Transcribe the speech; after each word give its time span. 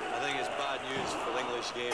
I 0.00 0.20
think 0.20 0.38
it's 0.38 0.48
bad 0.54 0.78
news 0.86 1.10
for 1.24 1.32
the 1.32 1.40
English 1.42 1.74
game. 1.74 1.90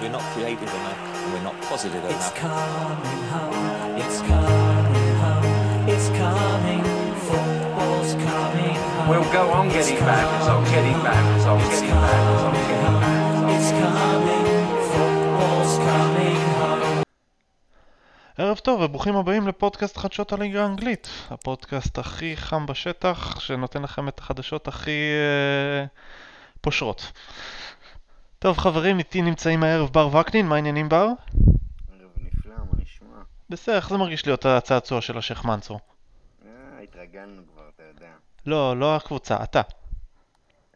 We're 0.00 0.14
not 0.14 0.22
creative 0.34 0.62
enough, 0.62 0.98
and 1.02 1.32
we're 1.32 1.42
not 1.42 1.60
positive 1.62 2.04
It's 2.04 2.14
enough. 2.14 2.34
coming 2.36 3.22
home, 3.34 3.98
it's 3.98 4.20
coming 4.22 5.14
home, 5.18 5.88
it's 5.90 6.08
coming, 6.14 6.84
football's 7.26 8.14
coming 8.14 8.78
home. 8.78 9.08
We'll 9.08 9.32
go 9.32 9.50
on 9.50 9.68
getting 9.68 9.96
It's 9.96 10.06
bad 10.06 10.26
results, 10.38 10.70
getting 10.70 10.98
bad 11.02 11.34
results, 11.34 11.64
It's 11.66 11.80
getting 11.80 11.96
bad 11.98 12.22
results, 12.30 12.42
coming 12.42 12.62
getting 12.70 12.86
home, 12.86 13.00
bad 13.02 13.34
results. 13.34 13.58
It's 13.58 13.70
coming, 13.82 14.37
ערב 18.58 18.64
טוב 18.64 18.80
וברוכים 18.80 19.16
הבאים 19.16 19.48
לפודקאסט 19.48 19.96
חדשות 19.96 20.32
הליגה 20.32 20.62
האנגלית, 20.62 21.08
הפודקאסט 21.30 21.98
הכי 21.98 22.36
חם 22.36 22.66
בשטח, 22.66 23.40
שנותן 23.40 23.82
לכם 23.82 24.08
את 24.08 24.18
החדשות 24.18 24.68
הכי 24.68 24.90
אה, 24.90 25.86
פושרות. 26.60 27.12
טוב 28.38 28.58
חברים, 28.58 28.98
איתי 28.98 29.22
נמצאים 29.22 29.62
הערב 29.62 29.92
בר 29.92 30.16
וקנין, 30.16 30.46
מה 30.46 30.54
העניינים 30.54 30.88
בר? 30.88 31.06
ערב 31.06 32.10
נפלא, 32.16 32.54
מה 32.56 32.82
נשמע? 32.82 33.16
בסדר, 33.50 33.76
איך 33.76 33.88
זה 33.88 33.96
מרגיש 33.96 34.26
להיות 34.26 34.46
הצעצוע 34.46 35.00
של 35.00 35.18
השייח' 35.18 35.44
מנצור? 35.44 35.80
אה, 36.46 36.50
התרגלנו 36.82 37.42
כבר, 37.52 37.62
אתה 37.74 37.82
יודע. 37.82 38.10
לא, 38.46 38.76
לא 38.76 38.96
הקבוצה, 38.96 39.36
אתה. 39.42 39.62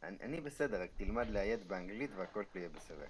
אני, 0.02 0.16
אני 0.22 0.40
בסדר, 0.40 0.82
רק 0.82 0.88
תלמד 0.96 1.30
לאיית 1.30 1.66
באנגלית 1.66 2.10
והכל 2.18 2.42
יהיה 2.54 2.68
בסדר. 2.76 3.04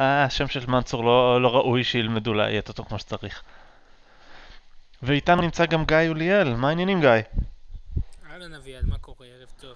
אה, 0.00 0.24
השם 0.24 0.46
של 0.46 0.66
מנצור 0.66 1.04
לא, 1.04 1.42
לא 1.42 1.56
ראוי 1.56 1.84
שילמדו 1.84 2.34
לאיית 2.34 2.68
אותו 2.68 2.84
כמו 2.84 2.98
שצריך. 2.98 3.42
ואיתנו 5.02 5.42
נמצא 5.42 5.66
גם 5.66 5.84
גיא 5.84 5.96
יוליאל, 5.96 6.54
מה 6.54 6.68
העניינים 6.68 7.00
גיא? 7.00 7.10
אהלן 8.30 8.54
אביעד, 8.54 8.84
מה 8.86 8.98
קורה? 8.98 9.26
ערב 9.26 9.48
טוב. 9.60 9.74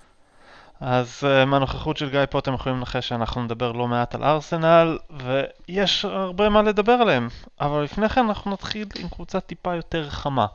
אז 0.80 1.22
uh, 1.22 1.44
מהנוכחות 1.46 1.96
של 1.96 2.10
גיא 2.10 2.26
פה 2.30 2.38
אתם 2.38 2.54
יכולים 2.54 2.78
לנחש 2.78 3.08
שאנחנו 3.08 3.42
נדבר 3.42 3.72
לא 3.72 3.88
מעט 3.88 4.14
על 4.14 4.24
ארסנל, 4.24 4.98
ויש 5.10 6.04
הרבה 6.04 6.48
מה 6.48 6.62
לדבר 6.62 6.92
עליהם. 6.92 7.28
אבל 7.60 7.82
לפני 7.82 8.08
כן 8.08 8.20
אנחנו 8.20 8.50
נתחיל 8.50 8.88
עם 8.98 9.08
קבוצה 9.08 9.41
טיפה 9.41 9.74
יותר 9.74 10.10
חמה. 10.10 10.46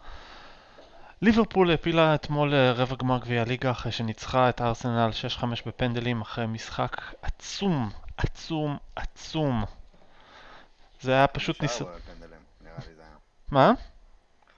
ליברפול 1.22 1.72
העפילה 1.72 2.16
אתמול 2.16 2.54
אה, 2.54 2.72
רבע 2.72 2.96
גמר 2.96 3.18
גביע 3.18 3.42
הליגה 3.42 3.72
אחרי 3.72 3.92
שניצחה 3.92 4.50
את 4.50 4.62
ארסנל 4.62 5.10
6-5 5.40 5.44
בפנדלים 5.66 6.22
אחרי 6.22 6.46
משחק 6.48 7.02
עצום, 7.22 7.90
עצום, 8.18 8.78
עצום. 8.96 9.64
זה 11.02 11.12
היה 11.12 11.28
פשוט 11.28 11.62
ניס... 11.62 11.82
מה? 13.52 13.72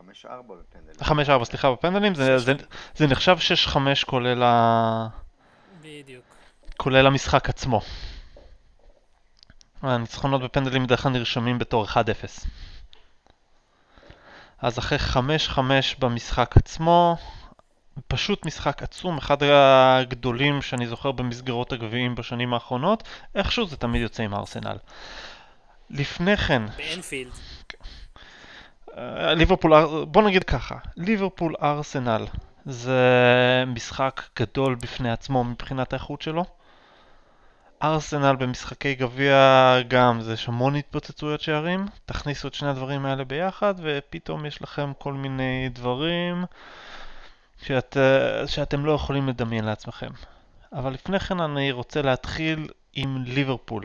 חמש 0.08 0.25
ארבע 0.25 0.55
בפנדלים. 0.55 1.41
5-4, 1.41 1.44
סליחה, 1.44 1.72
בפנדלים, 1.72 2.16
זה, 2.16 2.38
זה, 2.38 2.53
זה 2.95 3.08
נחשב 3.08 3.38
6-5 3.67 3.77
כולל, 4.05 4.44
ה... 4.44 5.08
בדיוק. 5.81 6.23
כולל 6.77 7.08
המשחק 7.08 7.50
עצמו. 7.50 7.81
הניצחונות 9.81 10.41
בפנדלים 10.41 10.83
בדרך 10.83 11.02
כלל 11.02 11.11
נרשמים 11.11 11.59
בתור 11.59 11.85
1-0. 11.85 11.95
אז 14.59 14.80
אחרי 14.80 14.97
5-5 15.55 15.59
במשחק 16.00 16.58
עצמו, 16.58 17.17
פשוט 18.08 18.45
משחק 18.45 18.83
עצום, 18.83 19.17
אחד 19.17 19.38
הגדולים 19.44 20.61
שאני 20.61 20.88
זוכר 20.88 21.11
במסגרות 21.11 21.72
הגביעים 21.72 22.16
בשנים 22.16 22.53
האחרונות, 22.53 23.03
איכשהו 23.35 23.67
זה 23.67 23.78
תמיד 23.78 24.02
יוצא 24.02 24.23
עם 24.23 24.33
ארסנל. 24.33 24.78
לפני 25.89 26.38
כן, 26.38 26.61
באנפילד. 26.78 27.31
אה, 28.98 29.34
ליברפול, 29.34 29.73
בוא 30.06 30.22
נגיד 30.23 30.44
ככה, 30.44 30.76
ליברפול 30.95 31.56
ארסנל 31.62 32.26
זה 32.66 33.64
משחק 33.67 34.22
גדול 34.40 34.76
בפני 34.76 35.12
עצמו 35.12 35.44
מבחינת 35.44 35.94
האיכות 35.94 36.22
שלו. 36.22 36.46
ארסנל 37.84 38.36
במשחקי 38.36 38.96
גביע 38.96 39.75
גם, 39.88 40.22
זה 40.22 40.34
יש 40.34 40.47
המון 40.47 40.75
התפוצצויות 40.75 41.41
שערים. 41.41 41.86
תכניסו 42.06 42.47
את 42.47 42.53
שני 42.53 42.69
הדברים 42.69 43.06
האלה 43.06 43.24
ביחד 43.24 43.74
ופתאום 43.78 44.46
יש 44.46 44.62
לכם 44.62 44.91
כל 44.97 45.13
מיני 45.13 45.69
דברים 45.74 46.46
שאת, 47.62 47.97
אה, 47.97 48.47
שאתם 48.47 48.86
לא 48.86 48.91
יכולים 48.91 49.28
לדמיין 49.28 49.66
לעצמכם. 49.66 50.09
אבל 50.74 50.94
לפני 50.94 51.19
כן 51.19 51.40
אני 51.40 51.72
רוצה 51.72 52.02
להתחיל 52.02 52.68
עם 52.94 53.24
ליברפול. 53.25 53.84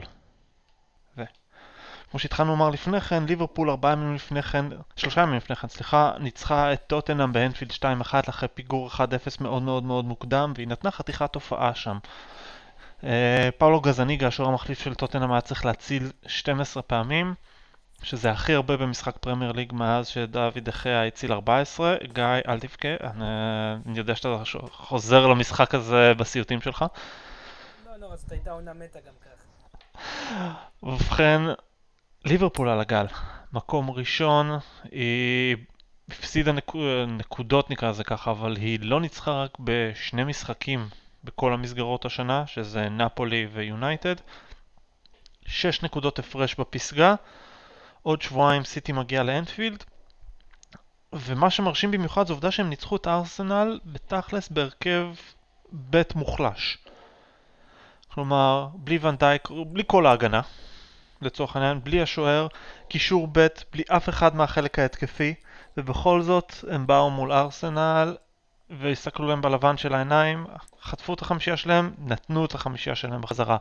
כמו 2.12 2.18
שהתחלנו 2.18 2.50
לומר 2.50 2.70
לפני 2.70 3.00
כן, 3.00 3.24
ליברפול 3.24 3.70
ארבעה 3.70 3.92
ימים 3.92 4.14
לפני 4.14 4.42
כן, 4.42 4.64
שלושה 4.96 5.20
ימים 5.20 5.34
לפני 5.36 5.56
כן, 5.56 5.68
סליחה, 5.68 6.12
ניצחה 6.20 6.72
את 6.72 6.80
טוטנאם 6.86 7.32
באנפילד 7.32 7.70
2-1 7.70 7.84
אחרי 8.28 8.48
פיגור 8.54 8.90
1-0 8.90 9.00
מאוד 9.40 9.62
מאוד 9.62 9.82
מאוד 9.82 10.04
מוקדם, 10.04 10.52
והיא 10.56 10.68
נתנה 10.68 10.90
חתיכת 10.90 11.34
הופעה 11.34 11.74
שם. 11.74 11.98
אה, 13.04 13.48
פאולו 13.58 13.80
גזניגה, 13.80 14.26
השוער 14.26 14.48
המחליף 14.48 14.78
של 14.78 14.94
טוטנאם, 14.94 15.32
היה 15.32 15.40
צריך 15.40 15.64
להציל 15.64 16.10
12 16.26 16.82
פעמים, 16.82 17.34
שזה 18.02 18.30
הכי 18.30 18.54
הרבה 18.54 18.76
במשחק 18.76 19.16
פרמייר 19.16 19.52
ליג 19.52 19.72
מאז 19.72 20.08
שדוד 20.08 20.58
דחיה 20.58 21.06
הציל 21.06 21.32
14. 21.32 21.96
גיא, 22.12 22.24
אל 22.48 22.60
תבכה, 22.60 22.88
אני, 23.00 23.24
אני 23.86 23.98
יודע 23.98 24.16
שאתה 24.16 24.42
חוזר 24.72 25.26
למשחק 25.26 25.74
הזה 25.74 26.12
בסיוטים 26.14 26.60
שלך. 26.60 26.84
לא, 27.86 27.96
לא, 28.08 28.16
זאת 28.16 28.32
הייתה 28.32 28.50
עונה 28.50 28.72
מתה 28.72 28.98
גם 28.98 29.14
ככה. 29.20 29.32
ובכן, 30.82 31.42
ליברפול 32.24 32.68
על 32.68 32.80
הגל. 32.80 33.06
מקום 33.52 33.90
ראשון, 33.90 34.58
היא 34.90 35.56
הפסידה 36.08 36.52
נק... 36.52 36.72
נקודות 37.08 37.70
נקרא 37.70 37.90
לזה 37.90 38.04
ככה, 38.04 38.30
אבל 38.30 38.56
היא 38.56 38.78
לא 38.82 39.00
ניצחה 39.00 39.42
רק 39.42 39.50
בשני 39.60 40.24
משחקים 40.24 40.88
בכל 41.24 41.52
המסגרות 41.52 42.04
השנה, 42.04 42.46
שזה 42.46 42.88
נפולי 42.88 43.46
ויונייטד. 43.52 44.14
שש 45.46 45.82
נקודות 45.82 46.18
הפרש 46.18 46.54
בפסגה, 46.54 47.14
עוד 48.02 48.22
שבועיים 48.22 48.64
סיטי 48.64 48.92
מגיע 48.92 49.22
לאנפילד, 49.22 49.84
ומה 51.12 51.50
שמרשים 51.50 51.90
במיוחד 51.90 52.26
זו 52.26 52.32
עובדה 52.32 52.50
שהם 52.50 52.68
ניצחו 52.68 52.96
את 52.96 53.06
ארסנל 53.06 53.80
בתכלס 53.84 54.48
בהרכב 54.48 55.08
בית 55.72 56.14
מוחלש. 56.14 56.78
כלומר, 58.08 58.68
בלי 58.74 58.98
ונדייק, 59.02 59.48
בלי 59.66 59.82
כל 59.86 60.06
ההגנה, 60.06 60.40
לצורך 61.22 61.56
העניין, 61.56 61.80
בלי 61.84 62.02
השוער, 62.02 62.46
קישור 62.88 63.28
ב', 63.32 63.46
בלי 63.72 63.82
אף 63.88 64.08
אחד 64.08 64.36
מהחלק 64.36 64.78
ההתקפי, 64.78 65.34
ובכל 65.76 66.22
זאת 66.22 66.52
הם 66.70 66.86
באו 66.86 67.10
מול 67.10 67.32
ארסנל 67.32 68.16
והסתכלו 68.70 69.26
להם 69.28 69.40
בלבן 69.42 69.76
של 69.76 69.94
העיניים, 69.94 70.46
חטפו 70.82 71.14
את 71.14 71.22
החמישייה 71.22 71.56
שלהם, 71.56 71.94
נתנו 71.98 72.44
את 72.44 72.54
החמישייה 72.54 72.96
שלהם 72.96 73.20
בחזרה. 73.20 73.56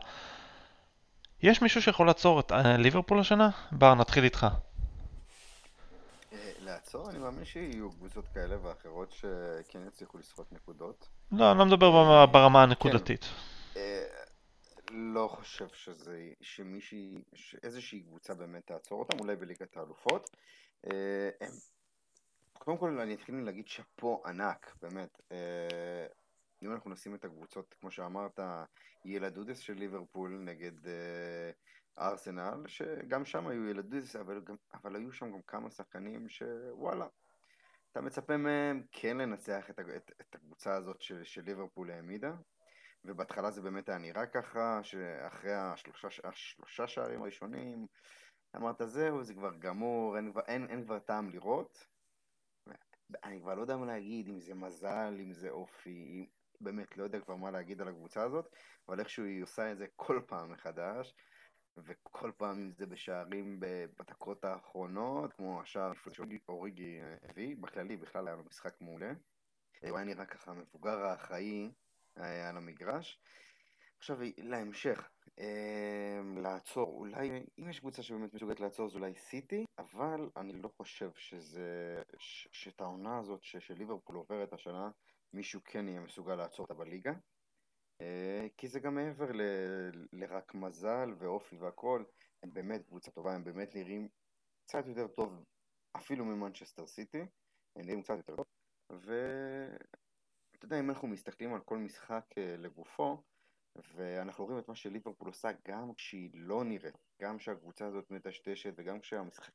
יש 1.42 1.62
מישהו 1.62 1.82
שיכול 1.82 2.06
לעצור 2.06 2.40
את 2.40 2.52
אה, 2.52 2.76
ליברפול 2.76 3.20
השנה? 3.20 3.48
בר, 3.72 3.94
נתחיל 3.94 4.24
איתך. 4.24 4.46
אה, 6.32 6.38
לעצור, 6.64 7.10
אני 7.10 7.18
מאמין 7.18 7.44
שיהיו 7.44 7.90
קבוצות 7.90 8.24
כאלה 8.34 8.56
ואחרות 8.62 9.12
שכן 9.12 9.78
יצליחו 9.88 10.18
לסחוט 10.18 10.46
נקודות. 10.52 11.08
לא, 11.32 11.50
אני 11.50 11.58
לא 11.58 11.66
מדבר 11.66 11.90
ברמה- 11.90 12.26
ברמה 12.26 12.62
הנקודתית. 12.62 13.28
לא 14.92 15.28
חושב 15.28 15.68
שזה, 15.68 16.32
שמישהי, 16.40 17.24
שאיזושהי 17.34 18.02
קבוצה 18.02 18.34
באמת 18.34 18.66
תעצור 18.66 19.00
אותם, 19.00 19.18
אולי 19.20 19.36
בליגת 19.36 19.76
האלופות. 19.76 20.30
אה, 20.92 21.30
קודם 22.52 22.78
כל 22.78 23.00
אני 23.00 23.14
אתחיל 23.14 23.34
להגיד 23.34 23.68
שאפו 23.68 24.22
ענק, 24.26 24.74
באמת. 24.82 25.20
אה, 25.32 26.06
אם 26.62 26.72
אנחנו 26.72 26.90
נשים 26.90 27.14
את 27.14 27.24
הקבוצות, 27.24 27.74
כמו 27.80 27.90
שאמרת, 27.90 28.40
ילדודס 29.04 29.58
של 29.58 29.72
ליברפול 29.72 30.38
נגד 30.44 30.86
אה, 30.86 31.50
ארסנל, 31.98 32.64
שגם 32.66 33.24
שם 33.24 33.46
היו 33.46 33.68
ילדודס, 33.68 34.16
אבל, 34.16 34.40
גם, 34.40 34.56
אבל 34.74 34.96
היו 34.96 35.12
שם 35.12 35.32
גם 35.32 35.42
כמה 35.42 35.70
שחקנים 35.70 36.28
שוואלה, 36.28 37.06
אתה 37.92 38.00
מצפה 38.00 38.36
מהם 38.36 38.82
כן 38.92 39.16
לנצח 39.16 39.70
את, 39.70 39.78
את, 39.80 40.12
את 40.20 40.34
הקבוצה 40.34 40.74
הזאת 40.74 41.00
של, 41.00 41.24
של 41.24 41.42
ליברפול 41.42 41.90
העמידה. 41.90 42.32
ובהתחלה 43.04 43.50
זה 43.50 43.62
באמת 43.62 43.88
היה 43.88 43.98
נראה 43.98 44.26
ככה, 44.26 44.80
שאחרי 44.82 45.54
השלושה, 45.54 46.08
השלושה 46.24 46.86
שערים 46.86 47.22
הראשונים, 47.22 47.86
אמרת 48.56 48.82
זהו, 48.84 49.24
זה 49.24 49.34
כבר 49.34 49.54
גמור, 49.58 50.16
אין, 50.16 50.32
אין, 50.46 50.66
אין 50.70 50.84
כבר 50.84 50.98
טעם 50.98 51.30
לראות. 51.30 51.86
אני 53.24 53.40
כבר 53.40 53.54
לא 53.54 53.60
יודע 53.60 53.76
מה 53.76 53.86
להגיד, 53.86 54.28
אם 54.28 54.40
זה 54.40 54.54
מזל, 54.54 55.16
אם 55.20 55.32
זה 55.32 55.50
אופי, 55.50 55.90
אם... 55.90 56.26
באמת, 56.62 56.96
לא 56.96 57.04
יודע 57.04 57.20
כבר 57.20 57.36
מה 57.36 57.50
להגיד 57.50 57.80
על 57.80 57.88
הקבוצה 57.88 58.22
הזאת, 58.22 58.56
אבל 58.88 59.00
איכשהו 59.00 59.24
היא 59.24 59.42
עושה 59.42 59.72
את 59.72 59.78
זה 59.78 59.86
כל 59.96 60.20
פעם 60.26 60.52
מחדש, 60.52 61.14
וכל 61.76 62.32
פעם 62.36 62.58
אם 62.58 62.72
זה 62.72 62.86
בשערים 62.86 63.60
בדקות 63.60 64.44
האחרונות, 64.44 65.32
כמו 65.32 65.60
השער 65.60 65.92
שאוריגי 66.12 67.00
הביא, 67.22 67.56
בכללי 67.60 67.96
בכלל 67.96 68.28
היה 68.28 68.36
לו 68.36 68.44
משחק 68.44 68.80
מעולה. 68.80 69.12
הוא 69.88 69.96
היה 69.96 70.04
נראה 70.04 70.26
ככה 70.26 70.50
המבוגר 70.50 70.98
האחראי 71.04 71.72
על 72.16 72.56
המגרש. 72.56 73.18
עכשיו 73.98 74.18
להמשך, 74.38 75.10
אה, 75.38 76.20
לעצור, 76.42 76.98
אולי, 76.98 77.44
אם 77.58 77.70
יש 77.70 77.80
קבוצה 77.80 78.02
שבאמת 78.02 78.34
מסוגלת 78.34 78.60
לעצור 78.60 78.88
זה 78.88 78.98
אולי 78.98 79.14
סיטי, 79.14 79.64
אבל 79.78 80.30
אני 80.36 80.52
לא 80.52 80.68
חושב 80.76 81.10
שזה, 81.14 82.02
ש, 82.18 82.48
שאת 82.52 82.80
העונה 82.80 83.18
הזאת 83.18 83.42
ש, 83.42 83.56
שליברפול 83.56 84.16
עוברת 84.16 84.52
השנה, 84.52 84.90
מישהו 85.32 85.60
כן 85.64 85.88
יהיה 85.88 86.00
מסוגל 86.00 86.34
לעצור 86.34 86.64
אותה 86.64 86.74
בליגה. 86.74 87.12
אה, 88.00 88.46
כי 88.56 88.68
זה 88.68 88.80
גם 88.80 88.94
מעבר 88.94 89.32
ל- 89.32 90.06
לרק 90.12 90.54
מזל 90.54 91.14
ואופי 91.18 91.56
והכל, 91.56 92.04
הם 92.42 92.52
באמת 92.52 92.86
קבוצה 92.86 93.10
טובה, 93.10 93.34
הם 93.34 93.44
באמת 93.44 93.74
נראים 93.74 94.08
קצת 94.64 94.86
יותר 94.86 95.06
טוב 95.06 95.44
אפילו 95.96 96.24
ממנצ'סטר 96.24 96.86
סיטי, 96.86 97.20
הם 97.76 97.86
נראים 97.86 98.02
קצת 98.02 98.16
יותר 98.16 98.36
טוב, 98.36 98.46
ואתה 100.62 100.74
יודע, 100.74 100.84
אם 100.84 100.90
אנחנו 100.90 101.08
מסתכלים 101.08 101.54
על 101.54 101.60
כל 101.60 101.78
משחק 101.78 102.24
אה, 102.38 102.56
לגופו, 102.58 103.22
ואנחנו 103.76 104.44
רואים 104.44 104.58
את 104.58 104.68
מה 104.68 104.74
שליברפול 104.74 105.28
עושה 105.28 105.48
גם 105.68 105.94
כשהיא 105.94 106.30
לא 106.34 106.64
נראית, 106.64 106.98
גם 107.22 107.38
כשהקבוצה 107.38 107.86
הזאת 107.86 108.10
מטשטשת 108.10 108.72
וגם 108.76 108.98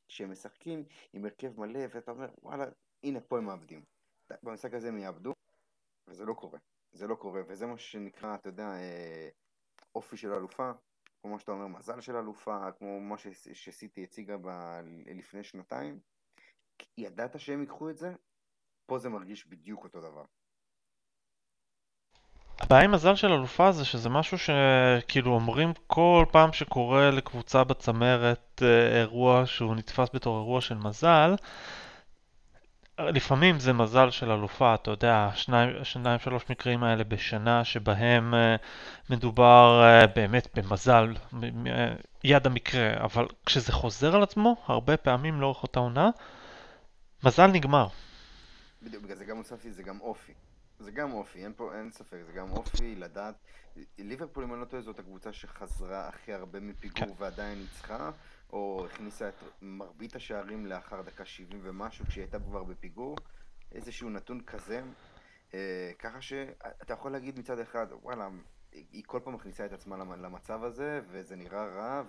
כשהם 0.07 0.31
משחקים 0.31 0.85
עם 1.13 1.25
הרכב 1.25 1.59
מלא 1.59 1.79
ואתה 1.89 2.11
אומר 2.11 2.29
וואלה 2.41 2.65
הנה 3.03 3.21
פה 3.21 3.37
הם 3.37 3.45
מאבדים. 3.45 3.83
במשחק 4.43 4.73
הזה 4.73 4.87
הם 4.87 4.97
יאבדו 4.97 5.33
וזה 6.07 6.25
לא 6.25 6.33
קורה, 6.33 6.59
זה 6.91 7.07
לא 7.07 7.15
קורה 7.15 7.41
וזה 7.47 7.65
מה 7.65 7.77
שנקרא 7.77 8.35
אתה 8.35 8.49
יודע 8.49 8.67
אה, 8.67 9.29
אופי 9.95 10.17
של 10.17 10.33
אלופה, 10.33 10.71
כמו 11.21 11.39
שאתה 11.39 11.51
אומר 11.51 11.67
מזל 11.67 12.01
של 12.01 12.15
אלופה, 12.15 12.71
כמו 12.71 12.99
מה 12.99 13.15
שסיטי 13.53 14.03
הציגה 14.03 14.37
ב- 14.37 14.81
לפני 15.05 15.43
שנתיים, 15.43 15.99
ידעת 16.97 17.39
שהם 17.39 17.61
ייקחו 17.61 17.89
את 17.89 17.97
זה, 17.97 18.13
פה 18.85 18.99
זה 18.99 19.09
מרגיש 19.09 19.47
בדיוק 19.47 19.83
אותו 19.83 20.01
דבר. 20.01 20.25
הבעיה 22.59 22.83
עם 22.83 22.91
מזל 22.91 23.15
של 23.15 23.33
אלופה 23.33 23.71
זה 23.71 23.85
שזה 23.85 24.09
משהו 24.09 24.37
שכאילו 24.37 25.31
אומרים 25.33 25.73
כל 25.87 26.25
פעם 26.31 26.53
שקורה 26.53 27.11
לקבוצה 27.11 27.63
בצמרת 27.63 28.61
אה, 28.65 28.99
אירוע 28.99 29.43
שהוא 29.45 29.75
נתפס 29.75 30.09
בתור 30.13 30.37
אירוע 30.37 30.61
של 30.61 30.75
מזל, 30.77 31.35
לפעמים 32.99 33.59
זה 33.59 33.73
מזל 33.73 34.09
של 34.09 34.31
אלופה, 34.31 34.73
אתה 34.73 34.91
יודע, 34.91 35.29
שניים, 35.35 35.83
שניים 35.83 36.19
שלוש 36.19 36.43
מקרים 36.49 36.83
האלה 36.83 37.03
בשנה 37.03 37.63
שבהם 37.63 38.33
אה, 38.33 38.55
מדובר 39.09 39.81
אה, 39.83 40.07
באמת 40.07 40.47
במזל, 40.55 41.13
יד 42.23 42.47
המקרה, 42.47 42.93
אבל 43.03 43.27
כשזה 43.45 43.71
חוזר 43.71 44.15
על 44.15 44.23
עצמו, 44.23 44.55
הרבה 44.67 44.97
פעמים 44.97 45.41
לאורך 45.41 45.63
אותה 45.63 45.79
עונה, 45.79 46.09
מזל 47.23 47.47
נגמר. 47.47 47.87
בדיוק, 48.83 49.03
בגלל 49.03 49.15
זה 49.15 49.25
גם 49.25 49.37
הוספתי, 49.37 49.71
זה 49.71 49.83
גם 49.83 49.99
אופי. 50.01 50.33
זה 50.79 50.91
גם 50.91 51.11
אופי, 51.13 51.43
אין 51.43 51.53
פה, 51.55 51.75
אין 51.75 51.91
ספק, 51.91 52.17
זה 52.25 52.31
גם 52.31 52.51
אופי 52.51 52.95
לדעת. 52.95 53.35
ליברפול, 53.97 54.43
אם 54.43 54.53
אני 54.53 54.61
לא 54.61 54.65
טועה, 54.65 54.81
זאת 54.81 54.99
הקבוצה 54.99 55.33
שחזרה 55.33 56.07
הכי 56.07 56.33
הרבה 56.33 56.59
מפיגור 56.59 57.15
ועדיין 57.17 57.59
ניצחה, 57.59 58.11
או 58.49 58.85
הכניסה 58.85 59.29
את 59.29 59.33
מרבית 59.61 60.15
השערים 60.15 60.65
לאחר 60.65 61.01
דקה 61.01 61.25
70 61.25 61.59
ומשהו, 61.63 62.05
כשהיא 62.05 62.23
הייתה 62.23 62.39
כבר 62.39 62.63
בפיגור. 62.63 63.15
איזשהו 63.71 64.09
נתון 64.09 64.41
כזה. 64.41 64.81
אה, 65.53 65.91
ככה 65.99 66.21
שאתה 66.21 66.93
יכול 66.93 67.11
להגיד 67.11 67.39
מצד 67.39 67.59
אחד, 67.59 67.87
וואלה, 68.01 68.29
היא 68.71 69.03
כל 69.05 69.19
פעם 69.23 69.33
מכניסה 69.33 69.65
את 69.65 69.73
עצמה 69.73 69.97
למ- 69.97 70.21
למצב 70.21 70.63
הזה, 70.63 71.01
וזה 71.09 71.35
נראה 71.35 71.65
רע, 71.65 72.03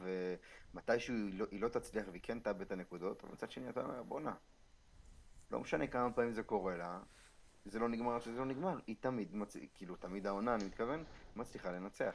ומתישהו 0.74 1.14
היא 1.14 1.38
לא, 1.38 1.46
היא 1.50 1.60
לא 1.60 1.68
תצליח 1.68 2.06
והיא 2.10 2.22
כן 2.22 2.40
תאבד 2.40 2.60
את 2.60 2.72
הנקודות, 2.72 3.24
אבל 3.24 3.32
מצד 3.32 3.50
שני 3.50 3.68
אתה 3.68 3.80
אומר, 3.82 4.02
בואנה, 4.02 4.34
לא 5.50 5.60
משנה 5.60 5.86
כמה 5.86 6.12
פעמים 6.12 6.32
זה 6.32 6.42
קורה 6.42 6.76
לה, 6.76 7.00
זה 7.66 7.78
לא 7.78 7.88
נגמר 7.88 8.14
עד 8.14 8.22
שזה 8.22 8.38
לא 8.38 8.44
נגמר, 8.44 8.76
היא 8.86 8.96
תמיד, 9.00 9.28
מצ... 9.34 9.56
כאילו 9.74 9.96
תמיד 9.96 10.26
העונה, 10.26 10.54
אני 10.54 10.64
מתכוון, 10.64 11.04
מצליחה 11.36 11.70
לנצח. 11.70 12.14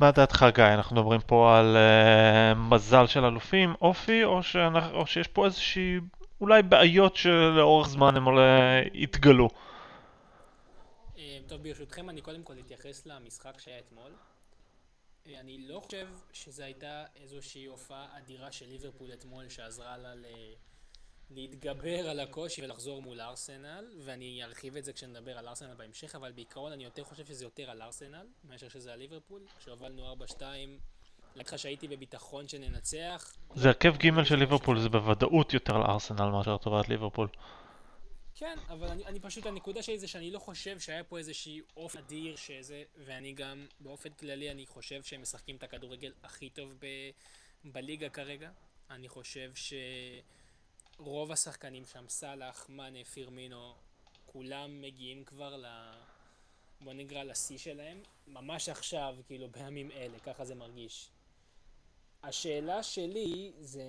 מה 0.00 0.10
דעתך 0.10 0.46
גיא? 0.54 0.64
אנחנו 0.64 0.96
מדברים 0.96 1.20
פה 1.26 1.58
על 1.58 1.76
uh, 1.76 2.58
מזל 2.58 3.06
של 3.06 3.24
אלופים, 3.24 3.74
אופי, 3.80 4.24
או, 4.24 4.42
שאנחנו, 4.42 4.96
או 4.96 5.06
שיש 5.06 5.28
פה 5.28 5.44
איזושהי 5.44 6.00
אולי 6.40 6.62
בעיות 6.62 7.16
שלאורך 7.16 7.88
זמן 7.88 8.16
הם 8.16 8.26
אולי 8.26 8.42
יתגלו? 8.94 9.48
אה, 11.18 11.38
טוב, 11.48 11.62
ברשותכם, 11.62 12.10
אני 12.10 12.20
קודם 12.20 12.42
כל 12.42 12.58
אתייחס 12.58 13.06
למשחק 13.06 13.60
שהיה 13.60 13.78
אתמול. 13.78 14.12
אה, 15.26 15.40
אני 15.40 15.58
לא 15.68 15.80
חושב 15.80 16.08
שזו 16.32 16.62
הייתה 16.62 17.04
איזושהי 17.16 17.66
הופעה 17.66 18.06
אדירה 18.18 18.52
של 18.52 18.66
ליברפול 18.68 19.12
אתמול 19.12 19.48
שעזרה 19.48 19.96
לה 19.96 20.14
ל... 20.14 20.26
להתגבר 21.30 22.08
על 22.08 22.20
הקושי 22.20 22.64
ולחזור 22.64 23.02
מול 23.02 23.20
ארסנל, 23.20 23.92
ואני 24.04 24.44
ארחיב 24.44 24.76
את 24.76 24.84
זה 24.84 24.92
כשנדבר 24.92 25.38
על 25.38 25.48
ארסנל 25.48 25.74
בהמשך, 25.74 26.14
אבל 26.14 26.32
בעיקרון 26.32 26.72
אני 26.72 26.84
יותר 26.84 27.04
חושב 27.04 27.26
שזה 27.26 27.44
יותר 27.44 27.70
על 27.70 27.82
ארסנל, 27.82 28.26
מאשר 28.44 28.68
שזה 28.68 28.92
על 28.92 28.98
ליברפול. 28.98 29.42
כשהובלנו 29.58 30.14
4-2, 30.14 30.42
להגיד 31.36 31.46
לך 31.46 31.58
שהייתי 31.58 31.88
בביטחון 31.88 32.48
שננצח. 32.48 33.36
זה 33.54 33.68
הרכב 33.68 33.94
ג' 33.96 34.24
של 34.24 34.36
ליברפול, 34.36 34.80
זה 34.80 34.88
בוודאות 34.88 35.54
יותר 35.54 35.78
לארסנל 35.78 36.30
מאשר 36.30 36.56
טובת 36.56 36.88
ליברפול. 36.88 37.28
כן, 38.34 38.58
אבל 38.68 38.88
אני, 38.88 39.06
אני 39.06 39.20
פשוט, 39.20 39.46
הנקודה 39.46 39.82
שלי 39.82 39.98
זה 39.98 40.08
שאני 40.08 40.30
לא 40.30 40.38
חושב 40.38 40.80
שהיה 40.80 41.04
פה 41.04 41.18
איזושהי 41.18 41.60
אופן 41.76 41.98
אדיר 41.98 42.36
שזה, 42.36 42.82
ואני 43.04 43.32
גם, 43.32 43.66
באופן 43.80 44.10
כללי, 44.10 44.50
אני 44.50 44.66
חושב 44.66 45.02
שהם 45.02 45.22
משחקים 45.22 45.56
את 45.56 45.62
הכדורגל 45.62 46.12
הכי 46.22 46.50
טוב 46.50 46.72
ב, 46.78 46.86
בליגה 47.64 48.08
כרגע. 48.08 48.50
אני 48.90 49.08
חושב 49.08 49.50
שרוב 50.96 51.32
השחקנים 51.32 51.84
שם, 51.84 52.04
סאלח, 52.08 52.66
מאנה, 52.68 53.04
פירמינו, 53.04 53.74
כולם 54.26 54.80
מגיעים 54.80 55.24
כבר 55.24 55.56
ל... 55.56 55.66
בוא 56.80 56.92
נקרא 56.92 57.22
לשיא 57.22 57.58
שלהם, 57.58 58.02
ממש 58.26 58.68
עכשיו, 58.68 59.16
כאילו, 59.26 59.48
בימים 59.48 59.90
אלה, 59.90 60.18
ככה 60.18 60.44
זה 60.44 60.54
מרגיש. 60.54 61.10
השאלה 62.22 62.82
שלי 62.82 63.52
זה 63.60 63.84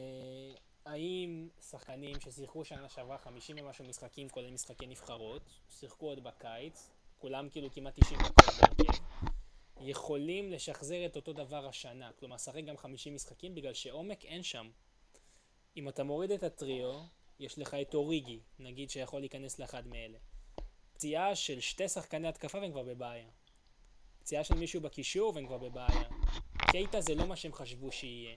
האם 0.86 1.50
שחקנים 1.70 2.20
ששיחקו 2.20 2.66
שנה 2.66 2.90
שעברה 2.90 3.18
50 3.18 3.56
ומשהו 3.60 3.86
משחקים, 3.86 4.30
כולל 4.30 4.52
משחקי 4.52 4.88
נבחרות, 4.88 5.42
שיחקו 5.80 6.06
עוד 6.06 6.24
בקיץ, 6.24 6.90
כולם 7.18 7.50
כאילו 7.50 7.72
כמעט 7.72 8.00
90 8.00 8.20
דקות 8.20 8.46
בהרכב, 8.46 9.04
יכולים 9.82 10.52
לשחזר 10.52 11.06
את 11.06 11.16
אותו 11.16 11.34
דבר 11.34 11.68
השנה. 11.68 12.12
כלומר, 12.20 12.38
שחק 12.38 12.64
גם 12.64 12.78
50 12.78 13.16
משחקים 13.16 13.56
בגלל 13.56 13.74
שעומק 13.74 14.26
אין 14.26 14.44
שם. 14.44 14.70
אם 15.78 15.90
אתה 15.90 16.04
מוריד 16.04 16.32
את 16.32 16.44
הטריו, 16.44 17.02
יש 17.40 17.60
לך 17.60 17.74
את 17.74 17.94
אוריגי, 17.94 18.40
נגיד 18.60 18.90
שיכול 18.90 19.20
להיכנס 19.20 19.60
לאחד 19.60 19.88
מאלה. 19.88 20.18
פציעה 20.94 21.36
של 21.36 21.60
שתי 21.60 21.90
שחקני 21.90 22.28
התקפה 22.28 22.58
והם 22.58 22.72
כבר 22.72 22.84
בבעיה. 22.84 23.30
פציעה 24.20 24.44
של 24.44 24.56
מישהו 24.56 24.82
בקישור 24.82 25.32
והם 25.36 25.48
כבר 25.48 25.58
בבעיה. 25.58 26.10
קייטה 26.72 27.02
זה 27.02 27.16
לא 27.16 27.28
מה 27.28 27.36
שהם 27.36 27.54
חשבו 27.54 27.92
שיהיה. 27.92 28.36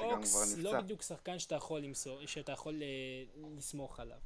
אוקס. 0.00 0.56
לא 0.56 0.80
בדיוק 0.80 1.02
שחקן 1.02 1.38
שאתה 1.38 1.54
יכול, 1.54 1.80
למסור, 1.80 2.26
שאתה 2.26 2.52
יכול 2.52 2.82
אה, 2.82 2.88
לסמוך 3.56 4.00
עליו. 4.00 4.18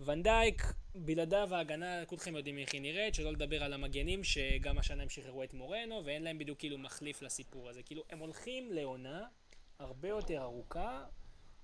ונדייק, 0.00 0.62
בלעדיו 0.94 1.54
ההגנה, 1.54 2.06
כולכם 2.06 2.36
יודעים 2.36 2.58
איך 2.58 2.72
היא 2.74 2.80
נראית, 2.80 3.14
שלא 3.14 3.32
לדבר 3.32 3.64
על 3.64 3.72
המגנים, 3.72 4.24
שגם 4.24 4.78
השנה 4.78 5.02
הם 5.02 5.08
שחררו 5.08 5.42
את 5.42 5.54
מורנו, 5.54 6.04
ואין 6.04 6.22
להם 6.22 6.38
בדיוק 6.38 6.58
כאילו 6.58 6.78
מחליף 6.78 7.22
לסיפור 7.22 7.68
הזה. 7.68 7.82
כאילו, 7.82 8.04
הם 8.10 8.18
הולכים 8.18 8.72
לעונה 8.72 9.26
הרבה 9.78 10.08
יותר 10.08 10.42
ארוכה, 10.42 11.04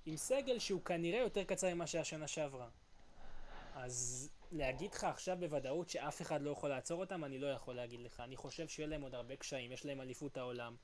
עם 0.07 0.17
סגל 0.17 0.59
שהוא 0.59 0.81
כנראה 0.81 1.19
יותר 1.19 1.43
קצר 1.43 1.73
ממה 1.73 1.87
שהיה 1.87 2.03
שנה 2.03 2.27
שעברה. 2.27 2.67
אז 3.75 4.29
להגיד 4.51 4.93
לך 4.93 5.03
עכשיו 5.03 5.37
בוודאות 5.39 5.89
שאף 5.89 6.21
אחד 6.21 6.41
לא 6.41 6.49
יכול 6.49 6.69
לעצור 6.69 6.99
אותם, 6.99 7.23
אני 7.23 7.39
לא 7.39 7.47
יכול 7.47 7.75
להגיד 7.75 7.99
לך. 7.99 8.19
אני 8.19 8.35
חושב 8.35 8.67
שיהיה 8.67 8.87
להם 8.87 9.01
עוד 9.01 9.15
הרבה 9.15 9.35
קשיים, 9.35 9.71
יש 9.71 9.85
להם 9.85 10.01
אליפות 10.01 10.37
העולם. 10.37 10.75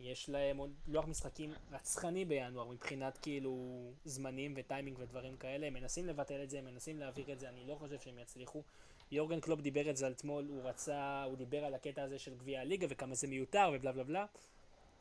יש 0.00 0.28
להם 0.28 0.56
עוד 0.56 0.74
לוח 0.88 1.06
משחקים 1.06 1.52
רצחני 1.72 2.24
בינואר 2.24 2.68
מבחינת 2.68 3.18
כאילו 3.18 3.56
זמנים 4.04 4.54
וטיימינג 4.56 4.98
ודברים 4.98 5.36
כאלה, 5.36 5.66
הם 5.66 5.74
מנסים 5.74 6.06
לבטל 6.06 6.42
את 6.42 6.50
זה, 6.50 6.58
הם 6.58 6.64
מנסים 6.64 6.98
להעביר 6.98 7.32
את 7.32 7.38
זה, 7.40 7.48
אני 7.48 7.66
לא 7.66 7.74
חושב 7.74 8.00
שהם 8.00 8.18
יצליחו. 8.18 8.62
יורגן 9.10 9.40
קלופ 9.40 9.60
דיבר 9.60 9.90
את 9.90 9.96
זה 9.96 10.08
אתמול, 10.08 10.46
הוא 10.48 10.62
רצה, 10.62 11.22
הוא 11.22 11.36
דיבר 11.36 11.64
על 11.64 11.74
הקטע 11.74 12.02
הזה 12.02 12.18
של 12.18 12.34
גביע 12.34 12.60
הליגה 12.60 12.86
וכמה 12.90 13.14
זה 13.14 13.26
מיותר 13.26 13.70
ובלה 13.74 13.92
בלה 13.92 14.04
בלה. 14.04 14.26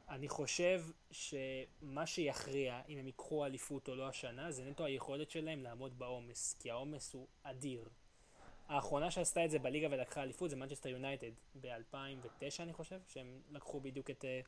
אני 0.10 0.30
חושב 0.30 0.84
שמה 1.12 2.06
שיכריע 2.06 2.82
אם 2.90 2.98
הם 2.98 3.08
ייקחו 3.08 3.46
אליפות 3.46 3.88
או 3.88 3.96
לא 3.96 4.08
השנה 4.08 4.52
זה 4.52 4.64
נטו 4.66 4.86
היכולת 4.86 5.32
שלהם 5.32 5.64
לעמוד 5.64 6.00
בעומס, 6.00 6.56
כי 6.60 6.72
העומס 6.72 7.14
הוא 7.14 7.28
אדיר. 7.44 7.90
האחרונה 8.68 9.12
שעשתה 9.12 9.46
את 9.46 9.52
זה 9.52 9.60
בליגה 9.60 9.88
ולקחה 9.92 10.24
אליפות 10.24 10.50
זה 10.50 10.56
מנצ'סטר 10.56 10.90
יונייטד 10.90 11.32
ב-2009 11.62 12.60
אני 12.60 12.74
חושב, 12.74 13.00
שהם 13.08 13.42
לקחו 13.52 13.80
בדיוק 13.80 14.10
את, 14.10 14.26
אה, 14.26 14.42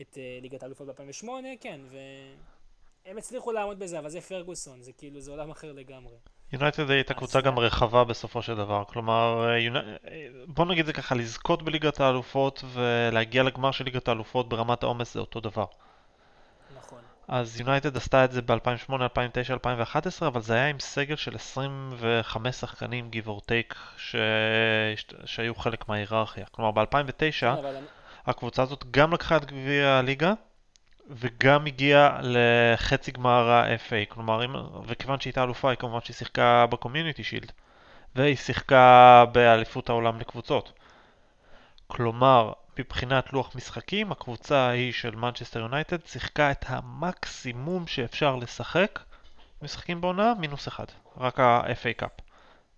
את 0.00 0.18
אה, 0.18 0.38
ליגת 0.42 0.62
האלופות 0.62 0.88
ב-2008, 0.88 1.28
כן, 1.60 1.80
והם 3.04 3.18
הצליחו 3.18 3.52
לעמוד 3.52 3.78
בזה, 3.78 3.98
אבל 3.98 4.10
זה 4.10 4.20
פרגוסון, 4.20 4.82
זה 4.82 4.92
כאילו, 4.92 5.20
זה 5.20 5.30
עולם 5.30 5.50
אחר 5.50 5.72
לגמרי. 5.72 6.16
יונייטד 6.52 6.90
הייתה 6.90 7.14
קבוצה 7.14 7.40
גם 7.40 7.58
רחבה 7.58 8.04
בסופו 8.04 8.42
של 8.42 8.56
דבר, 8.56 8.84
כלומר, 8.86 9.48
אה, 9.48 9.66
אה, 10.08 10.26
בוא 10.46 10.64
נגיד 10.64 10.86
זה 10.86 10.92
ככה, 10.92 11.14
לזכות 11.14 11.62
בליגת 11.62 12.00
האלופות 12.00 12.64
ולהגיע 12.72 13.42
לגמר 13.42 13.70
של 13.70 13.84
ליגת 13.84 14.08
האלופות 14.08 14.48
ברמת 14.48 14.82
העומס 14.82 15.14
זה 15.14 15.20
אותו 15.20 15.40
דבר. 15.40 15.64
נכון. 16.76 16.98
אז 17.28 17.60
יונייטד 17.60 17.96
עשתה 17.96 18.24
את 18.24 18.32
זה 18.32 18.42
ב-2008, 18.42 18.92
2009, 18.92 19.54
2011, 19.54 20.28
אבל 20.28 20.40
זה 20.40 20.54
היה 20.54 20.68
עם 20.68 20.80
סגל 20.80 21.16
של 21.16 21.34
25 21.34 22.56
שחקנים, 22.56 23.10
give 23.12 23.28
or 23.28 23.40
take, 23.40 23.76
ש... 23.96 24.16
שהיו 25.24 25.54
חלק 25.54 25.88
מההיררכיה. 25.88 26.46
כלומר, 26.50 26.70
ב-2009 26.70 27.40
כן, 27.40 27.46
אבל 27.46 27.76
הקבוצה 28.26 28.62
הזאת 28.62 28.84
גם 28.90 29.12
לקחה 29.12 29.36
את 29.36 29.44
גביע 29.44 29.88
הליגה 29.88 30.32
וגם 31.14 31.66
הגיעה 31.66 32.20
לחצי 32.22 33.10
גמר 33.10 33.50
ה-FA, 33.50 34.14
כלומר, 34.14 34.44
אם... 34.44 34.54
וכיוון 34.86 35.20
שהיא 35.20 35.30
הייתה 35.30 35.42
אלופה, 35.42 35.70
היא 35.70 35.78
כמובן 35.78 36.00
שהיא 36.00 36.16
שיחקה 36.16 36.66
בקומיוניטי 36.66 37.24
שילד. 37.24 37.52
והיא 38.16 38.36
שיחקה 38.36 39.24
באליפות 39.32 39.88
העולם 39.88 40.20
לקבוצות. 40.20 40.72
כלומר, 41.86 42.52
מבחינת 42.78 43.32
לוח 43.32 43.56
משחקים, 43.56 44.12
הקבוצה 44.12 44.56
ההיא 44.56 44.92
של 44.92 45.14
מנצ'סטר 45.14 45.60
יונייטד 45.60 46.06
שיחקה 46.06 46.50
את 46.50 46.64
המקסימום 46.68 47.86
שאפשר 47.86 48.36
לשחק 48.36 49.00
משחקים 49.62 50.00
בעונה, 50.00 50.32
מינוס 50.38 50.68
אחד. 50.68 50.86
רק 51.18 51.40
ה-FA 51.40 51.92
Cup. 51.96 52.10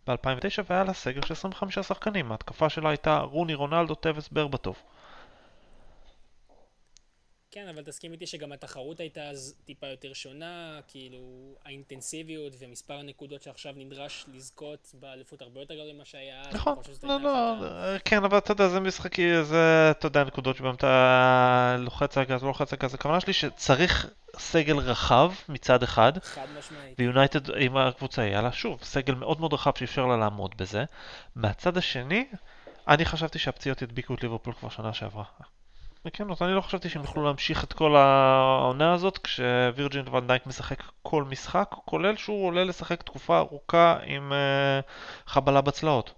ב-2009 0.06 0.62
והיה 0.70 0.84
לה 0.84 0.92
סגל 0.92 1.22
של 1.22 1.32
25 1.32 1.78
שחקנים, 1.78 2.32
ההתקפה 2.32 2.68
שלה 2.68 2.88
הייתה 2.88 3.18
רוני, 3.18 3.54
רונלדו, 3.54 3.94
טבס, 3.94 4.28
ברבטוב. 4.28 4.76
כן, 7.54 7.68
אבל 7.68 7.82
תסכים 7.82 8.12
איתי 8.12 8.26
שגם 8.26 8.52
התחרות 8.52 9.00
הייתה 9.00 9.22
אז 9.22 9.54
טיפה 9.64 9.86
יותר 9.86 10.12
שונה, 10.12 10.80
כאילו 10.88 11.54
האינטנסיביות 11.64 12.52
ומספר 12.58 12.94
הנקודות 12.94 13.42
שעכשיו 13.42 13.72
נדרש 13.76 14.24
לזכות 14.34 14.94
באליפות 14.94 15.42
הרבה 15.42 15.60
יותר 15.60 15.74
גדול 15.74 15.92
ממה 15.92 16.04
שהיה 16.04 16.40
אז. 16.40 16.54
נכון, 16.54 16.78
לא, 17.02 17.20
לא, 17.20 17.54
כן, 18.04 18.24
אבל 18.24 18.38
אתה 18.38 18.52
יודע, 18.52 18.68
זה 18.68 18.80
משחקי, 18.80 19.42
זה, 19.42 19.90
אתה 19.90 20.06
יודע, 20.06 20.24
נקודות 20.24 20.56
שבהם 20.56 20.74
אתה 20.74 21.76
לוחץ 21.78 22.18
על 22.18 22.24
גז, 22.24 22.42
לא 22.42 22.48
לוחץ 22.48 22.72
על 22.72 22.78
גז. 22.78 22.94
הכוונה 22.94 23.20
שלי 23.20 23.32
שצריך 23.32 24.10
סגל 24.38 24.76
רחב 24.76 25.32
מצד 25.48 25.82
אחד, 25.82 26.12
חד 26.22 26.46
משמעית. 26.58 27.00
ויונייטד 27.00 27.56
עם 27.56 27.76
הקבוצה 27.76 28.22
היה 28.22 28.42
לה, 28.42 28.52
שוב, 28.52 28.80
סגל 28.82 29.14
מאוד 29.14 29.40
מאוד 29.40 29.52
רחב 29.52 29.72
שאפשר 29.76 30.06
לה 30.06 30.16
לעמוד 30.16 30.54
בזה. 30.56 30.84
מהצד 31.36 31.76
השני, 31.76 32.26
אני 32.88 33.04
חשבתי 33.04 33.38
שהפציעות 33.38 33.82
ידביקו 33.82 34.14
את 34.14 34.22
ליברפול 34.22 34.54
כבר 34.54 34.68
שנה 34.68 34.92
שעברה. 34.94 35.24
בכנות, 36.04 36.42
אני 36.42 36.54
לא 36.54 36.60
חשבתי 36.60 36.88
שהם 36.88 37.02
יוכלו 37.02 37.24
להמשיך 37.24 37.64
את 37.64 37.72
כל 37.72 37.96
העונה 37.96 38.94
הזאת 38.94 39.18
כשווירג'ין 39.18 40.08
ונדייק 40.08 40.46
משחק 40.46 40.82
כל 41.02 41.24
משחק, 41.24 41.74
כולל 41.84 42.16
שהוא 42.16 42.46
עולה 42.46 42.64
לשחק 42.64 43.02
תקופה 43.02 43.38
ארוכה 43.38 43.98
עם 44.06 44.32
uh, 44.32 44.84
חבלה 45.26 45.60
בצלעות. 45.60 46.12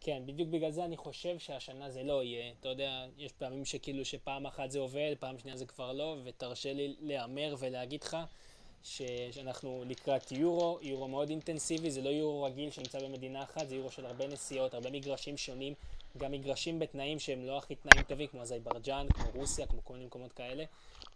כן, 0.00 0.22
בדיוק 0.26 0.48
בגלל 0.48 0.70
זה 0.70 0.84
אני 0.84 0.96
חושב 0.96 1.38
שהשנה 1.38 1.90
זה 1.90 2.02
לא 2.02 2.22
יהיה. 2.22 2.52
אתה 2.60 2.68
יודע, 2.68 3.04
יש 3.18 3.32
פעמים 3.32 3.64
שכאילו 3.64 4.04
שפעם 4.04 4.46
אחת 4.46 4.70
זה 4.70 4.78
עובד, 4.78 5.14
פעם 5.20 5.38
שנייה 5.38 5.56
זה 5.56 5.66
כבר 5.66 5.92
לא, 5.92 6.16
ותרשה 6.24 6.72
לי 6.72 6.96
להמר 7.00 7.54
ולהגיד 7.58 8.02
לך 8.02 8.16
ש- 8.84 9.02
שאנחנו 9.30 9.84
לקראת 9.86 10.32
יורו, 10.32 10.78
יורו 10.82 11.08
מאוד 11.08 11.28
אינטנסיבי, 11.28 11.90
זה 11.90 12.02
לא 12.02 12.08
יורו 12.08 12.42
רגיל 12.42 12.70
שנמצא 12.70 13.00
במדינה 13.08 13.42
אחת, 13.42 13.68
זה 13.68 13.76
יורו 13.76 13.90
של 13.90 14.06
הרבה 14.06 14.26
נסיעות, 14.26 14.74
הרבה 14.74 14.90
מגרשים 14.90 15.36
שונים, 15.36 15.74
גם 16.18 16.32
מגרשים 16.32 16.78
בתנאים 16.78 17.18
שהם 17.18 17.44
לא 17.44 17.58
הכי 17.58 17.74
תנאים 17.74 18.04
טובים, 18.04 18.26
כמו 18.26 18.42
אזרבייג'אן, 18.42 19.06
כמו 19.14 19.24
רוסיה, 19.34 19.66
כמו 19.66 19.84
כל 19.84 19.94
מיני 19.94 20.06
מקומות 20.06 20.32
כאלה. 20.32 20.64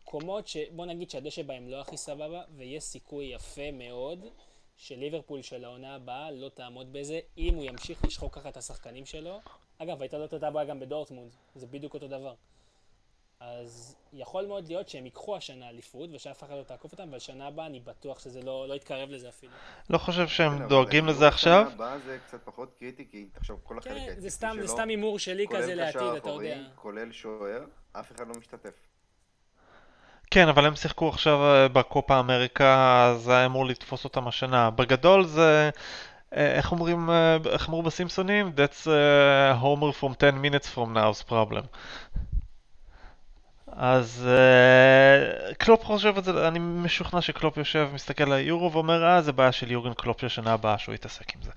מקומות 0.03 0.49
שבוא 0.49 0.87
נגיד 0.87 1.11
שהדשא 1.11 1.43
בהם 1.43 1.69
לא 1.69 1.81
הכי 1.81 1.97
סבבה, 1.97 2.43
ויש 2.57 2.83
סיכוי 2.83 3.25
יפה 3.25 3.71
מאוד 3.73 4.25
שליברפול 4.77 5.43
של 5.43 5.65
העונה 5.65 5.95
הבאה 5.95 6.31
לא 6.31 6.49
תעמוד 6.49 6.93
בזה, 6.93 7.21
אם 7.39 7.55
הוא 7.55 7.65
ימשיך 7.65 8.05
לשחוק 8.05 8.35
ככה 8.35 8.49
את 8.49 8.57
השחקנים 8.57 9.07
שלו. 9.07 9.39
אגב, 9.79 10.03
הייתה 10.03 10.19
לו 10.19 10.25
את 10.25 10.35
אותה 10.35 10.51
בעיה 10.51 10.67
גם 10.67 10.81
בדורטמונד, 10.81 11.31
זה 11.55 11.67
בדיוק 11.67 11.95
אותו 11.95 12.09
דבר. 12.09 12.35
אז 13.41 13.97
יכול 14.13 14.47
מאוד 14.47 14.69
להיות 14.69 14.89
שהם 14.89 15.05
ייקחו 15.05 15.37
השנה 15.37 15.69
אליפות, 15.69 16.11
ושאף 16.13 16.43
אחד 16.43 16.55
לא 16.55 16.63
תעקוף 16.63 16.93
אותם, 16.93 17.09
אבל 17.09 17.19
שנה 17.19 17.47
הבאה 17.47 17.67
אני 17.67 17.81
בטוח 17.81 18.19
שזה 18.19 18.43
לא, 18.43 18.69
לא 18.69 18.75
יתקרב 18.75 19.11
לזה 19.11 19.29
אפילו. 19.29 19.53
לא 19.91 19.99
חושב 19.99 20.21
כן, 20.21 20.27
שהם 20.27 20.53
אבל 20.53 20.69
דואגים 20.69 21.07
לזה 21.07 21.29
עכשיו. 21.29 21.65
בשנה 21.65 21.75
הבאה 21.75 21.99
זה 21.99 22.19
קצת 22.27 22.45
פחות 22.45 22.75
קריטי, 22.79 23.09
כי 23.11 23.29
תחשוב, 23.33 23.61
כל 23.65 23.79
החלק 23.79 23.93
כן, 23.93 24.15
זה 24.21 24.31
סתם, 24.31 24.57
זה 24.61 24.67
סתם 24.67 24.89
הימור 24.89 25.19
שלי 25.19 25.47
כזה 25.51 25.75
לעתיד, 25.75 26.03
אתה 26.17 26.31
יודע. 26.31 26.59
כולל 26.75 27.13
שוער, 27.13 27.65
אף 27.93 28.13
אחד 28.13 28.29
לא 28.29 28.35
משתתף. 28.39 28.75
כן, 30.31 30.49
אבל 30.49 30.67
הם 30.67 30.77
שיחקו 30.77 31.09
עכשיו 31.09 31.43
אה, 31.45 31.69
בקופה 31.69 32.21
אמריקה, 32.21 33.05
אז 33.11 33.29
היה 33.29 33.47
אמור 33.47 33.67
לתפוס 33.67 34.05
אותם 34.05 34.29
השנה. 34.29 34.71
בגדול 34.71 35.25
זה, 35.25 35.71
אה, 36.37 36.57
איך 36.57 36.73
אומרים, 36.73 37.11
אה, 37.11 37.37
איך 37.53 37.69
אמרו 37.69 37.83
בסימפסונים? 37.83 38.53
That's 38.57 38.87
uh, 38.87 39.63
Homer 39.63 39.93
from 40.01 40.15
10 40.15 40.43
minutes 40.43 40.69
from 40.75 40.95
now's 40.95 41.23
problem. 41.31 41.65
אז 43.77 44.27
אה, 44.27 45.55
קלופ 45.55 45.85
חושב 45.85 46.15
את 46.19 46.25
זה, 46.25 46.49
אני 46.49 46.59
משוכנע 46.59 47.21
שקלופ 47.21 47.57
יושב, 47.57 47.89
מסתכל 47.95 48.25
על 48.25 48.33
היורו 48.33 48.73
ואומר, 48.73 49.05
אה, 49.05 49.23
זה 49.23 49.33
בעיה 49.33 49.53
של 49.53 49.71
יורגן 49.71 49.95
קלופ 49.95 50.21
של 50.21 50.29
שנה 50.29 50.53
הבאה 50.53 50.79
שהוא 50.79 50.95
יתעסק 50.95 51.35
עם 51.35 51.43
זה. 51.43 51.51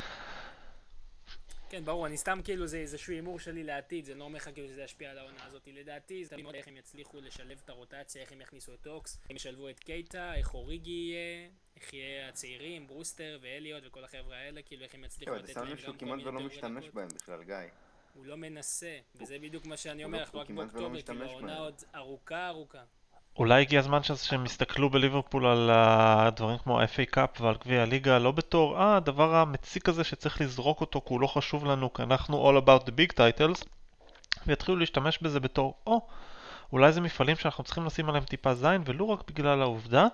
כן, 1.69 1.85
ברור, 1.85 2.07
אני 2.07 2.17
סתם 2.17 2.39
כאילו, 2.43 2.67
זה 2.67 2.77
איזשהו 2.77 3.13
הימור 3.13 3.39
שלי 3.39 3.63
לעתיד, 3.63 4.05
זה 4.05 4.15
לא 4.15 4.23
אומר 4.23 4.37
לך 4.37 4.49
כאילו 4.53 4.67
שזה 4.67 4.83
ישפיע 4.83 5.11
על 5.11 5.17
העונה 5.17 5.45
הזאת. 5.47 5.67
לדעתי, 5.73 6.25
זה 6.25 6.29
תמיד 6.29 6.43
מאוד 6.43 6.55
איך 6.55 6.67
הם 6.67 6.77
יצליחו 6.77 7.21
לשלב 7.21 7.61
את 7.65 7.69
הרוטציה, 7.69 8.21
איך 8.21 8.31
הם 8.31 8.41
יכניסו 8.41 8.73
את 8.73 8.87
אוקס, 8.87 9.17
הם 9.29 9.35
ישלבו 9.35 9.69
את 9.69 9.79
קייטה, 9.79 10.35
איך 10.35 10.53
אוריגי 10.53 10.91
יהיה, 10.91 11.49
איך 11.75 11.93
יהיה 11.93 12.29
הצעירים, 12.29 12.87
ברוסטר 12.87 13.39
ואליוט 13.41 13.83
וכל 13.87 14.03
החבר'ה 14.03 14.37
האלה, 14.37 14.61
כאילו 14.61 14.83
איך 14.83 14.95
הם 14.95 15.03
יצליחו 15.03 15.31
כן, 15.31 15.37
לתת 15.37 15.55
להם 15.55 15.69
גם 15.69 15.77
שהוא 15.77 15.93
כל 15.93 15.99
כמעט 15.99 16.17
מיני 16.17 16.29
ולא 16.29 16.37
תיאורי 16.37 16.55
משתמש 16.55 16.83
דקות. 16.83 16.95
בהם 16.95 17.07
בכלל, 17.07 17.43
גיא. 17.43 17.55
הוא 18.19 18.25
לא 18.25 18.37
מנסה, 18.37 18.97
וזה 19.15 19.37
בדיוק 19.41 19.65
מה 19.65 19.77
שאני 19.77 20.03
אומר, 20.03 20.17
לא- 20.17 20.23
אנחנו 20.23 20.39
רק 20.39 20.49
ולא 20.49 20.61
באוקטובר, 20.61 21.01
כאילו 21.01 21.25
העונה. 21.25 21.57
עוד 21.57 21.73
ארוכה 21.95 22.47
ארוכה. 22.47 22.77
אולי 23.37 23.61
הגיע 23.61 23.79
הזמן 23.79 23.99
שהם 24.03 24.45
יסתכלו 24.45 24.89
בליברפול 24.89 25.45
על 25.45 25.69
הדברים 25.73 26.57
כמו 26.57 26.81
ה-FA 26.81 27.05
קאפ 27.11 27.41
ועל 27.41 27.55
גביע 27.65 27.81
הליגה, 27.81 28.19
לא 28.19 28.31
בתור, 28.31 28.77
אה, 28.77 28.95
הדבר 28.95 29.35
המציק 29.35 29.89
הזה 29.89 30.03
שצריך 30.03 30.41
לזרוק 30.41 30.81
אותו 30.81 31.01
כי 31.01 31.13
הוא 31.13 31.21
לא 31.21 31.27
חשוב 31.27 31.65
לנו, 31.65 31.93
כי 31.93 32.03
אנחנו 32.03 32.49
all 32.49 32.63
about 32.63 32.83
the 32.83 32.91
big 32.91 33.13
titles, 33.13 33.65
ויתחילו 34.47 34.77
להשתמש 34.77 35.19
בזה 35.21 35.39
בתור, 35.39 35.77
או, 35.87 36.07
אולי 36.71 36.91
זה 36.91 37.01
מפעלים 37.01 37.35
שאנחנו 37.35 37.63
צריכים 37.63 37.85
לשים 37.85 38.09
עליהם 38.09 38.23
טיפה 38.23 38.53
זין, 38.53 38.81
ולו 38.85 39.09
רק 39.09 39.31
בגלל 39.31 39.61
העובדה 39.61 40.07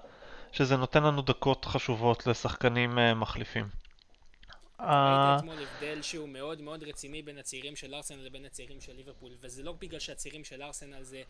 שזה 0.52 0.78
נותן 0.78 1.04
לנו 1.04 1.22
דקות 1.22 1.66
חשובות 1.66 2.28
לשחקנים 2.28 3.00
אה, 3.00 3.14
מחליפים. 3.14 3.85
אה, 4.80 5.36
אתמול 5.38 5.58
הבדל 5.64 6.02
שהוא 6.02 6.30
מאוד 6.30 6.62
מאוד 6.62 6.84
רציני 6.84 7.22
בין 7.22 7.38
הצעירים 7.38 7.76
של 7.76 7.96
ארסנל 7.96 8.26
לבין 8.26 8.46
הצעירים 8.46 8.82
של 8.82 8.94
ליברפול, 8.94 9.32
וזה 9.42 9.64
לא 9.64 9.72
בגלל 9.72 10.00
שהצעירים 10.00 10.44
של 10.44 10.62
ארסנל 10.62 11.04
זה 11.04 11.24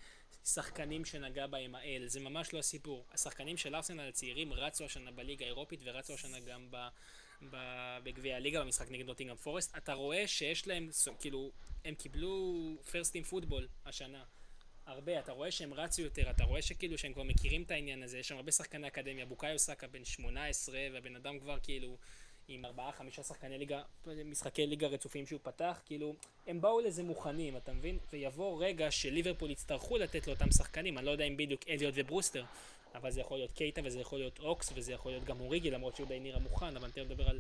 שחקנים 0.46 1.06
שנגע 1.06 1.48
בהם 1.48 1.76
האל, 1.76 2.04
זה 2.08 2.20
ממש 2.20 2.54
לא 2.54 2.60
הסיפור. 2.60 3.06
השחקנים 3.14 3.58
של 3.58 3.76
ארסנל 3.76 4.10
הצעירים 4.10 4.54
רצו 4.54 4.86
השנה 4.86 5.12
בליגה 5.12 5.46
האירופית 5.46 5.80
ורצו 5.84 6.14
השנה 6.14 6.40
גם 6.40 6.68
ב... 6.72 6.88
בגביע 8.04 8.36
הליגה 8.36 8.62
במשחק 8.62 8.92
נגד 8.92 9.06
נוטינגרם 9.06 9.38
פורסט, 9.38 9.78
אתה 9.78 9.94
רואה 9.94 10.28
שיש 10.28 10.68
להם, 10.68 10.90
כאילו, 11.20 11.52
הם 11.86 11.96
קיבלו 11.96 12.54
פרסט 12.92 13.16
עם 13.16 13.24
פוטבול 13.24 13.68
השנה. 13.86 14.24
הרבה, 14.86 15.20
אתה 15.20 15.32
רואה 15.32 15.52
שהם 15.52 15.74
רצו 15.74 16.02
יותר, 16.02 16.30
אתה 16.30 16.44
רואה 16.44 16.62
שכאילו 16.62 16.98
שהם 16.98 17.14
כבר 17.14 17.24
מכירים 17.24 17.64
את 17.64 17.72
העניין 17.72 18.04
הזה, 18.04 18.20
יש 18.20 18.28
שם 18.28 18.36
הרבה 18.36 18.52
שחקני 18.52 18.88
אקדמיה, 18.88 19.26
בוקאיו 19.26 19.60
סאקה 19.60 19.88
בן 19.88 20.06
18, 20.06 20.80
והבן 20.94 21.16
אדם 21.16 21.40
כבר 21.40 21.60
כאילו 21.64 21.98
עם 22.48 22.66
ארבעה, 22.66 22.92
חמישה 22.92 23.24
שחקני 23.24 23.58
ליגה, 23.58 23.82
משחקי 24.26 24.68
ליגה 24.68 24.88
רצופים 24.88 25.26
שהוא 25.26 25.40
פתח, 25.44 25.82
כאילו, 25.86 26.14
הם 26.48 26.62
באו 26.62 26.80
לזה 26.80 27.04
מוכנים, 27.04 27.58
אתה 27.58 27.74
מבין? 27.74 27.98
ויבוא 28.14 28.66
רגע 28.66 28.92
שליברפול 28.92 29.52
יצטרכו 29.52 29.98
לתת 29.98 30.28
לאותם 30.28 30.52
שחקנים, 30.52 30.98
אני 30.98 31.06
לא 31.06 31.12
יודע 31.12 31.24
אם 31.24 31.38
בדיוק 31.38 31.62
אליוט 31.70 31.94
וברוסטר, 31.98 32.44
אבל 32.96 33.12
זה 33.12 33.22
יכול 33.22 33.38
להיות 33.38 33.52
קייטה 33.52 33.82
וזה 33.84 34.00
יכול 34.00 34.20
להיות 34.20 34.40
אוקס 34.40 34.72
וזה 34.76 34.94
יכול 34.94 35.12
להיות 35.12 35.24
גם 35.24 35.40
אוריגי, 35.40 35.72
למרות 35.72 35.96
שהוא 35.96 36.08
די 36.08 36.20
נראה 36.20 36.40
מוכן, 36.40 36.76
אבל 36.76 36.84
אני 36.84 36.92
תכף 36.92 37.06
מדבר 37.06 37.30
על 37.30 37.40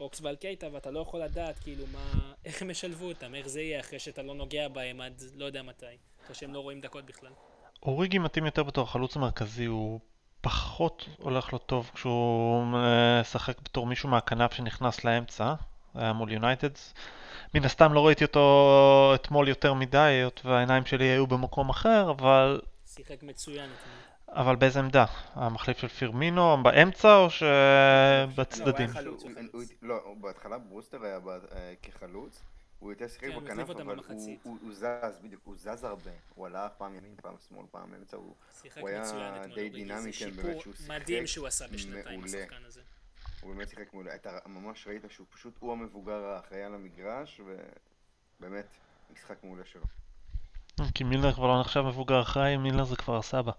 אוקס 0.00 0.20
ועל 0.20 0.36
קייטה, 0.36 0.68
ואתה 0.72 0.90
לא 0.90 1.00
יכול 1.00 1.20
לדעת 1.20 1.58
כאילו 1.58 1.86
מה, 1.86 2.32
איך 2.44 2.62
הם 2.62 2.70
ישלבו 2.70 3.04
אותם, 3.04 3.34
איך 3.34 3.46
זה 3.46 3.60
יהיה 3.60 3.80
אחרי 3.80 3.98
שאתה 3.98 4.22
לא 4.22 4.34
נוגע 4.34 4.68
בהם 4.68 5.00
עד 5.00 5.22
לא 5.34 5.44
יודע 5.44 5.62
מתי, 5.62 5.86
אחרי 6.24 6.34
שהם 6.34 6.54
לא 6.54 6.60
רואים 6.60 6.80
דקות 6.80 7.04
בכלל. 7.04 7.32
אוריגי 7.82 8.18
מתאים 8.18 8.44
יותר 8.44 8.62
בתור 8.62 8.84
החלוץ 8.84 9.16
המרכזי, 9.16 9.64
הוא 9.64 10.00
פחות 10.44 11.08
הולך 11.18 11.52
לו 11.52 11.58
טוב 11.58 11.90
כשהוא 11.94 12.76
אה, 12.76 13.20
משחק 13.20 13.60
בתור 13.64 13.86
מישהו 13.86 14.08
מהכנף 14.08 14.52
שנכנס 14.54 15.04
לאמצע, 15.04 15.54
היה 15.94 16.12
מול 16.12 16.32
יונייטד. 16.32 16.68
מן 17.54 17.64
הסתם 17.64 17.92
לא 17.92 18.06
ראיתי 18.06 18.24
אותו 18.24 19.12
אתמול 19.14 19.48
יותר 19.48 19.74
מדי, 19.74 19.98
היות 19.98 20.40
והעיניים 20.44 20.84
שלי 20.86 21.04
היו 21.04 21.26
במקום 21.26 21.68
אחר, 21.70 22.10
אבל, 22.10 22.60
שיחק 22.86 23.22
מצוין 23.22 23.64
אתמול. 23.64 23.96
אבל 24.44 24.56
באיזה 24.56 24.78
עמדה? 24.78 25.04
המחליף 25.34 25.78
של 25.78 25.88
פירמינו, 25.88 26.56
באמצע 26.62 27.16
או 27.16 27.28
שבצדדים? 27.30 28.90
לא, 29.04 29.10
הוא. 29.10 29.30
הוא- 29.52 29.62
לא, 29.82 30.00
הוא 30.04 30.16
בהתחלה 30.20 30.58
ברוסטר 30.58 31.04
היה 31.04 31.18
אה, 31.54 31.72
כחלוץ, 31.82 32.42
הוא 32.78 32.92
יותר 32.92 33.08
שיחק 33.08 33.20
כן, 33.20 33.32
הוא 33.32 33.42
בכנף, 33.42 33.68
אותם 33.68 33.80
אבל 33.80 33.96
הוא- 33.98 34.06
במחצית. 34.08 34.40
הוא 34.42 34.58
הוא 34.62 34.74
זז, 34.74 35.18
בדיוק, 35.22 35.42
הוא 35.44 35.56
זז 35.56 35.84
הרבה. 35.84 36.10
הוא 36.34 36.46
הלך 36.46 36.72
פעם 36.78 36.94
ימין, 36.94 37.14
פעם 37.22 37.34
שמאל, 37.48 37.66
פעם 37.70 37.94
אמצע, 37.94 38.16
הוא 38.16 38.34
הוא 38.80 38.88
היה 38.88 39.02
די 39.54 39.68
דינמי, 39.70 40.12
זה 40.12 40.18
כן, 40.18 40.30
באמת, 40.36 40.60
שהוא 40.60 40.74
שיחק 40.74 40.88
מדהים 40.90 41.26
שהוא 41.26 41.46
עשה 41.46 41.68
בשנתיים, 41.68 42.20
מעולה. 42.20 42.38
השחקן 42.44 42.64
הזה. 42.64 42.80
הוא 43.40 43.54
באמת 43.54 43.68
שיחק 43.68 43.92
מעולה. 43.92 44.14
אתה 44.14 44.38
ממש 44.46 44.86
ראית 44.86 45.02
שהוא 45.08 45.26
פשוט, 45.30 45.54
הוא 45.60 45.72
המבוגר 45.72 46.24
האחראי 46.24 46.62
על 46.62 46.74
המגרש, 46.74 47.40
ובאמת, 48.40 48.66
משחק 49.12 49.44
מעולה 49.44 49.64
שלו. 49.64 49.84
כי 50.94 51.04
מילנר 51.04 51.32
כבר 51.32 51.46
לא 51.46 51.60
נחשב 51.60 51.80
מבוגר 51.80 52.22
אחראי, 52.22 52.56
מילנר 52.56 52.84
זה 52.84 52.96
כבר 52.96 53.16
הסבא. 53.16 53.52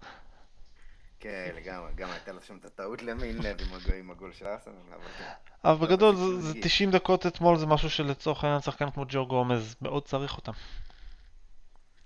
כן, 1.26 1.54
לגמרי, 1.56 1.92
גם 1.94 2.10
הייתה 2.10 2.32
לו 2.32 2.42
שם 2.42 2.56
את 2.56 2.64
הטעות 2.64 3.02
עם 3.02 3.08
הגול- 3.08 3.94
עם 3.98 4.10
הגול 4.10 4.32
של 4.32 4.46
ארסנל, 4.46 4.74
אבל 4.94 5.08
כן. 5.18 5.32
אבל 5.64 5.86
בגדול 5.86 6.16
זה, 6.16 6.40
זה 6.40 6.48
מדהים. 6.48 6.64
90 6.64 6.90
דקות 6.90 7.26
אתמול, 7.26 7.56
זה 7.58 7.66
משהו 7.66 7.90
שלצורך 7.90 8.44
העניין 8.44 8.62
שחקן 8.62 8.90
כמו 8.90 9.04
ג'ו 9.08 9.26
גומז 9.26 9.76
מאוד 9.82 10.04
צריך 10.04 10.36
אותם. 10.36 10.52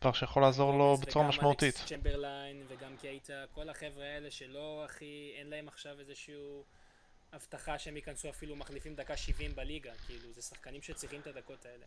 דבר 0.01 0.13
שיכול 0.13 0.43
לעזור 0.43 0.79
לו 0.79 0.97
בצורה 0.97 1.25
וגם 1.25 1.29
משמעותית. 1.29 1.75
אלכס 1.77 1.89
צ'מברליין 1.89 2.63
וגם 2.69 2.97
קייטה, 3.01 3.45
כל 3.55 3.69
החבר'ה 3.69 4.05
האלה 4.05 4.31
שלא 4.31 4.83
הכי, 4.85 5.33
אין 5.39 5.51
להם 5.51 5.69
עכשיו 5.69 6.01
איזשהו 6.01 6.65
הבטחה 7.33 7.79
שהם 7.79 7.97
ייכנסו 7.97 8.31
אפילו 8.31 8.57
מחליפים 8.57 8.95
דקה 8.95 9.17
70 9.17 9.55
בליגה, 9.55 9.91
כאילו, 10.07 10.33
זה 10.35 10.43
שחקנים 10.43 10.83
שצריכים 10.83 11.21
את 11.21 11.27
הדקות 11.27 11.67
האלה. 11.67 11.87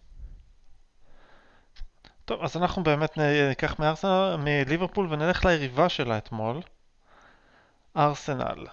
טוב, 2.25 2.43
אז 2.43 2.57
אנחנו 2.57 2.83
באמת 2.83 3.17
ניקח 3.49 3.79
מארסנל, 3.79 4.35
מליברפול 4.39 5.13
ונלך 5.13 5.45
ליריבה 5.45 5.89
שלה 5.89 6.17
אתמול, 6.17 6.61
ארסנל. 7.97 8.65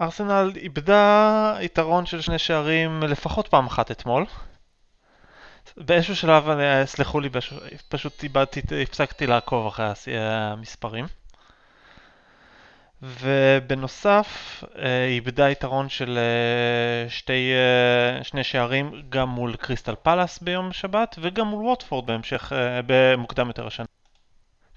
ארסנל 0.00 0.52
איבדה 0.56 1.56
יתרון 1.60 2.06
של 2.06 2.20
שני 2.20 2.38
שערים 2.38 3.02
לפחות 3.02 3.48
פעם 3.48 3.66
אחת 3.66 3.90
אתמול. 3.90 4.26
באיזשהו 5.76 6.16
שלב, 6.16 6.44
סלחו 6.84 7.20
לי, 7.20 7.28
פשוט 7.88 8.22
איבדתי, 8.22 8.60
הפסקתי 8.82 9.26
לעקוב 9.26 9.66
אחרי 9.66 9.86
הס- 9.86 10.08
המספרים. 10.52 11.06
ובנוסף, 13.02 14.62
אה, 14.78 15.04
איבדה 15.06 15.50
יתרון 15.50 15.88
של 15.88 16.18
אה, 16.18 17.10
שתי, 17.10 17.52
אה, 17.52 18.24
שני 18.24 18.44
שערים 18.44 19.02
גם 19.08 19.28
מול 19.28 19.56
קריסטל 19.56 19.94
פלאס 20.02 20.38
ביום 20.38 20.72
שבת 20.72 21.16
וגם 21.22 21.46
מול 21.46 21.64
ווטפורד 21.64 22.06
בהמשך, 22.06 22.52
אה, 22.52 22.80
במוקדם 22.86 23.46
יותר 23.46 23.66
השנה. 23.66 23.86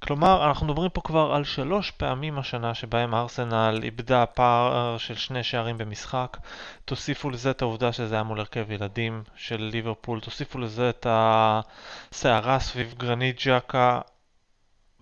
כלומר, 0.03 0.47
אנחנו 0.47 0.65
מדברים 0.65 0.89
פה 0.89 1.01
כבר 1.01 1.33
על 1.33 1.43
שלוש 1.43 1.91
פעמים 1.91 2.39
השנה 2.39 2.73
שבהם 2.73 3.15
ארסנל 3.15 3.79
איבדה 3.83 4.25
פער 4.25 4.97
של 4.97 5.15
שני 5.15 5.43
שערים 5.43 5.77
במשחק. 5.77 6.37
תוסיפו 6.85 7.29
לזה 7.29 7.51
את 7.51 7.61
העובדה 7.61 7.91
שזה 7.91 8.15
היה 8.15 8.23
מול 8.23 8.39
הרכב 8.39 8.71
ילדים 8.71 9.23
של 9.35 9.61
ליברפול, 9.61 10.19
תוסיפו 10.19 10.59
לזה 10.59 10.89
את 10.89 11.07
הסערה 11.09 12.59
סביב 12.59 12.93
גרנית 12.97 13.41
ג'קה, 13.45 14.01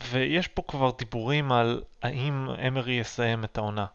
ויש 0.09 0.47
פה 0.47 0.61
כבר 0.67 0.91
דיבורים 0.97 1.51
על 1.51 1.81
האם 2.03 2.47
אמרי 2.67 2.93
יסיים 2.93 3.43
את 3.43 3.57
העונה. 3.57 3.85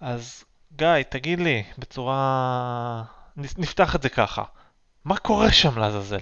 אז 0.00 0.44
גיא, 0.76 1.02
תגיד 1.08 1.40
לי, 1.40 1.64
בצורה... 1.78 3.02
נפתח 3.36 3.96
את 3.96 4.02
זה 4.02 4.08
ככה. 4.08 4.42
מה 5.04 5.16
קורה 5.16 5.52
שם 5.52 5.78
לעזאזל? 5.78 6.20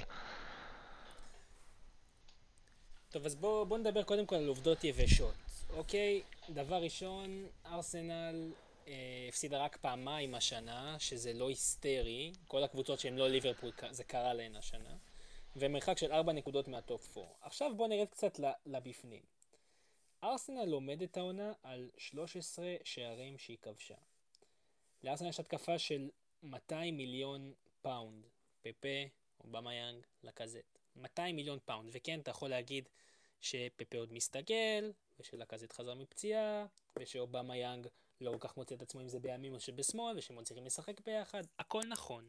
טוב, 3.17 3.27
אז 3.27 3.37
בואו 3.37 3.67
בוא 3.67 3.79
נדבר 3.79 4.03
קודם 4.03 4.27
כל 4.27 4.37
על 4.37 4.49
עובדות 4.49 4.85
יבשות, 4.85 5.35
אוקיי? 5.71 6.23
דבר 6.51 6.83
ראשון, 6.83 7.47
ארסנל 7.67 8.53
אה, 8.87 9.27
הפסידה 9.29 9.65
רק 9.65 9.77
פעמיים 9.77 10.35
השנה, 10.35 10.97
שזה 10.99 11.33
לא 11.33 11.49
היסטרי. 11.49 12.33
כל 12.47 12.65
הקבוצות 12.65 13.01
שהן 13.01 13.17
לא 13.17 13.29
ליברפול, 13.29 13.73
זה 13.91 14.05
קרה 14.05 14.35
להן 14.35 14.57
השנה. 14.57 14.97
ומרחק 15.57 15.99
של 15.99 16.13
4 16.13 16.33
נקודות 16.33 16.69
מהטופ 16.69 17.19
4. 17.19 17.29
עכשיו 17.41 17.77
בואו 17.77 17.89
נרד 17.89 18.09
קצת 18.09 18.41
לבפנים. 18.67 19.23
ארסנל 20.25 20.73
עומדת 20.73 21.17
העונה 21.17 21.53
על 21.63 21.91
13 21.99 22.75
שערים 22.85 23.39
שהיא 23.39 23.59
כבשה. 23.63 23.97
לארסנל 25.03 25.29
יש 25.29 25.41
התקפה 25.41 25.79
של 25.79 26.11
200 26.43 26.97
מיליון 26.97 27.53
פאונד. 27.83 28.27
פפה, 28.63 28.99
אובמיאנג, 29.45 30.07
לקאזט. 30.23 30.79
200 30.97 31.37
מיליון 31.37 31.59
פאונד. 31.65 31.91
וכן, 31.93 32.21
אתה 32.21 32.31
יכול 32.31 32.51
להגיד 32.51 32.89
שפפה 33.41 33.99
עוד 33.99 34.13
מסתגל, 34.13 34.93
ושלקאזט 35.21 35.73
חזר 35.73 35.95
מפציעה, 35.95 36.67
ושאובמיאנג 36.99 37.87
לא 38.21 38.31
כל 38.31 38.39
כך 38.41 38.57
מוצא 38.57 38.75
את 38.75 38.83
עצמו 38.83 39.01
אם 39.01 39.09
זה 39.09 39.19
בימין 39.19 39.55
או 39.55 39.61
שבשמאל, 39.61 40.19
ושהם 40.19 40.37
עוד 40.37 40.45
צריכים 40.45 40.67
לשחק 40.67 41.01
ביחד. 41.01 41.43
הכל 41.59 41.83
נכון. 41.89 42.29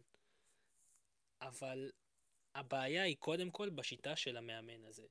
אבל 1.42 1.92
הבעיה 2.56 3.04
היא 3.04 3.16
קודם 3.20 3.52
כל 3.52 3.70
בשיטה 3.70 4.16
של 4.16 4.38
המאמן 4.38 4.86
הזה. 4.86 5.06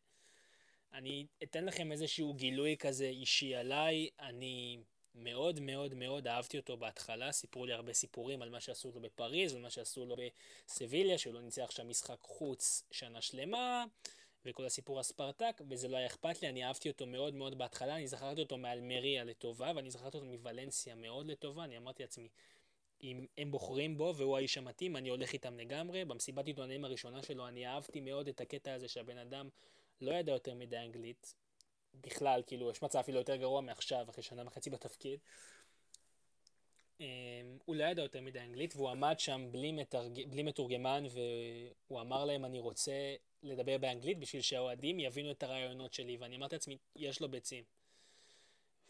אני 0.93 1.27
אתן 1.43 1.65
לכם 1.65 1.93
איזשהו 1.93 2.35
גילוי 2.35 2.77
כזה 2.77 3.07
אישי 3.07 3.55
עליי, 3.55 4.09
אני 4.21 4.79
מאוד 5.15 5.61
מאוד 5.61 5.95
מאוד 5.95 6.27
אהבתי 6.27 6.59
אותו 6.59 6.77
בהתחלה, 6.77 7.33
סיפרו 7.33 7.67
לי 7.67 7.73
הרבה 7.73 7.93
סיפורים 7.93 8.43
על 8.43 8.51
מה 8.51 8.61
שעשו 8.61 8.93
לו 8.95 9.01
בפריז, 9.01 9.55
על 9.55 9.61
מה 9.61 9.71
שעשו 9.71 10.07
לו 10.07 10.17
בסביליה, 10.67 11.19
שהוא 11.19 11.35
לא 11.35 11.41
ניצח 11.41 11.71
שם 11.71 11.89
משחק 11.89 12.21
חוץ 12.21 12.83
שנה 12.91 13.23
שלמה, 13.23 13.85
וכל 14.47 14.67
הסיפור 14.67 15.01
הספרטק, 15.01 15.61
וזה 15.71 15.89
לא 15.89 15.97
היה 15.97 16.07
אכפת 16.07 16.43
לי, 16.43 16.49
אני 16.49 16.65
אהבתי 16.65 16.89
אותו 16.89 17.07
מאוד 17.07 17.35
מאוד 17.35 17.59
בהתחלה, 17.59 17.97
אני 17.97 18.07
זכרתי 18.07 18.41
אותו 18.43 18.59
מאלמריה 18.59 19.25
לטובה, 19.25 19.73
ואני 19.77 19.91
זכרתי 19.91 20.17
אותו 20.17 20.27
מוולנסיה 20.27 20.95
מאוד 20.95 21.27
לטובה, 21.27 21.65
אני 21.65 21.77
אמרתי 21.77 22.03
לעצמי, 22.03 22.29
אם 23.03 23.27
הם 23.39 23.51
בוחרים 23.51 23.99
בו 23.99 24.15
והוא 24.17 24.37
האיש 24.37 24.59
המתאים, 24.59 24.97
אני 24.97 25.09
הולך 25.09 25.33
איתם 25.33 25.59
לגמרי. 25.59 26.05
במסיבת 26.05 26.47
עיתונאים 26.47 26.85
הראשונה 26.85 27.23
שלו 27.23 27.49
אני 27.49 27.67
אהבתי 27.67 28.01
מאוד 28.01 28.29
את 28.29 28.41
הקטע 28.41 28.75
הזה 28.75 28.89
שהבן 28.89 29.19
אדם 29.19 29.49
לא 30.01 30.13
ידע 30.13 30.33
יותר 30.33 30.55
מדי 30.55 30.79
אנגלית. 30.79 31.35
בכלל, 31.95 32.43
כאילו, 32.47 32.71
יש 32.71 32.83
מצב 32.83 32.99
אפילו 32.99 33.19
יותר 33.19 33.37
גרוע 33.37 33.61
מעכשיו, 33.61 34.07
אחרי 34.11 34.23
שנה 34.23 34.43
וחצי 34.47 34.71
בתפקיד. 34.71 35.21
אמ, 37.01 37.07
הוא 37.65 37.77
לא 37.77 37.85
ידע 37.85 38.03
יותר 38.03 38.21
מדי 38.21 38.41
אנגלית, 38.41 38.77
והוא 38.77 38.91
עמד 38.91 39.15
שם 39.19 39.49
בלי, 39.51 39.73
מתרג... 39.73 40.31
בלי 40.31 40.43
מתורגמן, 40.43 41.05
והוא 41.11 42.01
אמר 42.01 42.25
להם, 42.25 42.45
אני 42.45 42.59
רוצה 42.59 43.15
לדבר 43.43 43.79
באנגלית 43.79 44.19
בשביל 44.19 44.43
שהאוהדים 44.43 45.01
יבינו 45.01 45.31
את 45.31 45.43
הרעיונות 45.43 45.93
שלי, 45.93 46.17
ואני 46.17 46.37
אמרתי 46.37 46.55
לעצמי, 46.55 46.77
יש 46.97 47.21
לו 47.21 47.29
ביצים. 47.29 47.65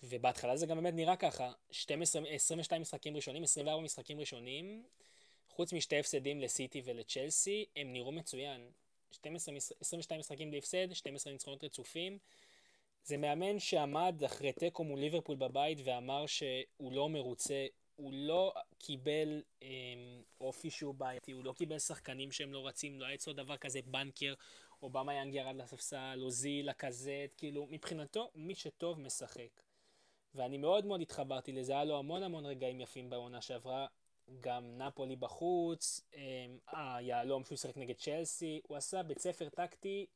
ובהתחלה 0.02 0.56
זה 0.56 0.66
גם 0.66 0.76
באמת 0.76 0.94
נראה 0.94 1.16
ככה, 1.16 1.52
12, 1.70 2.28
22 2.28 2.82
משחקים 2.82 3.16
ראשונים, 3.16 3.42
24 3.42 3.82
משחקים 3.82 4.20
ראשונים, 4.20 4.84
חוץ 5.48 5.72
משתי 5.72 5.98
הפסדים 5.98 6.40
לסיטי 6.40 6.82
ולצ'לסי, 6.84 7.64
הם 7.76 7.92
נראו 7.92 8.12
מצוין. 8.12 8.70
12, 9.10 9.54
22 9.80 10.20
משחקים 10.20 10.50
בלי 10.50 10.58
הפסד, 10.58 10.92
12 10.92 11.32
ניצחונות 11.32 11.64
רצופים. 11.64 12.18
זה 13.04 13.16
מאמן 13.16 13.58
שעמד 13.58 14.22
אחרי 14.24 14.52
תיקו 14.52 14.84
מול 14.84 15.00
ליברפול 15.00 15.36
בבית 15.36 15.78
ואמר 15.84 16.26
שהוא 16.26 16.92
לא 16.92 17.08
מרוצה, 17.08 17.66
הוא 17.96 18.12
לא 18.14 18.54
קיבל 18.78 19.42
אה, 19.62 19.68
אופי 20.40 20.70
שהוא 20.70 20.94
בעייתי, 20.94 21.32
הוא 21.32 21.44
לא 21.44 21.52
קיבל 21.52 21.78
שחקנים 21.78 22.32
שהם 22.32 22.52
לא 22.52 22.66
רצים, 22.66 23.00
לא 23.00 23.06
היה 23.06 23.14
אצלו 23.14 23.32
דבר 23.32 23.56
כזה 23.56 23.80
בנקר, 23.86 24.34
אובמה 24.82 25.14
יאנג 25.14 25.34
ירד 25.34 25.56
לספסל, 25.56 26.18
אוזיל, 26.22 26.70
לקזט, 26.70 27.34
כאילו 27.36 27.66
מבחינתו 27.70 28.30
מי 28.34 28.54
שטוב 28.54 29.00
משחק. 29.00 29.62
ואני 30.34 30.58
מאוד 30.58 30.86
מאוד 30.86 31.00
התחברתי 31.00 31.52
לזה, 31.52 31.72
היה 31.72 31.84
לו 31.84 31.98
המון 31.98 32.22
המון 32.22 32.46
רגעים 32.46 32.80
יפים 32.80 33.10
בעונה 33.10 33.40
שעברה, 33.40 33.86
גם 34.40 34.78
נפולי 34.78 35.16
בחוץ, 35.16 36.00
אה, 36.14 36.46
היהלום 36.72 37.44
שהוא 37.44 37.58
שיחק 37.58 37.76
נגד 37.76 37.94
צ'לסי, 37.94 38.60
הוא 38.68 38.76
עשה 38.76 39.02
בית 39.02 39.18
ספר 39.18 39.48
טקטי 39.48 40.06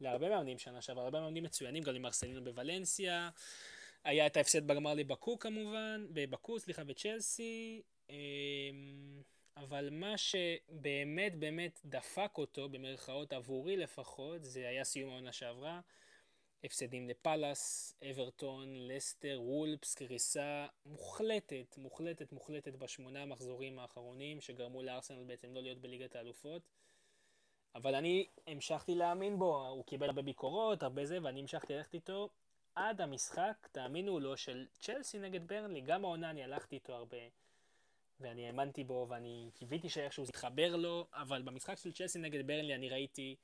להרבה 0.00 0.28
מאמנים 0.28 0.58
שנה 0.58 0.82
שעברה, 0.82 1.04
הרבה 1.04 1.20
מאמנים 1.20 1.44
מצוינים, 1.44 1.82
גם 1.82 1.94
למרסלינו 1.94 2.44
בוולנסיה, 2.44 3.30
היה 4.04 4.26
את 4.26 4.36
ההפסד 4.36 4.66
בגמר 4.66 4.94
לבקו 4.94 5.38
כמובן, 5.38 6.06
בבקו, 6.12 6.58
סליחה, 6.58 6.84
בצ'לסי, 6.84 7.82
אה, 8.10 8.16
אבל 9.56 9.88
מה 9.92 10.18
שבאמת 10.18 11.34
באמת 11.38 11.80
דפק 11.84 12.38
אותו, 12.38 12.68
במרכאות 12.68 13.32
עבורי 13.32 13.76
לפחות, 13.76 14.44
זה 14.44 14.68
היה 14.68 14.84
סיום 14.84 15.10
העונה 15.10 15.32
שעברה. 15.32 15.80
הפסדים 16.64 17.08
לפאלאס, 17.08 17.94
אברטון, 18.10 18.88
לסטר, 18.88 19.40
וולפס, 19.42 19.94
קריסה 19.94 20.66
מוחלטת, 20.86 21.74
מוחלטת, 21.78 22.32
מוחלטת 22.32 22.76
בשמונה 22.76 23.22
המחזורים 23.22 23.78
האחרונים 23.78 24.40
שגרמו 24.40 24.82
לארסנל 24.82 25.24
בעצם 25.24 25.54
לא 25.54 25.62
להיות 25.62 25.78
בליגת 25.78 26.16
האלופות. 26.16 26.62
אבל 27.74 27.94
אני 27.94 28.26
המשכתי 28.46 28.94
להאמין 28.94 29.38
בו, 29.38 29.66
הוא 29.66 29.84
קיבל 29.84 30.06
הרבה 30.06 30.22
ביקורות, 30.22 30.82
הרבה 30.82 31.06
זה, 31.06 31.18
ואני 31.22 31.40
המשכתי 31.40 31.74
ללכת 31.74 31.94
איתו 31.94 32.28
עד 32.74 33.00
המשחק, 33.00 33.68
תאמינו 33.72 34.12
או 34.12 34.20
לא, 34.20 34.36
של 34.36 34.66
צ'לסי 34.80 35.18
נגד 35.18 35.48
ברנלי, 35.48 35.80
גם 35.80 36.04
העונה 36.04 36.30
אני 36.30 36.44
הלכתי 36.44 36.74
איתו 36.74 36.94
הרבה. 36.94 37.18
ואני 38.20 38.46
האמנתי 38.46 38.84
בו, 38.84 39.06
ואני 39.08 39.50
קיוויתי 39.54 39.88
שאיכשהו 39.88 40.24
זה 40.24 40.30
יתחבר 40.30 40.76
לו, 40.76 41.06
אבל 41.12 41.42
במשחק 41.42 41.78
של 41.78 41.92
צ'לסי 41.92 42.18
נגד 42.18 42.46
ברנלי 42.46 42.74
אני 42.74 42.88
ראיתי 42.88 43.36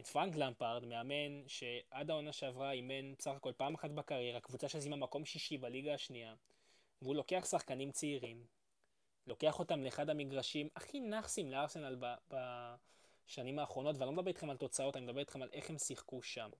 את 0.00 0.06
פרנק 0.06 0.36
למפארד, 0.36 0.84
מאמן 0.84 1.48
שעד 1.48 2.10
העונה 2.10 2.32
שעברה 2.32 2.72
אימן 2.72 3.14
בסך 3.18 3.30
הכל 3.30 3.52
פעם 3.56 3.74
אחת 3.74 3.90
בקריירה, 3.90 4.40
קבוצה 4.40 4.68
שסיימה 4.68 4.96
מקום 4.96 5.24
שישי 5.24 5.58
בליגה 5.58 5.94
השנייה, 5.94 6.34
והוא 7.02 7.16
לוקח 7.16 7.46
שחקנים 7.50 7.92
צעירים, 7.92 8.46
לוקח 9.26 9.58
אותם 9.58 9.84
לאחד 9.84 10.10
המגרשים 10.10 10.68
הכי 10.76 11.00
נאחסים 11.00 11.50
לארסנל 11.50 11.96
בשנים 12.28 13.58
האחרונות, 13.58 13.96
ואני 13.98 14.06
לא 14.06 14.12
מדבר 14.12 14.28
איתכם 14.28 14.50
על 14.50 14.56
תוצאות, 14.56 14.96
אני 14.96 15.06
מדבר 15.06 15.20
איתכם 15.20 15.42
על 15.42 15.48
איך 15.52 15.70
הם 15.70 15.78
שיחקו 15.78 16.22
שם. 16.22 16.50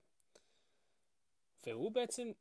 והוא 1.67 1.91
בעצם 1.91 2.31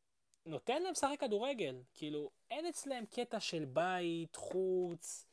נותן 0.46 0.82
להם 0.82 0.92
לשחק 0.92 1.20
כדורגל, 1.20 1.74
כאילו, 1.94 2.30
אין 2.50 2.66
אצלם 2.66 3.04
קטע 3.10 3.40
של 3.40 3.64
בית, 3.64 4.36
חוץ, 4.36 5.26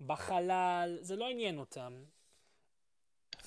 בחלל, 0.00 0.98
זה 1.00 1.16
לא 1.16 1.28
עניין 1.28 1.58
אותם. 1.58 1.92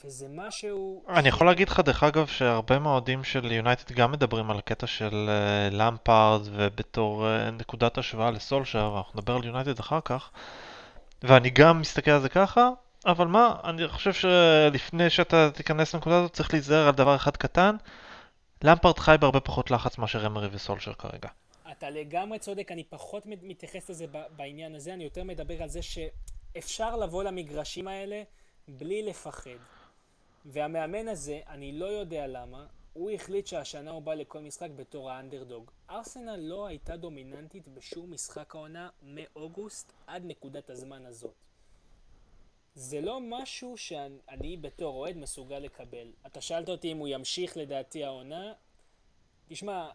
וזה 0.03 0.27
משהו... 0.29 1.03
אני 1.09 1.29
יכול 1.29 1.47
להגיד 1.47 1.69
לך 1.69 1.79
דרך 1.79 2.03
אגב 2.03 2.27
שהרבה 2.27 2.79
מהאוהדים 2.79 3.23
של 3.23 3.51
יונייטד 3.51 3.91
גם 3.91 4.11
מדברים 4.11 4.51
על 4.51 4.57
הקטע 4.57 4.87
של 4.87 5.29
uh, 5.29 5.73
למפארד 5.73 6.41
ובתור 6.45 7.25
uh, 7.25 7.51
נקודת 7.51 7.97
השוואה 7.97 8.31
לסולשר, 8.31 8.93
אנחנו 8.97 9.19
נדבר 9.19 9.35
על 9.35 9.45
יונייטד 9.45 9.79
אחר 9.79 9.99
כך, 10.05 10.31
ואני 11.23 11.49
גם 11.49 11.81
מסתכל 11.81 12.11
על 12.11 12.21
זה 12.21 12.29
ככה, 12.29 12.69
אבל 13.05 13.27
מה, 13.27 13.55
אני 13.63 13.87
חושב 13.87 14.13
שלפני 14.13 15.09
שאתה 15.09 15.51
תיכנס 15.51 15.93
לנקודה 15.95 16.17
הזאת 16.17 16.33
צריך 16.33 16.53
להיזהר 16.53 16.87
על 16.87 16.95
דבר 16.95 17.15
אחד 17.15 17.37
קטן, 17.37 17.75
למפארד 18.63 18.99
חי 18.99 19.15
בהרבה 19.19 19.39
פחות 19.39 19.71
לחץ 19.71 19.97
מאשר 19.97 20.25
אמרי 20.25 20.47
וסולשר 20.51 20.93
כרגע. 20.93 21.29
אתה 21.71 21.89
לגמרי 21.89 22.39
צודק, 22.39 22.71
אני 22.71 22.83
פחות 22.83 23.25
מת- 23.25 23.43
מתייחס 23.43 23.89
לזה 23.89 24.05
בעניין 24.35 24.75
הזה, 24.75 24.93
אני 24.93 25.03
יותר 25.03 25.23
מדבר 25.23 25.63
על 25.63 25.69
זה 25.69 25.79
שאפשר 25.81 26.95
לבוא 26.95 27.23
למגרשים 27.23 27.87
האלה 27.87 28.23
בלי 28.67 29.01
לפחד. 29.03 29.49
והמאמן 30.45 31.07
הזה, 31.07 31.39
אני 31.47 31.71
לא 31.71 31.85
יודע 31.85 32.27
למה, 32.27 32.65
הוא 32.93 33.11
החליט 33.11 33.47
שהשנה 33.47 33.91
הוא 33.91 34.01
בא 34.01 34.13
לכל 34.13 34.39
משחק 34.39 34.69
בתור 34.75 35.11
האנדרדוג. 35.11 35.71
ארסנל 35.89 36.35
לא 36.35 36.67
הייתה 36.67 36.97
דומיננטית 36.97 37.67
בשום 37.67 38.13
משחק 38.13 38.55
העונה 38.55 38.89
מאוגוסט 39.03 39.93
עד 40.07 40.23
נקודת 40.25 40.69
הזמן 40.69 41.05
הזאת. 41.05 41.33
זה 42.79 43.01
לא 43.01 43.19
משהו 43.21 43.77
שאני 43.77 44.57
בתור 44.57 44.95
אוהד 44.95 45.17
מסוגל 45.17 45.59
לקבל. 45.59 46.11
אתה 46.27 46.41
שאלת 46.41 46.69
אותי 46.69 46.91
אם 46.91 46.97
הוא 46.97 47.07
ימשיך 47.07 47.57
לדעתי 47.57 48.03
העונה. 48.03 48.53
תשמע, 49.47 49.89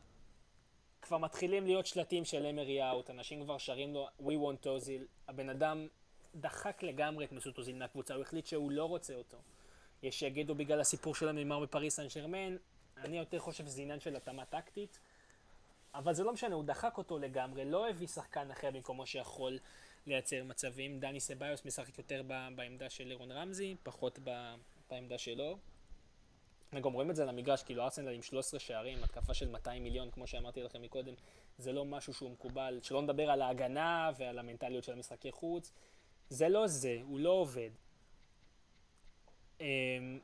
כבר 1.03 1.19
מתחילים 1.19 1.67
להיות 1.67 1.87
שלטים 1.87 2.25
של 2.25 2.47
אמרי 2.47 2.91
אאוט, 2.91 3.11
אנשים 3.11 3.45
כבר 3.45 3.59
שרים 3.59 3.95
לו 3.95 4.09
We 4.21 4.33
want 4.33 4.67
אוזיל. 4.67 5.07
הבן 5.29 5.49
אדם 5.49 5.89
דחק 6.35 6.83
לגמרי 6.83 7.25
את 7.25 7.33
מסות 7.33 7.59
אוזיל 7.59 7.77
מהקבוצה, 7.77 8.15
הוא 8.15 8.23
החליט 8.23 8.47
שהוא 8.47 8.71
לא 8.71 8.85
רוצה 8.85 9.15
אותו. 9.15 9.39
יש 10.03 10.19
שיגידו 10.19 10.55
בגלל 10.55 10.81
הסיפור 10.81 11.15
שלו 11.15 11.33
נאמר 11.33 11.61
בפריס 11.61 11.97
סן 11.97 12.09
שרמן, 12.09 12.57
אני 12.97 13.19
יותר 13.19 13.39
חושב 13.39 13.67
שזה 13.67 13.83
עניין 13.83 14.01
של 14.01 14.17
התאמה 14.17 14.45
טקטית. 14.45 14.99
אבל 15.95 16.15
זה 16.15 16.25
לא 16.25 16.33
משנה, 16.33 16.55
הוא 16.55 16.65
דחק 16.65 16.99
אותו 16.99 17.19
לגמרי, 17.19 17.65
לא 17.65 17.89
הביא 17.89 18.07
שחקן 18.07 18.51
אחר 18.51 18.71
במקומו 18.71 19.07
שיכול 19.07 19.59
לייצר 20.07 20.45
מצבים. 20.45 21.01
דני 21.01 21.21
סביוס 21.21 21.65
משחק 21.65 21.99
יותר 21.99 22.23
בעמדה 22.57 22.91
של 22.91 23.05
לירון 23.05 23.33
רמזי, 23.33 23.75
פחות 23.83 24.19
בעמדה 24.89 25.19
שלו. 25.19 25.59
וגם 26.73 26.93
רואים 26.93 27.11
את 27.11 27.17
זה 27.17 27.23
על 27.23 27.29
המגרש, 27.29 27.63
כאילו 27.63 27.83
ארסנל 27.83 28.15
עם 28.15 28.23
13 28.23 28.61
שערים, 28.61 29.05
התקפה 29.05 29.35
של 29.35 29.49
200 29.49 29.83
מיליון, 29.83 30.11
כמו 30.11 30.27
שאמרתי 30.27 30.63
לכם 30.63 30.83
מקודם, 30.83 31.15
זה 31.59 31.73
לא 31.73 31.85
משהו 31.85 32.15
שהוא 32.15 32.31
מקובל. 32.31 32.79
שלא 32.83 33.03
נדבר 33.03 33.31
על 33.31 33.43
ההגנה 33.43 34.11
ועל 34.19 34.39
המנטליות 34.39 34.85
של 34.85 34.93
המשחקי 34.93 35.33
חוץ. 35.33 35.73
זה 36.29 36.49
לא 36.49 36.67
זה, 36.67 36.99
הוא 37.03 37.21
לא 37.21 37.31
עובד. 37.31 37.71
Um, 39.59 39.63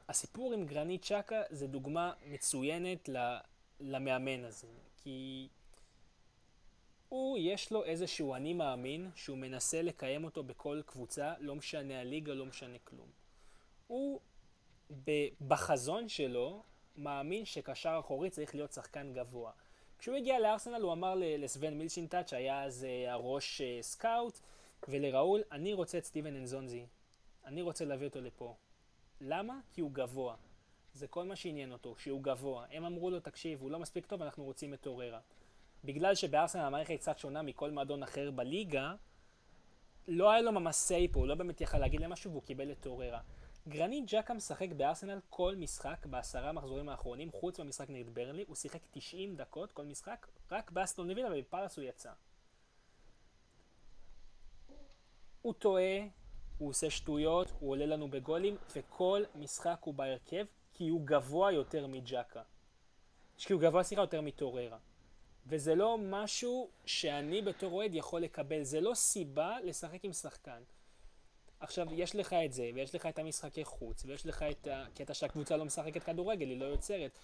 הסיפור 0.08 0.52
עם 0.52 0.66
גרנית 0.66 1.04
צ'קה 1.04 1.42
זה 1.50 1.66
דוגמה 1.66 2.12
מצוינת 2.26 3.08
למאמן 3.80 4.44
הזה, 4.44 4.68
כי 4.96 5.48
הוא, 7.10 7.38
יש 7.38 7.72
לו 7.72 7.84
איזשהו 7.84 8.34
אני 8.34 8.54
מאמין 8.54 9.10
שהוא 9.14 9.38
מנסה 9.38 9.82
לקיים 9.82 10.24
אותו 10.24 10.42
בכל 10.42 10.80
קבוצה, 10.86 11.34
לא 11.38 11.54
משנה 11.54 12.00
הליגה, 12.00 12.34
לא 12.34 12.46
משנה 12.46 12.78
כלום. 12.84 13.08
הוא 13.86 14.20
בחזון 15.48 16.08
שלו 16.08 16.62
מאמין 16.96 17.44
שקשר 17.44 17.96
אחורי 18.00 18.30
צריך 18.30 18.54
להיות 18.54 18.72
שחקן 18.72 19.12
גבוה. 19.12 19.52
כשהוא 19.98 20.16
הגיע 20.16 20.40
לארסנל 20.40 20.80
הוא 20.82 20.92
אמר 20.92 21.14
לסוון 21.18 21.74
מילשינטאט 21.74 22.28
שהיה 22.28 22.62
אז 22.62 22.84
אה, 22.84 23.12
הראש 23.12 23.60
אה, 23.60 23.78
סקאוט 23.82 24.40
ולראול 24.88 25.42
אני 25.52 25.72
רוצה 25.72 25.98
את 25.98 26.04
סטיבן 26.04 26.36
אנזונזי. 26.36 26.86
אני 27.44 27.62
רוצה 27.62 27.84
להביא 27.84 28.06
אותו 28.06 28.20
לפה. 28.20 28.54
למה? 29.20 29.60
כי 29.70 29.80
הוא 29.80 29.90
גבוה. 29.92 30.36
זה 30.94 31.06
כל 31.06 31.24
מה 31.24 31.36
שעניין 31.36 31.72
אותו, 31.72 31.94
שהוא 31.98 32.22
גבוה. 32.22 32.66
הם 32.70 32.84
אמרו 32.84 33.10
לו, 33.10 33.20
תקשיב, 33.20 33.60
הוא 33.62 33.70
לא 33.70 33.78
מספיק 33.78 34.06
טוב, 34.06 34.22
אנחנו 34.22 34.44
רוצים 34.44 34.74
את 34.74 34.80
טוררה. 34.80 35.20
בגלל 35.84 36.14
שבארסנל 36.14 36.62
המערכת 36.62 36.94
קצת 36.98 37.18
שונה 37.18 37.42
מכל 37.42 37.70
מועדון 37.70 38.02
אחר 38.02 38.30
בליגה, 38.30 38.94
לא 40.08 40.30
היה 40.30 40.42
לו 40.42 40.52
ממש 40.52 40.76
סיי 40.76 41.08
פה, 41.08 41.20
הוא 41.20 41.28
לא 41.28 41.34
באמת 41.34 41.60
יכל 41.60 41.78
להגיד 41.78 42.00
להם 42.00 42.12
משהו 42.12 42.30
והוא 42.30 42.42
קיבל 42.42 42.72
את 42.72 42.80
טוררה. 42.80 43.20
גרנית 43.68 44.04
ג'קה 44.06 44.34
משחק 44.34 44.68
בארסנל 44.76 45.20
כל 45.30 45.54
משחק 45.56 46.06
בעשרה 46.06 46.52
מחזורים 46.52 46.88
האחרונים, 46.88 47.32
חוץ 47.32 47.58
מהמשחק 47.58 47.90
נגד 47.90 48.14
ברנלי, 48.14 48.44
הוא 48.48 48.56
שיחק 48.56 48.80
90 48.90 49.36
דקות 49.36 49.72
כל 49.72 49.84
משחק, 49.84 50.26
רק 50.50 50.70
באסטון 50.70 51.10
וילה 51.10 51.28
ובפאלאס 51.32 51.76
הוא 51.76 51.84
יצא. 51.84 52.12
הוא 55.42 55.54
טועה, 55.54 56.00
הוא 56.58 56.68
עושה 56.68 56.90
שטויות, 56.90 57.52
הוא 57.60 57.70
עולה 57.70 57.86
לנו 57.86 58.10
בגולים, 58.10 58.56
וכל 58.76 59.22
משחק 59.34 59.78
הוא 59.80 59.94
בהרכב, 59.94 60.44
כי 60.74 60.88
הוא 60.88 61.00
גבוה 61.06 61.52
יותר 61.52 61.86
מג'קה. 61.86 62.42
כי 63.36 63.52
הוא 63.52 63.62
גבוה, 63.62 63.82
סליחה, 63.82 64.02
יותר 64.02 64.20
מטוררה. 64.20 64.78
וזה 65.46 65.74
לא 65.74 65.98
משהו 66.02 66.68
שאני 66.86 67.42
בתור 67.42 67.72
אוהד 67.72 67.94
יכול 67.94 68.20
לקבל, 68.20 68.62
זה 68.62 68.80
לא 68.80 68.94
סיבה 68.94 69.56
לשחק 69.64 70.04
עם 70.04 70.12
שחקן. 70.12 70.60
עכשיו, 71.60 71.86
יש 71.92 72.16
לך 72.16 72.32
את 72.32 72.52
זה, 72.52 72.70
ויש 72.74 72.94
לך 72.94 73.06
את 73.06 73.18
המשחקי 73.18 73.64
חוץ, 73.64 74.04
ויש 74.06 74.26
לך 74.26 74.44
את 74.50 74.68
הקטע 74.72 75.14
שהקבוצה 75.14 75.56
לא 75.56 75.64
משחקת 75.64 76.02
כדורגל, 76.02 76.46
היא 76.48 76.60
לא 76.60 76.64
יוצרת. 76.64 77.18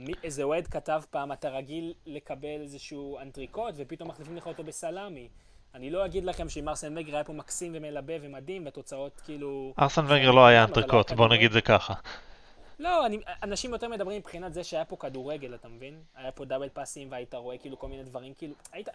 מי, 0.00 0.12
איזה 0.24 0.42
אוהד 0.42 0.66
כתב 0.66 1.02
פעם, 1.10 1.32
אתה 1.32 1.48
רגיל 1.48 1.94
לקבל 2.06 2.60
איזשהו 2.60 3.18
אנטריקוט, 3.18 3.74
ופתאום 3.76 4.08
מחליפים 4.08 4.36
לך 4.36 4.46
אותו 4.46 4.64
בסלאמי. 4.64 5.28
אני 5.74 5.90
לא 5.90 6.04
אגיד 6.06 6.24
לכם 6.24 6.48
שאם 6.48 6.68
ארסן 6.68 6.98
וגר 6.98 7.14
היה 7.14 7.24
פה 7.24 7.32
מקסים 7.32 7.72
ומלבב 7.74 8.18
ומדהים, 8.22 8.64
והתוצאות 8.64 9.20
כאילו... 9.24 9.74
ארסן 9.78 10.04
ונגר 10.08 10.30
לא 10.30 10.46
היה 10.46 10.64
אנטריקוט, 10.64 10.90
בוא 10.92 11.00
הכדורגל- 11.00 11.32
נגיד 11.36 11.52
זה 11.52 11.60
ככה. 11.60 11.94
לא, 12.80 13.06
אני, 13.06 13.18
אנשים 13.42 13.72
יותר 13.72 13.88
מדברים 13.88 14.18
מבחינת 14.18 14.54
זה 14.54 14.64
שהיה 14.64 14.84
פה 14.84 14.96
כדורגל, 14.96 15.54
אתה 15.54 15.68
מבין? 15.68 16.02
היה 16.14 16.32
פה 16.32 16.44
דאבל 16.44 16.68
פאסים 16.68 17.10
והיית 17.10 17.34
רואה 17.34 17.58
כאילו 17.58 17.78
כל 17.78 17.88
מיני 17.88 18.04
דברים, 18.04 18.34
כאילו, 18.34 18.54
היית, 18.72 18.88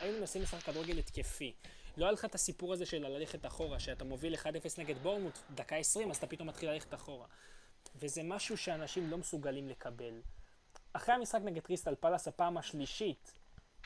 היו 0.00 0.18
מנסים 0.18 0.42
לשחק 0.42 0.62
כדורגל 0.62 0.98
התקפי. 0.98 1.52
לא 1.96 2.04
היה 2.04 2.12
לך 2.12 2.24
את 2.24 2.34
הסיפור 2.34 2.72
הזה 2.72 2.86
של 2.86 3.08
ללכת 3.08 3.46
אחורה, 3.46 3.80
שאתה 3.80 4.04
מוביל 4.04 4.34
1-0 4.34 4.38
נגד 4.78 4.98
בורנמוט, 4.98 5.38
דקה 5.54 5.76
20, 5.76 6.10
אז 6.10 6.16
אתה 6.16 6.26
פתאום 6.26 6.48
מתחיל 6.48 6.70
ללכת 6.70 6.94
אחורה. 6.94 7.26
וזה 7.96 8.22
משהו 8.22 8.56
שאנשים 8.56 9.10
לא 9.10 9.18
מסוגלים 9.18 9.68
לקבל. 9.68 10.20
אחרי 10.92 11.14
המשחק 11.14 11.40
נגד 11.44 11.62
קריסטל 11.62 11.94
פלאס, 11.94 12.28
הפעם 12.28 12.56
השלישית 12.56 13.32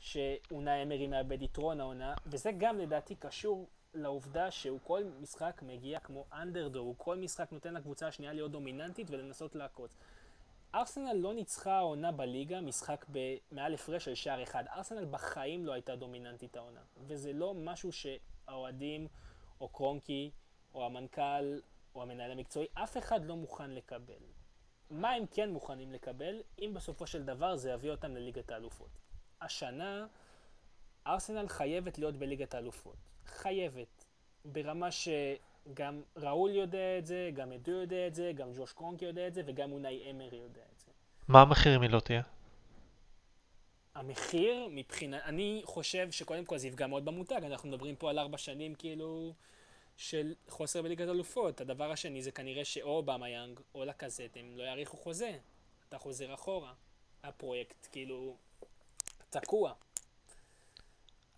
שאונאי 0.01 0.83
אמרי 0.83 1.07
מאבד 1.07 1.41
יתרון 1.41 1.81
העונה, 1.81 2.13
וזה 2.25 2.51
גם 2.57 2.79
לדעתי 2.79 3.15
קשור 3.15 3.67
לעובדה 3.93 4.51
שהוא 4.51 4.79
כל 4.83 5.03
משחק 5.21 5.61
מגיע 5.65 5.99
כמו 5.99 6.25
אנדרדור, 6.33 6.85
הוא 6.85 6.95
כל 6.97 7.17
משחק 7.17 7.51
נותן 7.51 7.73
לקבוצה 7.73 8.07
השנייה 8.07 8.33
להיות 8.33 8.51
דומיננטית 8.51 9.11
ולנסות 9.11 9.55
לעקוץ. 9.55 9.95
ארסנל 10.75 11.13
לא 11.13 11.33
ניצחה 11.33 11.73
העונה 11.73 12.11
בליגה 12.11 12.61
משחק 12.61 13.05
מעל 13.51 13.73
הפרש 13.73 14.05
של 14.05 14.15
שער 14.15 14.43
אחד. 14.43 14.63
ארסנל 14.67 15.05
בחיים 15.05 15.65
לא 15.65 15.73
הייתה 15.73 15.95
דומיננטית 15.95 16.57
העונה. 16.57 16.81
וזה 17.07 17.33
לא 17.33 17.53
משהו 17.53 17.91
שהאוהדים, 17.91 19.07
או 19.61 19.69
קרונקי, 19.69 20.31
או 20.73 20.85
המנכ"ל, 20.85 21.59
או 21.95 22.01
המנהל 22.01 22.31
המקצועי, 22.31 22.67
אף 22.73 22.97
אחד 22.97 23.25
לא 23.25 23.35
מוכן 23.35 23.71
לקבל. 23.71 24.23
מה 24.89 25.11
הם 25.11 25.25
כן 25.31 25.49
מוכנים 25.49 25.91
לקבל, 25.91 26.41
אם 26.59 26.71
בסופו 26.73 27.07
של 27.07 27.23
דבר 27.23 27.55
זה 27.55 27.71
יביא 27.71 27.91
אותם 27.91 28.15
לליגת 28.15 28.51
האלופות. 28.51 28.99
השנה, 29.41 30.07
ארסנל 31.07 31.47
חייבת 31.47 31.97
להיות 31.97 32.15
בליגת 32.15 32.53
האלופות. 32.53 33.06
חייבת. 33.27 34.05
ברמה 34.45 34.89
שגם 34.91 36.01
ראול 36.15 36.51
יודע 36.51 36.97
את 36.97 37.05
זה, 37.05 37.29
גם 37.33 37.51
אדו 37.51 37.71
יודע 37.71 38.07
את 38.07 38.15
זה, 38.15 38.31
גם 38.35 38.53
ג'וש 38.53 38.73
קרונקי 38.73 39.05
יודע 39.05 39.27
את 39.27 39.33
זה, 39.33 39.41
וגם 39.45 39.71
אונאי 39.71 40.11
אמרי 40.11 40.37
יודע 40.37 40.61
את 40.73 40.79
זה. 40.79 40.91
מה 41.27 41.41
המחיר 41.41 41.75
אם 41.75 41.81
היא 41.81 41.89
לא 41.89 41.99
תהיה? 41.99 42.21
המחיר, 43.95 44.67
מבחינה... 44.71 45.23
אני 45.23 45.61
חושב 45.65 46.11
שקודם 46.11 46.45
כל 46.45 46.57
זה 46.57 46.67
יפגע 46.67 46.87
מאוד 46.87 47.05
במותג, 47.05 47.41
אנחנו 47.43 47.69
מדברים 47.69 47.95
פה 47.95 48.09
על 48.09 48.19
ארבע 48.19 48.37
שנים 48.37 48.75
כאילו 48.75 49.33
של 49.97 50.33
חוסר 50.49 50.81
בליגת 50.81 51.09
אלופות. 51.09 51.61
הדבר 51.61 51.91
השני 51.91 52.21
זה 52.21 52.31
כנראה 52.31 52.65
שאו 52.65 53.03
יאנג 53.27 53.59
או 53.75 53.85
לקזט 53.85 54.37
הם 54.37 54.57
לא 54.57 54.63
יאריכו 54.63 54.97
חוזה. 54.97 55.37
אתה 55.89 55.97
חוזר 55.97 56.33
אחורה. 56.33 56.73
הפרויקט 57.23 57.87
כאילו 57.91 58.37
תקוע. 59.29 59.73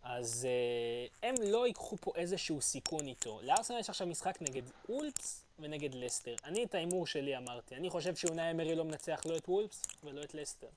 אז 0.03 0.47
uh, 0.47 1.15
הם 1.23 1.35
לא 1.47 1.67
ייקחו 1.67 1.97
פה 1.97 2.11
איזשהו 2.15 2.61
סיכון 2.61 3.07
איתו. 3.07 3.39
לארסנל 3.43 3.79
יש 3.79 3.89
עכשיו 3.89 4.07
משחק 4.07 4.41
נגד 4.41 4.61
וולפס 4.89 5.43
ונגד 5.59 5.93
לסטר. 5.93 6.35
אני 6.43 6.63
את 6.63 6.75
ההימור 6.75 7.07
שלי 7.07 7.37
אמרתי. 7.37 7.75
אני 7.75 7.89
חושב 7.89 8.15
שאונאי 8.15 8.51
אמרי 8.51 8.75
לא 8.75 8.85
מנצח 8.85 9.21
לא 9.25 9.37
את 9.37 9.49
וולפס 9.49 9.81
ולא 10.03 10.23
את 10.23 10.33
לסטר. 10.33 10.67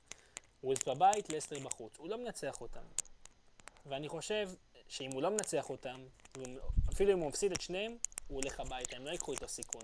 וולפס 0.65 0.89
בבית, 0.89 1.33
לסטר 1.33 1.59
בחוץ. 1.59 1.93
הוא 1.99 2.09
לא 2.09 2.19
מנצח 2.19 2.61
אותם. 2.61 2.81
ואני 3.87 4.09
חושב 4.09 4.49
שאם 4.89 5.11
הוא 5.13 5.23
לא 5.23 5.31
מנצח 5.31 5.71
אותם, 5.71 6.01
אפילו 6.93 7.13
אם 7.13 7.19
הוא 7.19 7.29
מפסיד 7.29 7.53
את 7.53 7.61
שניהם, 7.61 7.97
הוא 8.29 8.41
הולך 8.43 8.61
הביתה. 8.61 8.97
הם 8.97 9.05
לא 9.05 9.11
ייקחו 9.11 9.33
איתו 9.33 9.49
סיכון. 9.49 9.83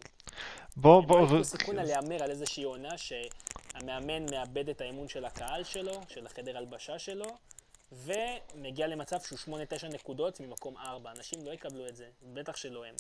בוא, 0.77 0.99
הם 0.99 1.07
בוא, 1.07 1.19
לא 1.19 1.23
ייקחו 1.23 1.45
סיכון 1.45 1.79
על 1.79 1.87
להמר 1.87 2.23
על 2.23 2.31
איזושהי 2.31 2.65
עונה 2.65 2.99
שהמאמן 2.99 4.31
מאבד 4.31 4.69
את 4.69 4.81
האמון 4.81 5.09
של 5.09 5.25
הקהל 5.25 5.65
שלו, 5.65 6.01
של 6.09 6.27
החדר 6.27 6.57
הלבשה 6.57 6.99
שלו, 6.99 7.27
ומגיע 7.93 8.87
למצב 8.87 9.17
שהוא 9.21 9.59
8-9 9.83 9.95
נקודות 9.95 10.41
ממקום 10.41 10.77
4. 10.77 11.11
אנשים 11.17 11.47
לא 11.47 11.51
יקבלו 11.53 11.87
את 11.89 11.97
זה, 11.97 12.07
בטח 12.23 12.57
שלא 12.57 12.85
הם. 12.85 12.95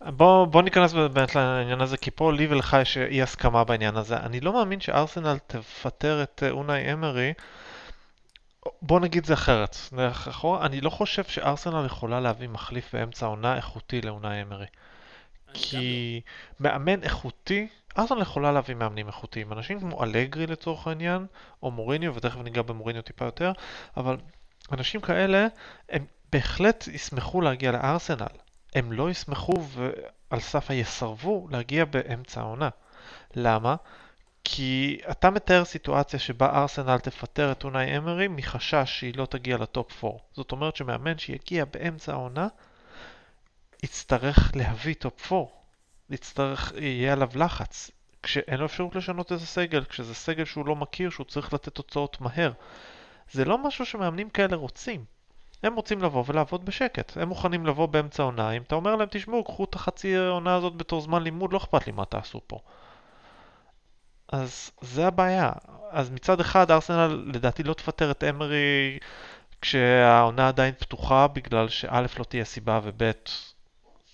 בוא, 0.00 0.44
בוא 0.44 0.62
ניכנס 0.62 0.92
באמת 0.92 1.34
לעניין 1.34 1.80
הזה, 1.80 1.96
כי 1.96 2.10
פה 2.10 2.32
לי 2.32 2.46
ולך 2.46 2.76
יש 2.82 2.96
אי 2.96 3.22
הסכמה 3.22 3.64
בעניין 3.64 3.96
הזה. 3.96 4.16
אני 4.16 4.40
לא 4.40 4.52
מאמין 4.52 4.80
שארסנל 4.80 5.38
תפטר 5.46 6.22
את 6.22 6.42
אה, 6.42 6.50
אונאי 6.50 6.92
אמרי. 6.92 7.32
בוא 8.82 9.00
נגיד 9.00 9.26
זה 9.26 9.34
אחרת, 9.34 9.76
דרך 9.92 10.28
אחורה, 10.28 10.66
אני 10.66 10.80
לא 10.80 10.90
חושב 10.90 11.24
שארסנל 11.24 11.86
יכולה 11.86 12.20
להביא 12.20 12.48
מחליף 12.48 12.94
באמצע 12.94 13.26
העונה 13.26 13.56
איכותי 13.56 14.00
לאונאי 14.00 14.42
אמרי. 14.42 14.66
גם 14.66 15.54
לא. 15.54 15.60
כי 15.60 16.20
מאמן 16.60 17.02
איכותי 17.02 17.68
ארסנל 17.98 18.22
יכולה 18.22 18.52
להביא 18.52 18.74
מאמנים 18.74 19.06
איכותיים, 19.06 19.52
אנשים 19.52 19.80
כמו 19.80 20.04
אלגרי 20.04 20.46
לצורך 20.46 20.86
העניין, 20.86 21.26
או 21.62 21.70
מוריניו, 21.70 22.14
ותכף 22.14 22.38
ניגע 22.38 22.62
במוריניו 22.62 23.02
טיפה 23.02 23.24
יותר, 23.24 23.52
אבל 23.96 24.16
אנשים 24.72 25.00
כאלה, 25.00 25.46
הם 25.88 26.04
בהחלט 26.32 26.88
ישמחו 26.88 27.40
להגיע 27.40 27.72
לארסנל. 27.72 28.26
הם 28.74 28.92
לא 28.92 29.10
ישמחו 29.10 29.54
ועל 29.68 30.40
סף 30.40 30.70
יסרבו 30.70 31.48
להגיע 31.50 31.84
באמצע 31.84 32.40
העונה. 32.40 32.68
למה? 33.34 33.76
כי 34.44 35.00
אתה 35.10 35.30
מתאר 35.30 35.64
סיטואציה 35.64 36.18
שבה 36.18 36.60
ארסנל 36.60 36.98
תפטר 36.98 37.52
את 37.52 37.64
אונאי 37.64 37.96
אמרי 37.96 38.28
מחשש 38.28 38.98
שהיא 38.98 39.14
לא 39.16 39.26
תגיע 39.26 39.56
לטופ 39.56 40.04
4. 40.04 40.18
זאת 40.32 40.52
אומרת 40.52 40.76
שמאמן 40.76 41.18
שיגיע 41.18 41.64
באמצע 41.64 42.12
העונה 42.12 42.48
יצטרך 43.82 44.52
להביא 44.54 44.94
טופ 44.94 45.32
4. 45.32 45.59
יצטרך, 46.10 46.72
יהיה 46.76 47.12
עליו 47.12 47.28
לחץ. 47.34 47.90
כשאין 48.22 48.60
לו 48.60 48.66
אפשרות 48.66 48.96
לשנות 48.96 49.32
איזה 49.32 49.46
סגל, 49.46 49.84
כשזה 49.84 50.14
סגל 50.14 50.44
שהוא 50.44 50.66
לא 50.66 50.76
מכיר, 50.76 51.10
שהוא 51.10 51.26
צריך 51.26 51.54
לתת 51.54 51.74
תוצאות 51.74 52.20
מהר. 52.20 52.52
זה 53.32 53.44
לא 53.44 53.66
משהו 53.66 53.86
שמאמנים 53.86 54.30
כאלה 54.30 54.56
רוצים. 54.56 55.04
הם 55.62 55.74
רוצים 55.74 56.02
לבוא 56.02 56.24
ולעבוד 56.26 56.64
בשקט. 56.64 57.16
הם 57.16 57.28
מוכנים 57.28 57.66
לבוא 57.66 57.86
באמצע 57.86 58.22
העונה. 58.22 58.50
אם 58.50 58.62
אתה 58.62 58.74
אומר 58.74 58.96
להם, 58.96 59.08
תשמעו, 59.10 59.44
קחו 59.44 59.64
את 59.64 59.74
החצי 59.74 60.16
העונה 60.16 60.54
הזאת 60.54 60.76
בתור 60.76 61.00
זמן 61.00 61.22
לימוד, 61.22 61.52
לא 61.52 61.58
אכפת 61.58 61.86
לי 61.86 61.92
מה 61.92 62.04
תעשו 62.04 62.40
פה. 62.46 62.58
אז 64.32 64.70
זה 64.80 65.06
הבעיה. 65.06 65.52
אז 65.90 66.10
מצד 66.10 66.40
אחד, 66.40 66.70
ארסנל 66.70 67.24
לדעתי 67.34 67.62
לא 67.62 67.74
תפטר 67.74 68.10
את 68.10 68.24
אמרי 68.24 68.98
כשהעונה 69.60 70.48
עדיין 70.48 70.74
פתוחה, 70.74 71.26
בגלל 71.26 71.68
שא' 71.68 72.06
לא 72.18 72.24
תהיה 72.24 72.44
סיבה 72.44 72.80
וב' 72.82 73.10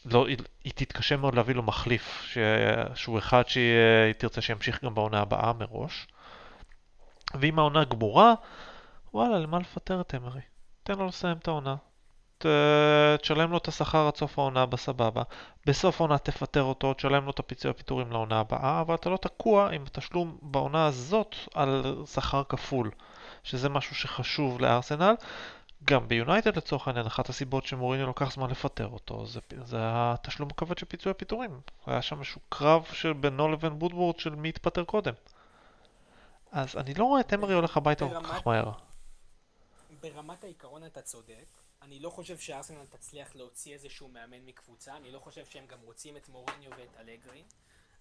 לא, 0.07 0.27
היא, 0.27 0.37
היא 0.65 0.73
תתקשה 0.75 1.17
מאוד 1.17 1.35
להביא 1.35 1.55
לו 1.55 1.63
מחליף, 1.63 2.23
ש... 2.27 2.39
שהוא 2.95 3.19
אחד 3.19 3.49
שהיא 3.49 4.13
תרצה 4.19 4.41
שימשיך 4.41 4.85
גם 4.85 4.95
בעונה 4.95 5.21
הבאה 5.21 5.53
מראש. 5.53 6.07
ואם 7.35 7.59
העונה 7.59 7.85
גמורה, 7.85 8.35
וואלה, 9.15 9.39
למה 9.39 9.59
לפטר 9.59 10.01
את 10.01 10.15
אמרי? 10.15 10.41
תן 10.83 10.99
לו 10.99 11.07
לסיים 11.07 11.37
את 11.37 11.49
העונה. 11.49 11.77
ת... 12.39 12.47
תשלם 13.21 13.51
לו 13.51 13.57
את 13.57 13.69
השכר 13.69 14.07
עד 14.07 14.17
סוף 14.17 14.39
העונה 14.39 14.67
בסבבה. 14.67 15.23
בסוף 15.67 16.01
העונה 16.01 16.19
תפטר 16.19 16.63
אותו, 16.63 16.95
תשלם 16.95 17.25
לו 17.25 17.31
את 17.31 17.39
הפיצוי 17.39 17.71
הפיטורים 17.71 18.13
לעונה 18.13 18.41
הבאה, 18.41 18.81
אבל 18.81 18.95
אתה 18.95 19.11
לא 19.11 19.17
תקוע 19.17 19.71
עם 19.71 19.83
התשלום 19.83 20.39
בעונה 20.43 20.87
הזאת 20.87 21.35
על 21.55 22.05
שכר 22.07 22.43
כפול, 22.49 22.91
שזה 23.43 23.69
משהו 23.69 23.95
שחשוב 23.95 24.61
לארסנל. 24.61 25.15
גם 25.87 26.09
ביונייטד 26.09 26.57
לצורך 26.57 26.89
העניין, 26.89 27.07
אחת 27.07 27.29
הסיבות 27.29 27.67
שמוריני 27.67 28.03
לוקח 28.03 28.33
זמן 28.33 28.51
לפטר 28.51 28.87
אותו, 28.87 29.27
זה, 29.27 29.41
זה 29.65 29.77
התשלום 29.81 30.49
הכבד 30.51 30.79
של 30.79 30.87
פיצוי 30.87 31.11
הפיטורים. 31.11 31.61
היה 31.87 32.03
שם 32.03 32.19
איזשהו 32.19 32.41
קרב 32.49 32.87
בינו 33.21 33.49
לבין 33.49 33.73
וודוורד 33.73 34.19
של 34.19 34.35
מי 34.35 34.49
יתפטר 34.49 34.85
קודם. 34.85 35.15
אז 36.53 36.77
אני 36.77 36.95
לא 36.95 37.05
רואה 37.05 37.21
את 37.21 37.35
אמרי 37.35 37.55
הולך 37.55 37.77
הביתה 37.77 38.05
כל 38.09 38.23
כך 38.25 38.47
מהר. 38.47 38.73
ברמת 40.01 40.45
העיקרון 40.45 40.87
אתה 40.87 41.03
צודק. 41.03 41.47
אני 41.83 42.01
לא 42.01 42.11
חושב 42.11 42.39
שארסנל 42.39 42.85
תצליח 42.91 43.37
להוציא 43.37 43.75
איזשהו 43.75 44.09
מאמן 44.09 44.47
מקבוצה, 44.47 44.97
אני 44.97 45.13
לא 45.13 45.19
חושב 45.19 45.47
שהם 45.47 45.67
גם 45.67 45.79
רוצים 45.85 46.17
את 46.17 46.29
מוריניו 46.29 46.71
ואת 46.79 46.97
אלגרי. 47.01 47.43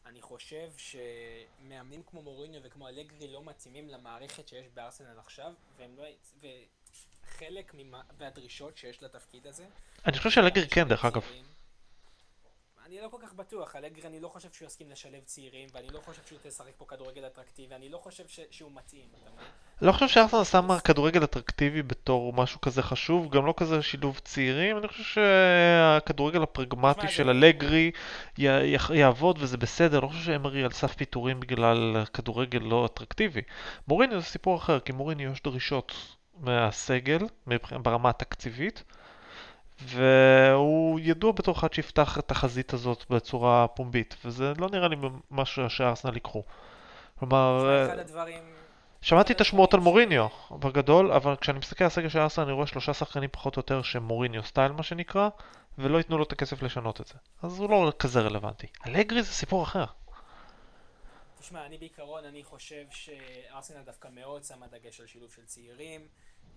אני 0.06 0.22
חושב 0.22 0.72
שמאמנים 0.78 2.04
כמו 2.04 2.22
מוריניו 2.22 2.62
וכמו 2.64 2.88
אלגרי 2.88 3.28
לא 3.28 3.44
מתאימים 3.44 3.90
למערכת 3.90 4.48
שיש 4.48 4.66
בארסנל 4.74 5.20
עכשיו, 5.20 5.54
והם 5.78 5.98
לא... 5.98 6.04
וחלק 6.42 7.72
ממה... 7.74 8.02
מהדרישות 8.20 8.78
שיש 8.78 9.04
לתפקיד 9.04 9.48
הזה... 9.48 9.66
אני 10.06 10.18
חושב 10.18 10.30
שאלגרי 10.30 10.68
כן, 10.70 10.88
דרך 10.88 11.06
אגב. 11.06 11.24
אני 12.86 13.02
לא 13.02 13.08
כל 13.08 13.18
כך 13.22 13.34
בטוח, 13.34 13.76
אלגרי 13.76 14.08
אני 14.08 14.20
לא 14.20 14.28
חושב 14.28 14.50
שהוא 14.52 14.66
יסכים 14.66 14.90
לשלב 14.92 15.24
צעירים, 15.26 15.70
ואני 15.74 15.88
לא 15.94 16.00
חושב 16.00 16.22
שהוא 16.26 16.40
תשחק 16.44 16.72
פה 16.78 16.86
כדורגל 16.86 17.28
אטרקטיבי, 17.28 17.76
אני 17.76 17.90
לא 17.90 17.98
חושב 17.98 18.28
ש... 18.28 18.40
שהוא 18.52 18.72
מתאים? 18.76 19.06
לא 19.82 19.92
חושב 19.92 20.08
שארסנל 20.08 20.44
שמה 20.44 20.80
כדורגל 20.80 21.24
אטרקטיבי 21.24 21.84
בתור 21.84 22.34
משהו 22.34 22.62
כזה 22.62 22.82
חשוב, 22.82 23.30
גם 23.30 23.46
לא 23.46 23.54
כזה 23.58 23.82
שילוב 23.82 24.20
צעירים, 24.20 24.78
אני 24.78 24.88
חושב 24.88 25.04
שהכדורגל 25.04 26.44
הפרגמטי 26.44 27.08
של 27.08 27.30
אלגרי 27.30 27.92
י... 28.38 28.48
י... 28.48 28.78
יעבוד 28.94 29.38
וזה 29.40 29.58
בסדר, 29.58 30.00
לא 30.00 30.08
חושב 30.08 30.24
שאמרי 30.24 30.64
על 30.64 30.72
סף 30.72 30.96
פיטורים 30.96 31.40
בגלל 31.40 32.06
כדורגל 32.14 32.60
לא 32.60 32.86
אטרקטיבי. 32.86 33.42
מוריני 33.88 34.20
זה 34.20 34.26
סיפור 34.26 34.58
אחר, 34.58 34.80
כי 34.80 34.92
מוריני 34.92 35.24
יש 35.24 35.42
דרישות 35.44 35.94
מהסגל 36.38 37.20
ברמה 37.84 38.10
התקציבית. 38.10 38.84
והוא 39.84 41.00
ידוע 41.04 41.32
בתור 41.32 41.56
אחד 41.56 41.74
שיפתח 41.74 42.20
את 42.20 42.32
החזית 42.32 42.74
הזאת 42.74 43.06
בצורה 43.10 43.68
פומבית, 43.68 44.16
וזה 44.26 44.54
לא 44.58 44.70
נראה 44.70 44.88
לי 44.88 44.96
משהו 45.32 45.70
שארסנל 45.70 46.14
ייקחו. 46.14 46.44
כלומר, 47.20 47.70
הדברים... 48.00 48.40
שמעתי 49.02 49.34
את 49.34 49.42
השמועות 49.42 49.74
על 49.74 49.80
מוריניו 49.80 50.28
בגדול, 50.52 51.12
אבל 51.12 51.36
כשאני 51.36 51.60
מסתכל 51.60 51.84
על 51.84 51.88
הסגל 51.88 52.10
של 52.10 52.20
ארסנל 52.20 52.46
אני 52.46 52.54
רואה 52.54 52.68
שלושה 52.68 52.94
שחקנים 52.94 53.30
פחות 53.32 53.58
או 53.58 53.60
יותר 53.60 53.82
שהם 53.82 54.04
מוריניו 54.04 54.44
סטייל 54.44 54.72
מה 54.72 54.84
שנקרא, 54.84 55.30
ולא 55.78 55.98
ייתנו 55.98 56.18
לו 56.18 56.24
את 56.24 56.32
הכסף 56.32 56.64
לשנות 56.64 57.02
את 57.02 57.08
זה. 57.08 57.14
אז 57.44 57.60
הוא 57.60 57.70
לא 57.70 57.92
כזה 58.00 58.22
רלוונטי. 58.22 58.68
אלגרי 58.88 59.24
זה 59.24 59.34
סיפור 59.34 59.64
אחר. 59.64 59.86
תשמע, 61.40 61.66
אני 61.66 61.78
בעיקרון, 61.78 62.26
אני 62.26 62.44
חושב 62.44 62.84
שארסנל 62.92 63.82
דווקא 63.86 64.08
מאוד 64.16 64.44
שמה 64.44 64.66
דגש 64.68 65.00
על 65.00 65.08
שילוב 65.08 65.32
של 65.32 65.46
צעירים. 65.46 66.02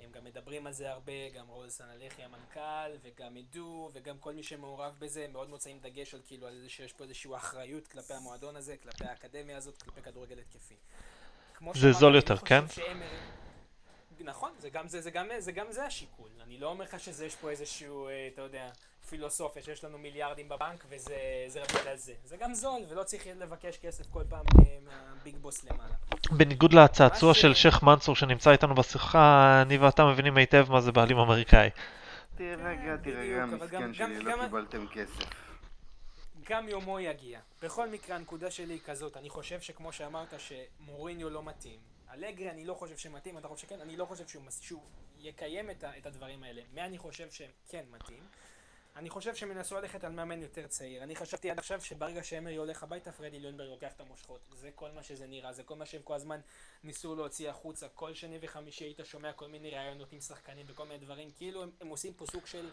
הם 0.00 0.10
גם 0.12 0.24
מדברים 0.24 0.66
על 0.66 0.72
זה 0.72 0.90
הרבה, 0.90 1.28
גם 1.34 1.46
רול 1.48 1.68
סנלחי 1.68 2.22
המנכ"ל, 2.22 2.90
וגם 3.02 3.36
עדו, 3.36 3.90
וגם 3.92 4.18
כל 4.18 4.32
מי 4.32 4.42
שמעורב 4.42 4.94
בזה, 4.98 5.24
הם 5.24 5.32
מאוד 5.32 5.50
מוצאים 5.50 5.78
דגש 5.78 6.14
על 6.14 6.20
כאילו 6.26 6.46
על 6.46 6.60
זה 6.60 6.68
שיש 6.68 6.92
פה 6.92 7.04
איזושהי 7.04 7.36
אחריות 7.36 7.88
כלפי 7.88 8.14
המועדון 8.14 8.56
הזה, 8.56 8.76
כלפי 8.82 9.04
האקדמיה 9.04 9.56
הזאת, 9.56 9.82
כלפי 9.82 10.02
כדורגל 10.02 10.38
התקפי. 10.38 10.74
זה 11.74 11.92
זול 11.92 12.14
יותר, 12.14 12.36
כן? 12.36 12.68
שאמר... 12.68 13.06
נכון, 14.20 14.52
זה 14.58 14.70
גם 14.70 14.88
זה, 14.88 15.00
זה 15.00 15.10
גם 15.10 15.26
זה, 15.38 15.52
גם 15.52 15.72
זה 15.72 15.84
השיקול. 15.84 16.30
אני 16.42 16.58
לא 16.58 16.66
אומר 16.66 16.84
לך 16.84 17.00
שזה 17.00 17.26
יש 17.26 17.36
פה 17.36 17.50
איזשהו, 17.50 18.08
אה, 18.08 18.28
אתה 18.32 18.42
יודע, 18.42 18.70
פילוסופיה 19.08 19.62
שיש 19.62 19.84
לנו 19.84 19.98
מיליארדים 19.98 20.48
בבנק 20.48 20.84
וזה 20.88 21.60
בגלל 21.80 21.96
זה. 21.96 22.12
זה 22.24 22.36
גם 22.36 22.54
זול, 22.54 22.82
ולא 22.88 23.02
צריך 23.02 23.26
לבקש 23.36 23.78
כסף 23.78 24.06
כל 24.10 24.22
פעם 24.28 24.44
אה, 24.58 24.78
מהביג 24.84 25.36
בוס 25.36 25.64
למעלה. 25.64 25.94
בניגוד 26.30 26.72
לצעצוע 26.72 27.34
של 27.34 27.54
שייח' 27.54 27.82
מנסור 27.82 28.16
שנמצא 28.16 28.50
איתנו 28.50 28.74
בשיחה, 28.74 29.62
אני 29.62 29.78
ואתה 29.78 30.04
מבינים 30.04 30.36
היטב 30.36 30.66
מה 30.70 30.80
זה 30.80 30.92
בעלים 30.92 31.18
אמריקאי. 31.18 31.70
תירגע, 32.36 32.96
תירגע, 32.96 33.46
מסכן 33.46 33.94
שלי, 33.94 34.20
לא 34.20 34.34
קיבלתם 34.44 34.86
כסף. 34.92 35.24
גם 36.48 36.68
יומו 36.68 37.00
יגיע. 37.00 37.40
בכל 37.62 37.88
מקרה, 37.88 38.16
הנקודה 38.16 38.50
שלי 38.50 38.74
היא 38.74 38.80
כזאת, 38.86 39.16
אני 39.16 39.28
חושב 39.28 39.60
שכמו 39.60 39.92
שאמרת 39.92 40.34
שמוריניו 40.38 41.30
לא 41.30 41.42
מתאים. 41.42 41.80
אלגרי 42.14 42.50
אני 42.50 42.64
לא 42.64 42.74
חושב 42.74 42.96
שמתאים, 42.96 43.38
אתה 43.38 43.48
חושב 43.48 43.66
שכן? 43.66 43.80
אני 43.80 43.96
לא 43.96 44.04
חושב 44.04 44.28
שהוא, 44.28 44.42
שהוא 44.60 44.82
יקיים 45.18 45.70
את, 45.70 45.84
את 45.98 46.06
הדברים 46.06 46.42
האלה. 46.42 46.62
מה 46.74 46.84
אני 46.84 46.98
חושב 46.98 47.30
שהם 47.30 47.50
כן 47.68 47.84
מתאים? 47.90 48.22
אני 48.96 49.10
חושב 49.10 49.34
שהם 49.34 49.50
ינסו 49.50 49.76
ללכת 49.76 50.04
על 50.04 50.12
מאמן 50.12 50.42
יותר 50.42 50.66
צעיר. 50.66 51.02
אני 51.02 51.16
חשבתי 51.16 51.50
עד 51.50 51.58
עכשיו 51.58 51.80
שברגע 51.80 52.22
שאמרי 52.22 52.56
הולך 52.56 52.82
הביתה, 52.82 53.12
פרדי 53.12 53.38
ליונברג 53.38 53.68
לוקח 53.68 53.92
את 53.92 54.00
המושכות. 54.00 54.40
זה 54.52 54.70
כל 54.74 54.90
מה 54.90 55.02
שזה 55.02 55.26
נראה, 55.26 55.52
זה 55.52 55.62
כל 55.62 55.76
מה 55.76 55.86
שהם 55.86 56.02
כל 56.02 56.14
הזמן 56.14 56.40
ניסו 56.84 57.14
להוציא 57.14 57.50
החוצה. 57.50 57.88
כל 57.88 58.14
שני 58.14 58.38
וחמישי 58.42 58.84
היית 58.84 59.00
שומע 59.04 59.32
כל 59.32 59.48
מיני 59.48 59.70
ראיונות 59.70 60.12
עם 60.12 60.20
שחקנים 60.20 60.66
וכל 60.68 60.84
מיני 60.84 61.04
דברים. 61.04 61.30
כאילו 61.36 61.62
הם, 61.62 61.70
הם 61.80 61.88
עושים 61.88 62.14
פה 62.14 62.26
סוג 62.26 62.46
של, 62.46 62.70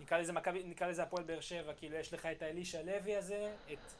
נקרא 0.00 0.18
לזה 0.18 0.32
מכבי, 0.32 0.62
נקרא 0.62 0.86
לזה 0.86 1.02
הפועל 1.02 1.24
באר 1.24 1.40
שבע. 1.40 1.74
כאילו 1.74 1.96
יש 1.96 2.12
לך 2.12 2.26
את 2.26 2.42
האלישע 2.42 2.82
לוי 2.82 3.16
הזה, 3.16 3.56
את 3.72 3.92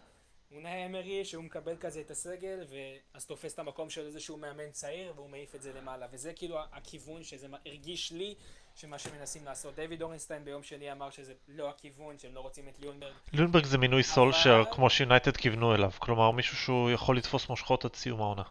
אונאי 0.53 0.87
אמרי, 0.87 1.25
שהוא 1.25 1.45
מקבל 1.45 1.77
כזה 1.77 2.01
את 2.01 2.11
הסגל, 2.11 2.65
ואז 2.69 3.27
תופס 3.27 3.55
את 3.55 3.59
המקום 3.59 3.91
של 3.91 4.07
איזשהו 4.07 4.37
מאמן 4.37 4.71
צעיר, 4.71 5.13
והוא 5.17 5.31
מעיף 5.31 5.55
את 5.55 5.63
זה 5.63 5.73
למעלה. 5.73 6.07
וזה 6.11 6.33
כאילו 6.33 6.59
הכיוון 6.73 7.25
שזה 7.25 7.47
הרגיש 7.67 8.13
לי. 8.13 8.35
שמה 8.81 8.99
שמנסים 8.99 9.45
לעשות. 9.45 9.75
דיוויד 9.75 10.03
אורנסטיין 10.03 10.45
ביום 10.45 10.63
שני 10.63 10.93
אמר 10.93 11.11
שזה 11.11 11.35
לא 11.49 11.71
הכיוון, 11.71 12.19
שהם 12.19 12.35
לא 12.35 12.41
רוצים 12.41 12.69
את 12.69 12.79
ליונברג. 12.79 13.13
ליונברג 13.33 13.65
זה 13.65 13.79
מינוי 13.79 14.01
אבל... 14.03 14.09
סולשר, 14.09 14.65
כמו 14.73 14.91
שיונייטד 14.91 15.37
כיוונו 15.37 15.75
אליו. 15.75 15.91
כלומר, 15.99 16.31
מישהו 16.31 16.57
שהוא 16.57 16.91
יכול 16.91 17.17
לתפוס 17.17 17.49
מושכות 17.49 17.85
עד 17.85 17.95
סיום 17.95 18.21
העונה. 18.21 18.43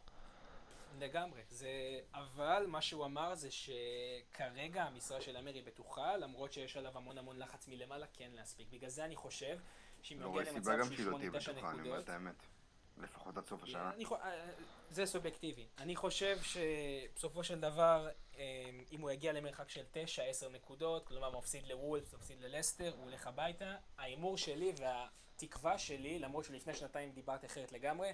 לגמרי. 1.00 1.42
זה... 1.50 1.70
אבל 2.14 2.66
מה 2.68 2.82
שהוא 2.82 3.06
אמר 3.06 3.36
זה 3.36 3.48
שכרגע 3.52 4.84
המשרה 4.84 5.22
של 5.22 5.38
אמרי 5.38 5.62
בטוחה, 5.62 6.18
למרות 6.18 6.54
שיש 6.54 6.78
עליו 6.78 6.98
המון 6.98 7.18
המון 7.18 7.40
לחץ 7.40 7.68
מלמעלה, 7.68 8.06
כן 8.14 8.30
להספיק. 8.34 8.68
בגלל 8.72 8.90
זה 8.90 9.06
אני 9.06 9.16
חושב 9.16 9.58
שאם 10.02 10.18
יגיע 10.18 10.54
למצב 10.54 10.78
של 10.96 11.12
8-9 11.12 11.52
נקודות... 11.52 12.10
לפחות 13.04 13.38
עד 13.38 13.46
סוף 13.46 13.64
השנה. 13.64 13.92
אה, 14.12 14.50
זה 14.90 15.06
סובייקטיבי. 15.06 15.68
אני 15.78 15.96
חושב 15.96 16.38
שבסופו 16.42 17.44
של 17.44 17.60
דבר, 17.60 18.08
אם 18.92 19.02
הוא 19.02 19.12
יגיע 19.12 19.34
למרחק 19.34 19.70
של 19.70 19.84
9-10 19.94 20.50
נקודות, 20.52 21.08
כלומר 21.08 21.38
מפסיד 21.38 21.68
לוולף, 21.68 22.14
מפסיד 22.14 22.42
ללסטר, 22.42 22.94
הוא 22.96 23.04
הולך 23.04 23.28
הביתה. 23.28 23.76
ההימור 23.98 24.38
שלי 24.38 24.74
והתקווה 24.78 25.78
שלי, 25.78 26.20
למרות 26.20 26.46
שלפני 26.46 26.74
שנתיים 26.74 27.12
דיברתי 27.12 27.46
אחרת 27.46 27.72
לגמרי, 27.72 28.14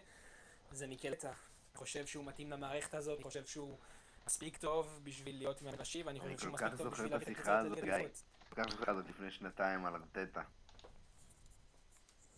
זה 0.72 0.88
מיקלצה. 0.88 1.28
אני 1.30 1.80
חושב 1.80 2.06
שהוא 2.06 2.26
מתאים 2.26 2.52
למערכת 2.52 2.94
הזאת, 2.94 3.16
אני 3.18 3.24
חושב 3.24 3.46
שהוא 3.46 3.78
מספיק 4.26 4.58
טוב 4.58 5.00
בשביל 5.04 5.38
להיות 5.38 5.62
מהראשי, 5.62 6.04
ואני 6.04 6.20
חושב 6.20 6.38
שהוא 6.38 6.54
מספיק 6.54 6.76
טוב 6.78 6.88
בשביל 6.88 7.12
להביא 7.12 7.26
את 7.28 7.32
הקבוצה 7.32 7.62
לליגת 7.62 7.84
אני 7.86 8.10
כל 8.50 8.64
כך 8.64 8.70
זוכר 8.70 9.00
את 9.00 9.06
זה 9.06 9.10
לפני 9.10 9.32
שנתיים 9.32 9.86
על 9.86 9.96
ארטטה. 9.96 10.44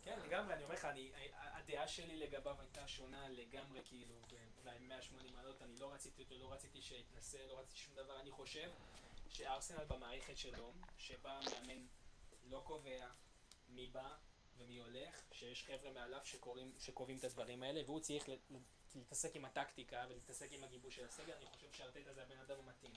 כן, 0.04 0.20
לגמרי, 0.26 0.54
אני 0.54 0.64
אומר 0.64 0.76
לך, 0.76 0.88
הדעה 1.68 1.88
שלי 1.88 2.18
לגביו 2.18 2.62
הייתה 2.62 2.88
שונה 2.88 3.30
לגמרי, 3.30 3.82
כאילו, 3.86 4.16
ב-180 4.64 5.32
מעלות, 5.34 5.62
אני 5.62 5.80
לא 5.80 5.94
רציתי 5.94 6.24
אותו, 6.24 6.38
לא 6.38 6.54
רציתי 6.54 6.82
שיתנסה, 6.82 7.46
לא 7.48 7.60
רציתי 7.60 7.78
שום 7.78 7.96
דבר, 7.96 8.20
אני 8.20 8.32
חושב 8.32 8.72
שארסנל 9.30 9.86
במערכת 9.86 10.38
שלו, 10.38 10.74
שבה 10.98 11.40
המאמן 11.40 11.86
לא 12.44 12.62
קובע 12.66 13.08
מי 13.70 13.88
בא 13.88 14.16
ומי 14.58 14.78
הולך, 14.78 15.22
שיש 15.32 15.64
חבר'ה 15.64 15.92
מעליו 15.92 16.20
שקוראים, 16.24 16.74
שקובעים 16.80 17.18
את 17.18 17.24
הדברים 17.24 17.64
האלה, 17.64 17.82
והוא 17.86 18.00
צריך 18.00 18.30
להתעסק 18.96 19.36
עם 19.36 19.46
הטקטיקה 19.46 20.06
ולהתעסק 20.10 20.52
עם 20.52 20.64
הגיבוש 20.64 20.96
של 20.96 21.06
הסגל, 21.06 21.34
אני 21.34 21.46
חושב 21.46 21.72
שארטטה 21.72 22.14
זה 22.14 22.24
הבן 22.24 22.38
אדם 22.38 22.60
המתאים. 22.60 22.96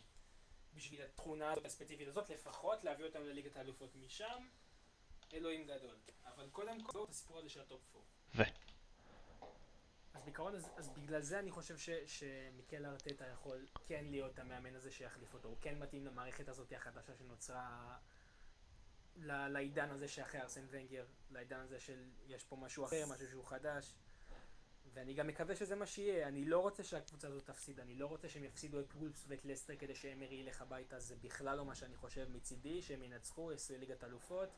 בשביל 0.75 1.03
התכונה 1.03 1.55
הספציפית 1.65 2.09
הזאת, 2.09 2.31
לפחות 2.31 2.85
להביא 2.85 3.05
אותם 3.05 3.25
לליגת 3.25 3.57
האלופות 3.57 3.95
משם, 3.95 4.49
אלוהים 5.33 5.67
גדול. 5.67 5.97
אבל 6.25 6.49
קודם 6.51 6.83
כל, 6.83 7.07
הסיפור 7.09 7.39
הזה 7.39 7.49
של 7.49 7.61
הטופ 7.61 7.81
4. 7.95 8.20
ו? 8.35 8.43
אז 10.15 10.25
בעיקרון, 10.25 10.55
אז, 10.55 10.71
אז 10.77 10.89
בגלל 10.89 11.23
זה 11.23 11.39
אני 11.39 11.51
חושב 11.51 11.79
ש, 11.79 11.91
שמיקל 12.07 12.87
ארטטה 12.87 13.27
יכול 13.27 13.67
כן 13.87 14.05
להיות 14.11 14.39
המאמן 14.39 14.75
הזה 14.75 14.91
שיחליף 14.91 15.35
אותו. 15.35 15.49
הוא 15.49 15.57
כן 15.61 15.79
מתאים 15.79 16.07
למערכת 16.07 16.49
הזאת 16.49 16.73
החדשה 16.77 17.15
שנוצרה 17.15 17.97
ל- 19.17 19.49
לעידן 19.49 19.91
הזה 19.91 20.09
שאחרי 20.09 20.41
ארסן 20.41 20.65
ונגר, 20.71 21.07
לעידן 21.31 21.61
הזה 21.61 21.81
של 21.81 22.05
יש 22.27 22.45
פה 22.45 22.57
משהו 22.57 22.85
אחר, 22.85 23.05
משהו 23.13 23.29
שהוא 23.29 23.45
חדש. 23.45 23.95
ואני 24.93 25.15
גם 25.15 25.27
מקווה 25.27 25.57
שזה 25.57 25.77
מה 25.77 25.87
שיהיה. 25.87 26.29
אני 26.29 26.45
לא 26.45 26.59
רוצה 26.59 26.85
שהקבוצה 26.85 27.29
הזאת 27.29 27.47
תפסיד, 27.47 27.81
אני 27.81 27.95
לא 27.95 28.07
רוצה 28.07 28.29
שהם 28.29 28.45
יפסידו 28.45 28.81
את 28.81 28.95
וולפס 28.95 29.25
ואת 29.29 29.45
לסטר 29.45 29.77
כדי 29.77 29.95
שאמרי 29.95 30.35
ילך 30.35 30.63
הביתה, 30.63 31.01
זה 31.01 31.17
בכלל 31.17 31.57
לא 31.57 31.65
מה 31.65 31.75
שאני 31.75 31.97
חושב 31.97 32.29
מצידי, 32.31 32.83
שהם 32.83 33.03
ינצחו, 33.03 33.53
יעשו 33.53 33.75
ליגת 33.79 34.05
אלופות, 34.05 34.49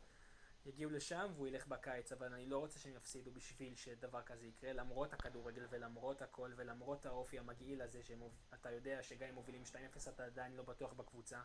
יגיעו 0.66 0.90
לשם 0.90 1.26
והוא 1.34 1.46
ילך 1.46 1.66
בקיץ, 1.66 2.12
אבל 2.12 2.32
אני 2.32 2.46
לא 2.46 2.58
רוצה 2.58 2.78
שהם 2.78 2.92
יפסידו 2.96 3.30
בשביל 3.32 3.74
שדבר 3.76 4.22
כזה 4.22 4.46
יקרה, 4.46 4.72
למרות 4.72 5.12
הכדורגל 5.12 5.62
ולמרות 5.70 6.22
הכל 6.22 6.50
ולמרות 6.56 7.06
האופי 7.06 7.38
המגעיל 7.38 7.82
הזה, 7.82 8.00
שאתה 8.02 8.70
יודע 8.70 9.02
שגם 9.02 9.28
אם 9.28 9.34
מובילים 9.34 9.62
2-0 9.96 10.08
אתה 10.08 10.24
עדיין 10.24 10.56
לא 10.56 10.62
בטוח 10.62 10.92
בקבוצה, 10.92 11.38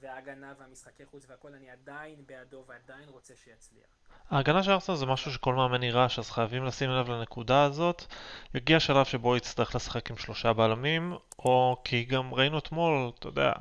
וההגנה 0.00 0.54
והמשחקי 0.58 1.06
חוץ 1.06 1.24
והכל, 1.28 1.54
אני 1.54 1.70
עדיין 1.70 2.26
בעדו 2.26 2.64
ועדיין 2.66 3.08
רוצה 3.08 3.34
שיצליח. 3.36 3.86
ההגנה 4.30 4.62
של 4.62 4.70
ארסנל 4.70 4.96
זה 4.96 5.06
משהו 5.06 5.32
שכל 5.32 5.54
מאמן 5.54 5.80
נורש, 5.80 6.18
אז 6.18 6.30
חייבים 6.30 6.64
לשים 6.64 6.90
לב 6.90 7.08
לנקודה 7.08 7.64
הזאת. 7.64 8.04
יגיע 8.54 8.80
שלב 8.80 9.04
שבו 9.04 9.36
יצטרך 9.36 9.74
לשחק 9.74 10.10
עם 10.10 10.16
שלושה 10.16 10.52
בלמים, 10.52 11.12
או 11.38 11.76
כי 11.84 12.04
גם 12.04 12.34
ראינו 12.34 12.58
אתמול, 12.58 13.10
אתה 13.18 13.28
יודע, 13.28 13.52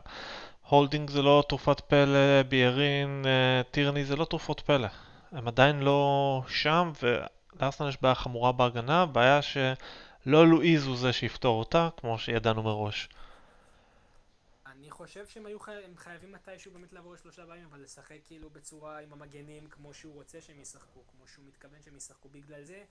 הולדינג 0.69 1.09
זה 1.09 1.21
לא 1.21 1.43
תרופת 1.49 1.79
פלא, 1.79 2.43
בליירין, 2.49 3.23
אה, 3.25 3.61
טירני 3.71 4.05
זה 4.05 4.15
לא 4.15 4.25
תרופות 4.25 4.59
פלא. 4.59 4.87
הם 5.31 5.47
עדיין 5.47 5.79
לא 5.79 6.41
שם, 6.47 6.91
ולארסנל 7.01 7.89
יש 7.89 8.01
בעיה 8.01 8.15
חמורה 8.15 8.51
בהגנה, 8.51 9.05
בעיה 9.05 9.41
שלא 9.41 10.47
לואיז 10.47 10.85
הוא 10.85 10.97
זה 10.97 11.13
שיפתור 11.13 11.59
אותה, 11.59 11.89
כמו 11.97 12.19
שידענו 12.19 12.63
מראש. 12.63 13.09
אני 14.65 14.91
חושב 14.91 15.27
שהם 15.27 15.45
היו 15.45 15.59
חי... 15.59 15.71
הם 15.71 15.97
חייבים 15.97 16.31
מתישהו 16.31 16.71
באמת 16.71 16.93
לעבור 16.93 17.13
לשלושה 17.13 17.45
בלמים, 17.45 17.65
אבל 17.71 17.81
לשחק 17.81 18.17
כאילו 18.25 18.49
בצורה 18.49 18.99
עם 18.99 19.13
המגנים 19.13 19.67
כמו 19.67 19.93
שהוא 19.93 20.13
רוצה 20.13 20.41
שהם 20.41 20.59
ישחקו, 20.59 20.99
כמו 21.11 21.27
שהוא 21.27 21.45
מתכוון 21.45 21.81
שהם 21.81 21.95
ישחקו. 21.95 22.29
בגלל 22.29 22.63
זה 22.63 22.83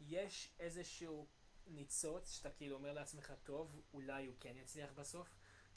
יש 0.00 0.48
איזשהו 0.60 1.26
ניצוץ 1.66 2.32
שאתה 2.32 2.50
כאילו 2.50 2.76
אומר 2.76 2.92
לעצמך, 2.92 3.32
טוב, 3.42 3.80
אולי 3.94 4.26
הוא 4.26 4.34
כן 4.40 4.52
יצליח 4.62 4.90
בסוף. 4.96 5.28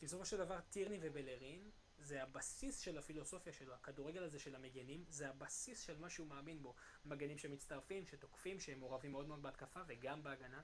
כי 0.03 0.07
בסופו 0.07 0.25
של 0.25 0.37
דבר 0.37 0.59
טירני 0.69 0.99
ובלרין 1.01 1.69
זה 1.99 2.23
הבסיס 2.23 2.79
של 2.79 2.97
הפילוסופיה 2.97 3.53
שלו, 3.53 3.73
הכדורגל 3.73 4.23
הזה 4.23 4.39
של 4.39 4.55
המגנים, 4.55 5.05
זה 5.09 5.29
הבסיס 5.29 5.79
של 5.79 5.99
מה 5.99 6.09
שהוא 6.09 6.27
מאמין 6.27 6.63
בו. 6.63 6.73
מגנים 7.05 7.37
שמצטרפים, 7.37 8.05
שתוקפים, 8.05 8.59
שהם 8.59 8.79
מעורבים 8.79 9.11
מאוד 9.11 9.27
מאוד 9.27 9.41
בהתקפה 9.41 9.79
וגם 9.87 10.23
בהגנה. 10.23 10.61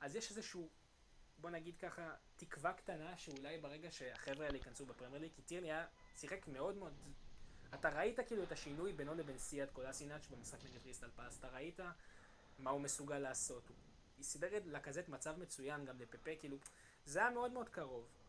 אז 0.00 0.16
יש 0.16 0.30
איזשהו 0.30 0.70
בוא 1.38 1.50
נגיד 1.50 1.76
ככה, 1.76 2.14
תקווה 2.36 2.72
קטנה 2.72 3.16
שאולי 3.16 3.58
ברגע 3.58 3.90
שהחבר'ה 3.92 4.46
האלה 4.46 4.56
ייכנסו 4.56 4.86
בפרמייר 4.86 5.22
ליג, 5.22 5.32
כי 5.32 5.42
טירני 5.42 5.72
היה, 5.72 5.86
שיחק 6.16 6.48
מאוד 6.48 6.76
מאוד... 6.76 6.94
אתה 7.74 7.88
ראית 7.88 8.20
כאילו 8.26 8.42
את 8.42 8.52
השינוי 8.52 8.92
בינו 8.92 9.14
לבין 9.14 9.38
סיאד 9.38 9.70
קולאשינאץ' 9.72 10.26
במשחק 10.26 10.64
נגד 10.64 10.82
קריסטל 10.82 11.10
פאלאס, 11.16 11.38
אתה 11.38 11.48
ראית 11.48 11.80
מה 12.58 12.70
הוא 12.70 12.80
מסוגל 12.80 13.18
לעשות. 13.18 13.68
הוא 14.16 14.24
סידר 14.24 14.48
לקאזט 14.64 15.08
מצב 15.08 15.38
מצוין 15.38 15.84
גם 15.84 15.98
לפפה, 15.98 16.30
כאילו, 16.40 16.56
זה 17.04 17.18
היה 17.18 17.30
מאוד 17.30 17.52
מאוד 17.52 17.68
קרוב. 17.68 18.19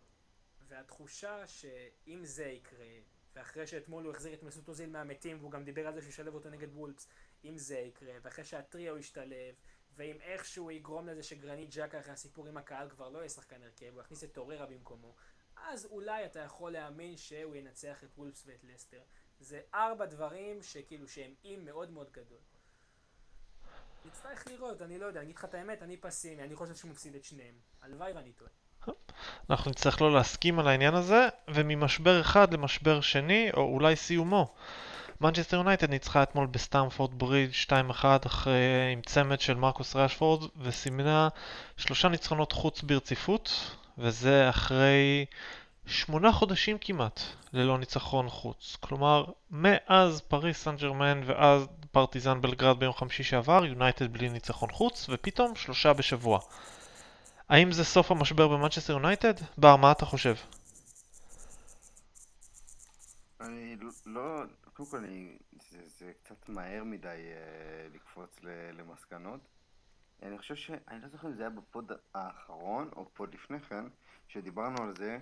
והתחושה 0.71 1.47
שאם 1.47 2.25
זה 2.25 2.45
יקרה, 2.45 2.87
ואחרי 3.35 3.67
שאתמול 3.67 4.03
הוא 4.03 4.13
החזיר 4.13 4.33
את 4.33 4.43
מסוט 4.43 4.67
אוזיל 4.67 4.89
מהמתים, 4.89 5.37
והוא 5.39 5.51
גם 5.51 5.63
דיבר 5.63 5.87
על 5.87 5.93
זה 5.93 6.01
שהוא 6.01 6.09
ישלב 6.09 6.33
אותו 6.33 6.49
נגד 6.49 6.73
וולפס, 6.73 7.07
אם 7.45 7.57
זה 7.57 7.77
יקרה, 7.77 8.13
ואחרי 8.21 8.43
שהטריו 8.43 8.97
ישתלב, 8.97 9.55
ואם 9.95 10.17
איכשהו 10.21 10.71
יגרום 10.71 11.07
לזה 11.07 11.23
שגרנית 11.23 11.69
ג'קה 11.75 11.99
אחרי 11.99 12.13
הסיפור 12.13 12.47
עם 12.47 12.57
הקהל 12.57 12.89
כבר 12.89 13.09
לא 13.09 13.17
יהיה 13.17 13.29
שחקן 13.29 13.63
הרכב, 13.63 13.93
הוא 13.93 14.01
יכניס 14.01 14.23
את 14.23 14.33
טוררה 14.33 14.65
במקומו, 14.65 15.15
אז 15.55 15.85
אולי 15.85 16.25
אתה 16.25 16.39
יכול 16.39 16.71
להאמין 16.71 17.17
שהוא 17.17 17.55
ינצח 17.55 18.03
את 18.03 18.09
וולפס 18.17 18.43
ואת 18.45 18.63
לסטר. 18.63 19.01
זה 19.39 19.61
ארבע 19.73 20.05
דברים 20.05 20.63
שכאילו 20.63 21.07
שהם 21.07 21.35
אי 21.43 21.57
מאוד 21.57 21.91
מאוד 21.91 22.11
גדול. 22.11 22.39
נצטרך 24.05 24.47
לראות, 24.47 24.81
אני 24.81 24.97
לא 24.97 25.05
יודע, 25.05 25.19
אני 25.19 25.25
אגיד 25.25 25.35
לך 25.35 25.45
את 25.45 25.53
האמת, 25.53 25.81
אני 25.81 25.97
פסימי, 25.97 26.43
אני 26.43 26.55
חושב 26.55 26.75
שהוא 26.75 26.91
מפסיד 26.91 27.15
את 27.15 27.23
שניהם. 27.23 27.59
הלוואי 27.81 28.13
ואני 28.13 28.33
טועה. 28.33 28.51
אנחנו 29.49 29.71
נצטרך 29.71 30.01
לא 30.01 30.13
להסכים 30.13 30.59
על 30.59 30.67
העניין 30.67 30.95
הזה, 30.95 31.27
וממשבר 31.47 32.21
אחד 32.21 32.53
למשבר 32.53 33.01
שני, 33.01 33.49
או 33.53 33.61
אולי 33.61 33.95
סיומו. 33.95 34.53
מנצ'סטר 35.21 35.57
יונייטד 35.57 35.89
ניצחה 35.89 36.23
אתמול 36.23 36.47
בסטמפורד 36.47 37.19
ברידג' 37.19 37.53
2-1 38.01 38.05
אחרי 38.25 38.91
עם 38.93 39.01
צמד 39.01 39.39
של 39.39 39.53
מרקוס 39.53 39.95
ראשפורד 39.95 40.49
וסימנה 40.61 41.27
שלושה 41.77 42.07
ניצחונות 42.07 42.51
חוץ 42.51 42.81
ברציפות 42.81 43.75
וזה 43.97 44.49
אחרי 44.49 45.25
שמונה 45.85 46.31
חודשים 46.31 46.77
כמעט 46.81 47.21
ללא 47.53 47.77
ניצחון 47.77 48.29
חוץ. 48.29 48.77
כלומר, 48.79 49.25
מאז 49.51 50.21
פריס 50.21 50.63
סן 50.63 50.75
ג'רמן 50.75 51.21
ואז 51.25 51.67
פרטיזן 51.91 52.41
בלגרד 52.41 52.79
ביום 52.79 52.93
חמישי 52.93 53.23
שעבר, 53.23 53.65
יונייטד 53.65 54.13
בלי 54.13 54.29
ניצחון 54.29 54.71
חוץ 54.71 55.05
ופתאום 55.09 55.55
שלושה 55.55 55.93
בשבוע. 55.93 56.39
האם 57.51 57.71
זה 57.71 57.83
סוף 57.83 58.11
המשבר 58.11 58.47
במנצ'סטר 58.47 58.93
יונייטד? 58.93 59.33
בר, 59.57 59.75
מה 59.75 59.91
אתה 59.91 60.05
חושב? 60.05 60.35
אני 63.41 63.75
לא, 64.05 64.43
קודם 64.73 64.89
כל 64.89 64.99
זה, 65.69 65.77
זה 65.97 66.11
קצת 66.23 66.49
מהר 66.49 66.83
מדי 66.83 67.07
אה, 67.07 67.87
לקפוץ 67.93 68.43
ל, 68.43 68.47
למסקנות. 68.79 69.39
אני 70.23 70.37
חושב 70.37 70.55
ש... 70.55 70.71
אני 70.87 71.01
לא 71.01 71.07
זוכר 71.07 71.27
אם 71.27 71.33
זה 71.33 71.41
היה 71.41 71.49
ב 71.49 71.60
pod 71.60 71.91
האחרון 72.13 72.89
או 72.95 73.09
pod 73.13 73.33
לפני 73.33 73.59
כן, 73.59 73.85
שדיברנו 74.27 74.83
על 74.83 74.95
זה, 74.95 75.19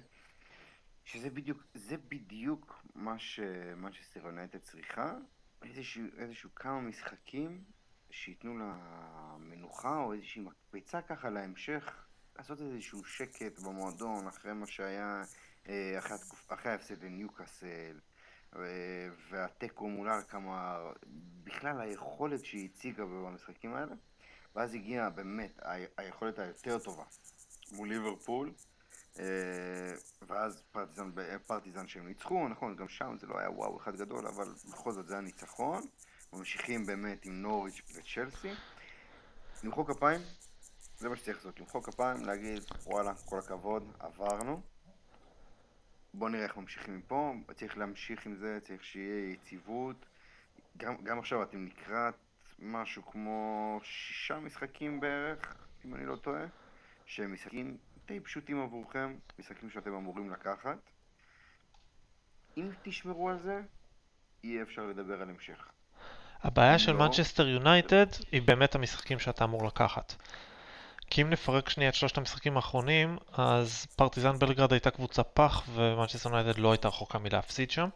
שזה 1.06 1.30
בדיוק, 1.30 1.64
זה 1.74 1.98
בדיוק 1.98 2.84
מה 2.96 3.20
שמנצ'סטר 3.20 4.20
יונייטד 4.26 4.60
צריכה, 4.60 5.14
איזשהו, 5.62 6.04
איזשהו 6.18 6.50
כמה 6.56 6.82
משחקים 6.82 7.64
שייתנו 8.12 8.58
לה 8.58 8.76
מנוחה 9.40 9.98
או 9.98 10.14
איזושהי 10.14 10.42
מקפצה 10.42 11.02
ככה 11.02 11.30
להמשך, 11.30 12.09
לעשות 12.40 12.62
איזשהו 12.62 13.06
שקט 13.06 13.60
במועדון 13.60 14.28
אחרי 14.28 14.54
מה 14.54 14.68
שהיה, 14.68 15.24
אה, 15.70 15.96
אחרי, 16.00 16.16
התקופ... 16.16 16.52
אחרי 16.52 16.72
ההפסד 16.72 17.04
לניוקאסל. 17.04 18.00
והתיקו 19.30 19.90
מול 19.90 20.10
כמה, 20.28 20.80
בכלל 21.44 21.82
היכולת 21.82 22.46
שהיא 22.46 22.70
הציגה 22.70 23.06
במשחקים 23.06 23.74
האלה, 23.74 23.96
ואז 24.56 24.74
הגיעה 24.74 25.10
באמת 25.10 25.60
היכולת 25.98 26.40
היותר 26.40 26.80
טובה 26.80 27.04
מול 27.72 27.90
ליברפול, 27.90 28.52
ואז 30.28 30.64
פרטיזן, 30.72 31.12
פרטיזן 31.46 31.88
שהם 31.88 32.08
ניצחו, 32.08 32.48
נכון, 32.48 32.76
גם 32.76 32.88
שם 32.88 33.16
זה 33.20 33.28
לא 33.28 33.40
היה 33.40 33.52
וואו 33.52 33.78
אחד 33.78 33.96
גדול, 33.96 34.28
אבל 34.28 34.48
בכל 34.70 34.92
זאת 34.92 35.08
זה 35.08 35.14
היה 35.14 35.22
ניצחון, 35.22 35.84
ממשיכים 36.34 36.86
באמת 36.86 37.26
עם 37.26 37.42
נוריץ' 37.42 37.82
וצ'לסי, 37.96 38.52
למחוא 39.64 39.86
כפיים, 39.86 40.22
זה 41.00 41.10
מה 41.10 41.16
שצריך 41.16 41.38
לעשות, 41.38 41.60
למחוא 41.60 41.84
כפיים, 41.84 42.26
להגיד 42.26 42.64
וואלה, 42.86 43.14
כל 43.26 43.40
הכבוד, 43.40 43.84
עברנו. 44.00 44.62
בוא 46.14 46.30
נראה 46.30 46.44
איך 46.44 46.58
ממשיכים 46.58 46.98
מפה, 46.98 47.34
צריך 47.56 47.78
להמשיך 47.78 48.26
עם 48.26 48.36
זה, 48.36 48.60
צריך 48.64 48.84
שיהיה 48.84 49.32
יציבות. 49.32 50.06
גם, 50.78 50.96
גם 51.04 51.20
עכשיו 51.20 51.44
אתם 51.44 51.66
לקראת 51.66 52.16
משהו 52.60 53.06
כמו 53.06 53.80
שישה 53.84 54.40
משחקים 54.40 55.00
בערך, 55.00 55.56
אם 55.86 55.96
אני 55.96 56.06
לא 56.06 56.16
טועה, 56.16 56.46
שהם 57.06 57.34
משחקים 57.34 57.78
די 58.08 58.20
פשוטים 58.20 58.62
עבורכם, 58.62 59.16
משחקים 59.40 59.70
שאתם 59.70 59.94
אמורים 59.94 60.32
לקחת. 60.32 60.78
אם 62.58 62.70
תשמרו 62.84 63.30
על 63.30 63.40
זה, 63.44 63.62
יהיה 64.44 64.64
אפשר 64.64 64.86
לדבר 64.86 65.22
על 65.22 65.30
המשך. 65.30 65.68
הבעיה 66.44 66.80
של 66.80 66.92
לא. 66.92 67.00
מנצ'סטר 67.00 67.48
יונייטד 67.48 68.08
היא 68.32 68.42
באמת 68.42 68.76
המשחקים 68.76 69.20
שאתה 69.20 69.44
אמור 69.44 69.68
לקחת. 69.68 70.14
כי 71.10 71.22
אם 71.22 71.30
נפרק 71.30 71.70
שנייה 71.70 71.90
את 71.90 71.96
שלושת 71.96 72.18
המשחקים 72.18 72.56
האחרונים, 72.56 73.18
אז 73.34 73.86
פרטיזן 73.96 74.40
בלגרד 74.40 74.74
הייתה 74.74 74.90
קבוצה 74.90 75.24
פח 75.24 75.64
ומנצ'סטר 75.74 76.30
יונייטד 76.30 76.60
לא 76.60 76.72
הייתה 76.72 76.88
רחוקה 76.88 77.20
מלהפסיד 77.20 77.72
שם. 77.72 77.90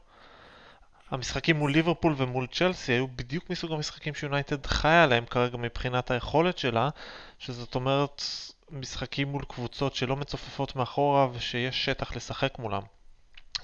המשחקים 1.12 1.56
מול 1.56 1.72
ליברפול 1.72 2.16
ומול 2.18 2.48
צ'לסי 2.48 2.92
היו 2.92 3.08
בדיוק 3.08 3.50
מסוג 3.50 3.72
המשחקים 3.72 4.14
שיונייטד 4.14 4.66
חיה 4.66 5.04
עליהם 5.04 5.26
כרגע 5.26 5.58
מבחינת 5.58 6.12
היכולת 6.12 6.58
שלה, 6.58 6.90
שזאת 7.40 7.76
אומרת 7.76 8.24
משחקים 8.72 9.28
מול 9.28 9.44
קבוצות 9.48 9.96
שלא 9.96 10.16
מצטופפות 10.16 10.76
מאחורה 10.76 11.28
ושיש 11.34 11.86
שטח 11.86 12.16
לשחק 12.16 12.60
מולם. 12.60 12.82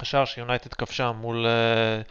השער 0.00 0.24
שיונייטד 0.24 0.74
כבשה 0.74 1.12
מול 1.12 1.46
uh, 1.46 2.10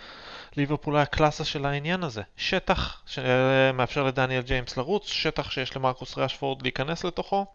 ליברפול 0.58 0.96
היה 0.96 1.06
קלאסה 1.06 1.46
של 1.46 1.66
העניין 1.66 2.04
הזה. 2.04 2.22
שטח 2.38 3.02
שמאפשר 3.06 4.04
לדניאל 4.04 4.42
ג'יימס 4.42 4.78
לרוץ, 4.78 5.08
שטח 5.08 5.52
שיש 5.52 5.76
למרקוס 5.76 6.18
ראשפורד 6.18 6.62
להיכנס 6.62 7.04
לתוכו. 7.04 7.46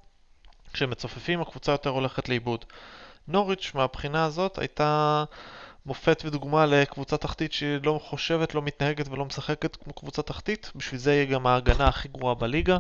כשמצופפים 0.73 1.41
הקבוצה 1.41 1.73
יותר 1.73 1.91
הולכת 1.91 2.29
לאיבוד. 2.29 2.65
נוריץ' 3.29 3.73
מהבחינה 3.75 4.25
הזאת 4.25 4.59
הייתה 4.59 5.25
מופת 5.87 6.23
ודוגמה 6.25 6.67
לקבוצה 6.67 7.17
תחתית 7.17 7.53
שלא 7.53 8.01
חושבת, 8.05 8.55
לא 8.55 8.63
מתנהגת 8.63 9.09
ולא 9.09 9.25
משחקת 9.25 9.77
כמו 9.77 9.93
קבוצה 9.93 10.23
תחתית. 10.23 10.73
בשביל 10.75 11.01
זה 11.01 11.13
היא 11.13 11.29
גם 11.29 11.47
ההגנה 11.47 11.89
הכי 11.89 12.09
גרועה 12.09 12.35
בליגה. 12.35 12.79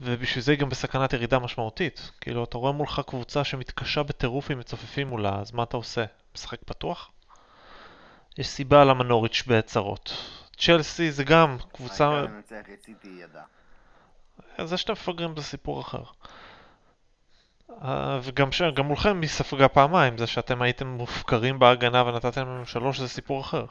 ובשביל 0.00 0.44
זה 0.44 0.52
היא 0.52 0.58
גם 0.58 0.68
בסכנת 0.68 1.12
ירידה 1.12 1.38
משמעותית. 1.38 2.10
כאילו, 2.20 2.44
אתה 2.44 2.58
רואה 2.58 2.72
מולך 2.72 3.02
קבוצה 3.06 3.44
שמתקשה 3.44 4.02
בטירוף 4.02 4.50
אם 4.50 4.58
מצופפים 4.58 5.08
מולה, 5.08 5.40
אז 5.40 5.52
מה 5.52 5.62
אתה 5.62 5.76
עושה? 5.76 6.04
משחק 6.34 6.58
פתוח? 6.64 7.10
יש 8.38 8.48
סיבה 8.48 8.84
למה 8.84 9.04
נוריץ' 9.04 9.42
בצרות. 9.46 10.12
צ'לסי 10.56 11.12
זה 11.12 11.24
גם 11.24 11.56
קבוצה... 11.72 12.24
זה 14.64 14.76
שאתם 14.76 14.92
מפגרים 14.92 15.36
זה 15.36 15.42
סיפור 15.42 15.80
אחר. 15.80 16.02
אה, 17.82 18.18
וגם 18.22 18.52
ש... 18.52 18.62
גם 18.62 18.86
מולכם 18.86 19.20
היא 19.20 19.28
ספגה 19.28 19.68
פעמיים, 19.68 20.18
זה 20.18 20.26
שאתם 20.26 20.62
הייתם 20.62 20.86
מופקרים 20.86 21.58
בהגנה 21.58 22.02
ונתתם 22.06 22.40
לנו 22.40 22.66
שלוש 22.66 23.00
זה 23.00 23.08
סיפור 23.08 23.40
אחר. 23.40 23.64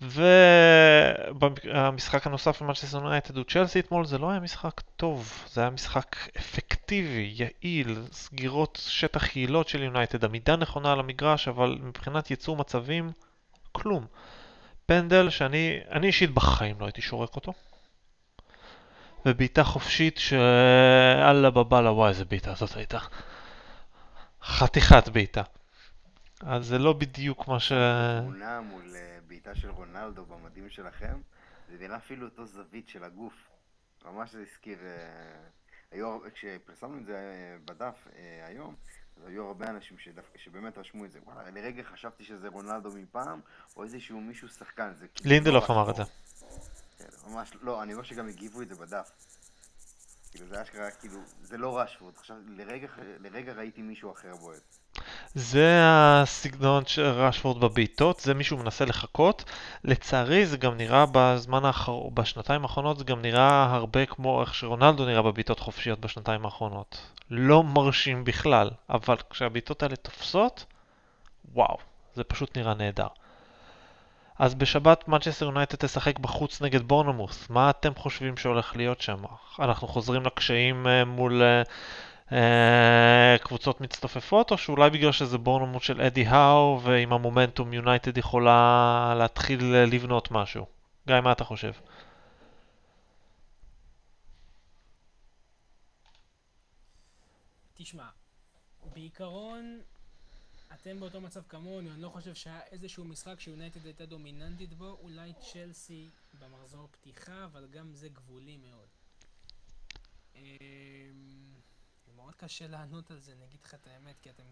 והמשחק 0.00 2.26
הנוסף 2.26 2.62
במנצ'סטר 2.62 2.98
יונייטד 2.98 3.36
הוא 3.36 3.44
צ'לסי 3.44 3.80
אתמול, 3.80 4.06
זה 4.06 4.18
לא 4.18 4.30
היה 4.30 4.40
משחק 4.40 4.80
טוב, 4.96 5.44
זה 5.52 5.60
היה 5.60 5.70
משחק 5.70 6.16
אפקטיבי, 6.38 7.34
יעיל, 7.36 8.02
סגירות 8.12 8.78
שטח 8.82 9.36
יעילות 9.36 9.68
של 9.68 9.82
יונייטד, 9.82 10.24
עמידה 10.24 10.56
נכונה 10.56 10.92
על 10.92 11.00
המגרש, 11.00 11.48
אבל 11.48 11.78
מבחינת 11.82 12.30
ייצור 12.30 12.56
מצבים, 12.56 13.12
כלום. 13.72 14.06
פנדל 14.86 15.30
שאני 15.30 15.80
אני 15.90 16.06
אישית 16.06 16.30
בחיים 16.30 16.76
לא 16.80 16.84
הייתי 16.84 17.02
שורק 17.02 17.36
אותו. 17.36 17.52
ובעיטה 19.26 19.64
חופשית 19.64 20.18
שאללה 20.18 21.50
בבאללה, 21.50 21.92
וואי 21.92 22.08
איזה 22.08 22.24
בעיטה 22.24 22.54
זאת 22.54 22.76
הייתה. 22.76 22.98
חתיכת 24.42 25.08
בעיטה. 25.08 25.42
אז 26.40 26.66
זה 26.66 26.78
לא 26.78 26.92
בדיוק 26.92 27.48
מה 27.48 27.60
ש... 27.60 27.72
תמונה 28.22 28.60
מול 28.60 28.82
אה, 29.36 29.40
בעיטה 29.40 29.54
של 29.54 29.70
רונלדו 29.70 30.24
במדים 30.24 30.70
שלכם, 30.70 31.20
זה 31.68 31.78
נראה 31.78 31.96
אפילו 31.96 32.26
אותו 32.26 32.46
זווית 32.46 32.88
של 32.88 33.04
הגוף. 33.04 33.34
ממש 34.04 34.32
זה 34.32 34.42
הזכיר... 34.42 34.78
אה, 34.84 35.48
היו, 35.90 36.18
כשפרסמנו 36.34 36.98
את 36.98 37.06
זה 37.06 37.14
אה, 37.14 37.56
בדף 37.64 37.94
אה, 38.16 38.46
היום, 38.46 38.74
אז 39.16 39.26
היו 39.26 39.46
הרבה 39.46 39.66
אנשים 39.66 39.98
שדווקא, 39.98 40.38
שבאמת 40.38 40.78
רשמו 40.78 41.04
את 41.04 41.12
זה. 41.12 41.18
וואלה, 41.24 41.50
לרגע 41.50 41.82
חשבתי 41.82 42.24
שזה 42.24 42.48
רונלדו 42.48 42.90
מפעם, 42.92 43.40
או 43.76 43.84
איזשהו 43.84 44.20
מישהו 44.20 44.48
שחקן. 44.48 44.92
כאילו 45.14 45.30
לינדלוף 45.30 45.70
לא 45.70 45.74
אמר 45.74 45.90
את 45.90 45.96
זה. 45.96 46.02
כן, 46.98 47.30
ממש, 47.30 47.52
לא, 47.62 47.82
אני 47.82 47.92
אומר 47.92 48.04
שגם 48.04 48.28
הגיבו 48.28 48.62
את 48.62 48.68
זה 48.68 48.74
בדף. 48.74 49.10
כאילו 50.30 50.46
זה 50.46 50.62
אשכרה, 50.62 50.90
כאילו, 50.90 51.20
זה 51.42 51.58
לא 51.58 51.78
רשפורד. 51.78 52.14
עכשיו, 52.16 52.36
לרגע, 52.46 52.88
לרגע 53.20 53.52
ראיתי 53.52 53.82
מישהו 53.82 54.12
אחר 54.12 54.36
בועט. 54.36 54.78
זה 55.38 55.80
הסגנון 55.84 56.86
של 56.86 57.02
רשפורד 57.02 57.60
בבעיטות, 57.60 58.20
זה 58.20 58.34
מישהו 58.34 58.56
מנסה 58.56 58.84
לחכות. 58.84 59.44
לצערי 59.84 60.46
זה 60.46 60.56
גם 60.56 60.76
נראה 60.76 61.04
בזמן 61.12 61.64
האחרון, 61.64 62.14
בשנתיים 62.14 62.62
האחרונות 62.62 62.98
זה 62.98 63.04
גם 63.04 63.22
נראה 63.22 63.74
הרבה 63.74 64.06
כמו 64.06 64.40
איך 64.40 64.54
שרונלדו 64.54 65.06
נראה 65.06 65.22
בבעיטות 65.22 65.60
חופשיות 65.60 66.00
בשנתיים 66.00 66.44
האחרונות. 66.44 66.98
לא 67.30 67.62
מרשים 67.62 68.24
בכלל, 68.24 68.70
אבל 68.90 69.16
כשהבעיטות 69.30 69.82
האלה 69.82 69.96
תופסות, 69.96 70.64
וואו, 71.54 71.76
זה 72.14 72.24
פשוט 72.24 72.56
נראה 72.56 72.74
נהדר. 72.74 73.08
אז 74.38 74.54
בשבת 74.54 75.08
מנצ'סטר 75.08 75.46
יונייטד 75.46 75.76
תשחק 75.76 76.18
בחוץ 76.18 76.62
נגד 76.62 76.82
בורנמוס. 76.82 77.50
מה 77.50 77.70
אתם 77.70 77.94
חושבים 77.94 78.36
שהולך 78.36 78.76
להיות 78.76 79.00
שם? 79.00 79.24
אנחנו 79.58 79.88
חוזרים 79.88 80.22
לקשיים 80.22 80.86
אה, 80.86 81.04
מול 81.04 81.42
אה, 81.42 81.62
קבוצות 83.42 83.80
מצטופפות, 83.80 84.50
או 84.50 84.58
שאולי 84.58 84.90
בגלל 84.90 85.12
שזה 85.12 85.38
בורנמוס 85.38 85.82
של 85.82 86.00
אדי 86.00 86.26
האו, 86.26 86.80
ועם 86.82 87.12
המומנטום 87.12 87.72
יונייטד 87.72 88.18
יכולה 88.18 89.14
להתחיל 89.18 89.74
אה, 89.74 89.86
לבנות 89.86 90.30
משהו? 90.30 90.66
גיא, 91.06 91.20
מה 91.20 91.32
אתה 91.32 91.44
חושב? 91.44 91.72
תשמע, 97.74 98.08
בעיקרון, 98.94 99.80
אתם 100.74 101.00
באותו 101.00 101.20
מצב 101.20 101.40
כמוני, 101.48 101.90
אני 101.90 102.02
לא 102.02 102.08
חושב 102.08 102.34
שהיה 102.34 102.60
איזשהו 102.72 103.04
משחק 103.04 103.40
שיונייטד 103.40 103.84
הייתה 103.84 104.06
דומיננטית 104.06 104.74
בו, 104.74 104.98
אולי 105.02 105.32
צ'לסי 105.52 106.08
במחזור 106.40 106.88
פתיחה, 106.90 107.44
אבל 107.44 107.66
גם 107.70 107.94
זה 107.94 108.08
גבולי 108.08 108.56
מאוד. 108.56 108.88
מאוד 112.16 112.34
קשה 112.34 112.66
לענות 112.66 113.10
על 113.10 113.20
זה, 113.20 113.32
אני 113.32 113.44
אגיד 113.44 113.60
לך 113.64 113.74
את 113.74 113.86
האמת, 113.86 114.20
כי 114.20 114.30
אתם... 114.30 114.44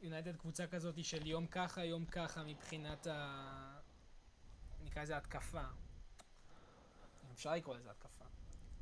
יונייטד 0.00 0.36
קבוצה 0.36 0.66
כזאת 0.66 1.04
של 1.04 1.26
יום 1.26 1.46
ככה, 1.46 1.84
יום 1.84 2.04
ככה, 2.04 2.44
מבחינת 2.44 3.06
ה... 3.06 3.80
נקרא 4.80 5.02
לזה 5.02 5.16
התקפה. 5.16 5.64
אפשר 7.32 7.54
לקרוא 7.54 7.76
לזה 7.76 7.90
התקפה. 7.90 8.24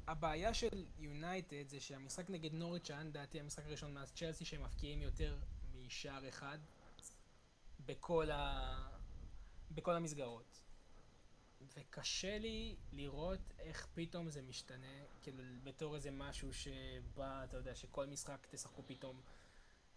הבעיה 0.06 0.54
של 0.54 0.86
יונייטד 0.98 1.68
זה 1.68 1.80
שהמשחק 1.80 2.30
נגד 2.30 2.52
נוריץ' 2.52 2.90
היה 2.90 3.04
לדעתי 3.04 3.40
המשחק 3.40 3.64
הראשון 3.64 3.94
מאז 3.94 4.12
צ'לסי 4.12 4.44
שהם 4.44 4.62
מפקיעים 4.62 5.02
יותר 5.02 5.38
משער 5.74 6.28
אחד 6.28 6.58
בכל, 7.86 8.30
ה... 8.30 8.98
בכל 9.70 9.94
המסגרות. 9.94 10.67
וקשה 11.76 12.38
לי 12.38 12.76
לראות 12.92 13.40
איך 13.58 13.86
פתאום 13.94 14.30
זה 14.30 14.42
משתנה, 14.42 15.04
כאילו 15.22 15.44
בתור 15.64 15.94
איזה 15.94 16.10
משהו 16.10 16.52
שבא, 16.52 17.44
אתה 17.44 17.56
יודע, 17.56 17.74
שכל 17.74 18.06
משחק 18.06 18.46
תשחקו 18.50 18.82
פתאום 18.86 19.20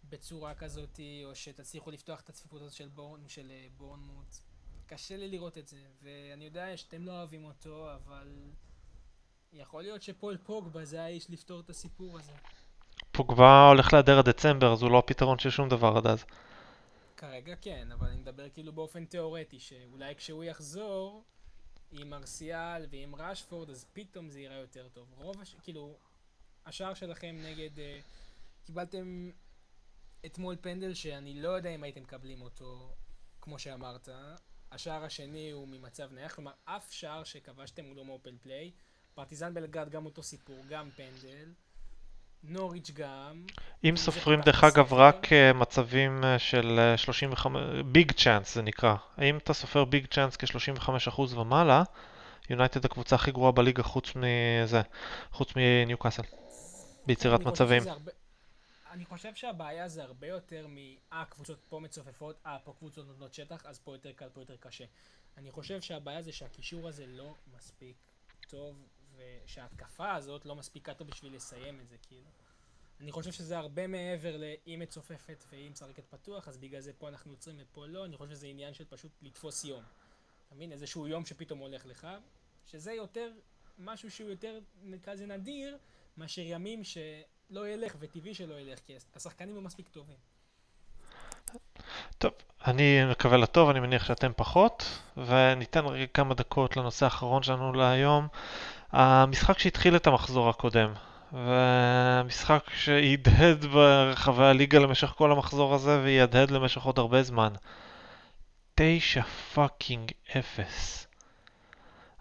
בצורה 0.08 0.54
כזאת, 0.54 1.00
או 1.24 1.34
שתצליחו 1.34 1.90
לפתוח 1.90 2.20
את 2.20 2.28
הצפיפות 2.28 2.62
הזאת 2.62 2.72
של, 2.74 2.88
בורן, 2.88 3.28
של 3.28 3.50
אה, 3.50 3.66
בורנמוט. 3.76 4.36
קשה 4.86 5.16
לי 5.16 5.28
לראות 5.28 5.58
את 5.58 5.68
זה, 5.68 5.82
ואני 6.02 6.44
יודע 6.44 6.76
שאתם 6.76 7.04
לא 7.04 7.12
אוהבים 7.12 7.44
אותו, 7.44 7.94
אבל 7.94 8.38
יכול 9.52 9.82
להיות 9.82 10.02
שפול 10.02 10.36
פוגבה 10.36 10.84
זה 10.84 11.02
האיש 11.02 11.30
לפתור 11.30 11.60
את 11.60 11.70
הסיפור 11.70 12.18
הזה. 12.18 12.32
פוגבה 13.12 13.68
הולך 13.68 13.92
להיעדר 13.92 14.18
עד 14.18 14.28
דצמבר, 14.28 14.72
אז 14.72 14.82
הוא 14.82 14.90
לא 14.90 14.98
הפתרון 14.98 15.38
של 15.38 15.50
שום 15.50 15.68
דבר 15.68 15.96
עד 15.96 16.06
אז. 16.06 16.24
כרגע 17.16 17.54
כן, 17.60 17.92
אבל 17.92 18.06
אני 18.06 18.16
מדבר 18.16 18.48
כאילו 18.48 18.72
באופן 18.72 19.04
תיאורטי, 19.04 19.60
שאולי 19.60 20.14
כשהוא 20.14 20.44
יחזור 20.44 21.24
עם 21.92 22.10
מרסיאל 22.10 22.86
ועם 22.90 23.14
רשפורד, 23.14 23.70
אז 23.70 23.86
פתאום 23.92 24.30
זה 24.30 24.40
ייראה 24.40 24.56
יותר 24.56 24.88
טוב. 24.88 25.14
רוב 25.16 25.40
הש... 25.40 25.54
כאילו, 25.62 25.98
השער 26.66 26.94
שלכם 26.94 27.36
נגד... 27.42 27.78
אה, 27.78 28.00
קיבלתם 28.64 29.30
אתמול 30.26 30.56
פנדל 30.60 30.94
שאני 30.94 31.42
לא 31.42 31.48
יודע 31.48 31.70
אם 31.70 31.82
הייתם 31.82 32.02
מקבלים 32.02 32.42
אותו, 32.42 32.94
כמו 33.40 33.58
שאמרת. 33.58 34.08
השער 34.70 35.04
השני 35.04 35.50
הוא 35.50 35.68
ממצב 35.68 36.12
נייח, 36.12 36.34
כלומר 36.34 36.52
אף 36.64 36.92
שער 36.92 37.24
שכבשתם 37.24 37.84
הוא 37.84 37.96
לא 37.96 38.04
מ 38.04 38.11
open 38.11 38.38
play. 38.38 38.70
פרטיזן 39.14 39.54
בלגרד 39.54 39.88
גם 39.88 40.06
אותו 40.06 40.22
סיפור, 40.22 40.64
גם 40.68 40.90
פנדל. 40.90 41.52
נוריץ' 42.44 42.90
גם. 42.90 43.46
אם 43.84 43.96
סופרים 43.96 44.40
דרך 44.40 44.64
אגב. 44.64 44.92
רק 44.92 45.32
אה, 45.32 45.52
מצבים 45.52 46.24
אה, 46.24 46.38
של 46.38 46.78
אה, 46.78 46.96
35, 46.96 47.62
big 47.84 48.12
chance 48.12 48.54
זה 48.54 48.62
נקרא. 48.62 48.94
האם 49.16 49.36
אתה 49.36 49.52
סופר 49.52 49.84
big 49.84 50.06
chance 50.06 50.36
כ-35% 50.36 51.20
ומעלה, 51.20 51.82
יונייטד 52.50 52.84
הקבוצה 52.84 53.16
הכי 53.16 53.30
גרועה 53.30 53.52
בליגה 53.52 53.82
חוץ 53.82 54.12
מזה, 54.16 54.80
חוץ 55.30 55.52
מניוקאסל, 55.56 56.22
ביצירת 57.06 57.40
מצבים. 57.40 57.82
אני 58.92 59.04
חושב 59.04 59.34
שהבעיה 59.34 59.88
זה 59.88 60.02
הרבה 60.02 60.26
יותר 60.26 60.66
מ... 60.68 60.76
אה, 61.12 61.24
קבוצות 61.24 61.58
פה 61.68 61.80
מצופפות, 61.80 62.36
אה, 62.46 62.58
פה 62.64 62.74
קבוצות 62.78 63.06
נותנות 63.06 63.34
שטח, 63.34 63.66
אז 63.66 63.78
פה 63.78 63.94
יותר 63.94 64.12
קל, 64.12 64.28
פה 64.28 64.40
יותר 64.40 64.56
קשה. 64.56 64.84
אני 65.36 65.50
חושב 65.50 65.80
שהבעיה 65.80 66.22
זה 66.22 66.32
שהקישור 66.32 66.88
הזה 66.88 67.06
לא 67.06 67.34
מספיק 67.56 67.96
טוב, 68.48 68.76
ושההתקפה 69.16 70.14
הזאת 70.14 70.46
לא 70.46 70.56
מספיקה 70.56 70.94
טוב 70.94 71.08
בשביל 71.08 71.34
לסיים 71.34 71.80
את 71.80 71.88
זה, 71.88 71.96
כאילו. 72.08 72.30
אני 73.00 73.12
חושב 73.12 73.32
שזה 73.32 73.58
הרבה 73.58 73.86
מעבר 73.86 74.36
לאם 74.36 74.80
מצופפת 74.80 75.44
והיא 75.50 75.70
משחקת 75.70 76.06
פתוח, 76.10 76.48
אז 76.48 76.58
בגלל 76.58 76.80
זה 76.80 76.92
פה 76.92 77.08
אנחנו 77.08 77.32
עוצרים 77.32 77.56
ופה 77.60 77.86
לא, 77.86 78.04
אני 78.04 78.16
חושב 78.16 78.30
שזה 78.30 78.46
עניין 78.46 78.74
של 78.74 78.84
פשוט 78.84 79.10
לתפוס 79.22 79.64
יום. 79.64 79.82
אתה 80.46 80.54
מבין? 80.54 80.72
איזשהו 80.72 81.06
יום 81.06 81.26
שפתאום 81.26 81.58
הולך 81.58 81.86
לך, 81.86 82.06
שזה 82.66 82.92
יותר 82.92 83.32
משהו 83.78 84.10
שהוא 84.10 84.30
יותר, 84.30 84.58
נקרא 84.82 85.12
לזה 85.12 85.26
נדיר, 85.26 85.78
מאשר 86.16 86.42
ימים 86.44 86.84
שלא 86.84 87.68
ילך 87.68 87.96
וטבעי 87.98 88.34
שלא 88.34 88.60
ילך, 88.60 88.78
כי 88.78 88.96
השחקנים 89.14 89.54
לא 89.54 89.60
מספיק 89.60 89.88
טובים. 89.88 90.16
טוב, 92.18 92.32
אני 92.66 93.04
מקווה 93.10 93.36
לטוב, 93.36 93.70
אני 93.70 93.80
מניח 93.80 94.04
שאתם 94.04 94.32
פחות, 94.36 94.84
וניתן 95.16 95.86
רגע 95.86 96.06
כמה 96.06 96.34
דקות 96.34 96.76
לנושא 96.76 97.04
האחרון 97.04 97.42
שלנו 97.42 97.72
להיום. 97.72 98.28
המשחק 98.92 99.58
שהתחיל 99.58 99.96
את 99.96 100.06
המחזור 100.06 100.48
הקודם, 100.48 100.92
ומשחק 101.32 102.64
שהדהד 102.74 103.64
ברחבי 103.64 104.44
הליגה 104.44 104.78
למשך 104.78 105.08
כל 105.08 105.32
המחזור 105.32 105.74
הזה, 105.74 106.00
ויהדהד 106.04 106.50
למשך 106.50 106.82
עוד 106.82 106.98
הרבה 106.98 107.22
זמן. 107.22 107.52
תשע 108.74 109.22
fucking 109.54 110.12
אפס. 110.38 111.06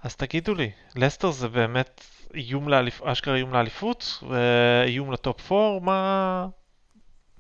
אז 0.04 0.16
תגידו 0.16 0.56
לי, 0.56 0.72
לסטר 0.96 1.32
זה 1.32 1.48
באמת 1.48 2.04
איום 2.34 2.70
לאליפות, 2.70 3.08
אשכרה 3.08 3.36
איום 3.36 3.54
לאליפות? 3.54 4.24
ואיום 4.30 5.12
ל 5.12 5.22
top 5.22 5.52
4? 5.52 5.86
מה... 5.86 6.48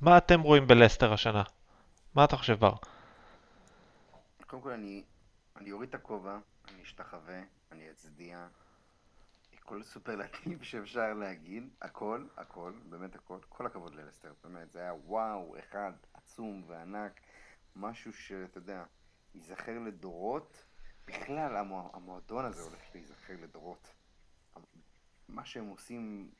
מה 0.01 0.17
אתם 0.17 0.41
רואים 0.41 0.67
בלסטר 0.67 1.13
השנה? 1.13 1.43
מה 2.15 2.23
אתה 2.23 2.37
חושב, 2.37 2.59
בר? 2.59 2.73
קודם 4.47 4.61
כל 4.61 4.71
אני, 4.71 5.03
אני 5.57 5.71
אוריד 5.71 5.89
את 5.89 5.95
הכובע, 5.95 6.37
אני 6.73 6.83
אשתחווה, 6.83 7.39
אני 7.71 7.83
אצדיע. 7.91 8.37
כל 9.71 9.83
סופרלטיב 9.83 10.63
שאפשר 10.63 11.13
להגיד, 11.13 11.69
הכל, 11.81 12.27
הכל, 12.37 12.73
באמת 12.89 13.15
הכל, 13.15 13.39
כל 13.49 13.65
הכבוד 13.65 13.95
ללסטר, 13.95 14.33
באמת, 14.43 14.71
זה 14.71 14.79
היה 14.79 14.93
וואו, 14.93 15.59
אחד 15.59 15.91
עצום 16.13 16.63
וענק, 16.67 17.21
משהו 17.75 18.13
שאתה 18.13 18.57
יודע, 18.57 18.83
ייזכר 19.35 19.79
לדורות, 19.79 20.65
בכלל 21.07 21.57
המוע, 21.57 21.89
המועדון 21.93 22.45
הזה 22.45 22.61
הולך 22.61 22.81
להיזכר 22.95 23.33
לדורות. 23.41 23.93
מה 25.27 25.45
שהם 25.45 25.67
עושים 25.67 26.31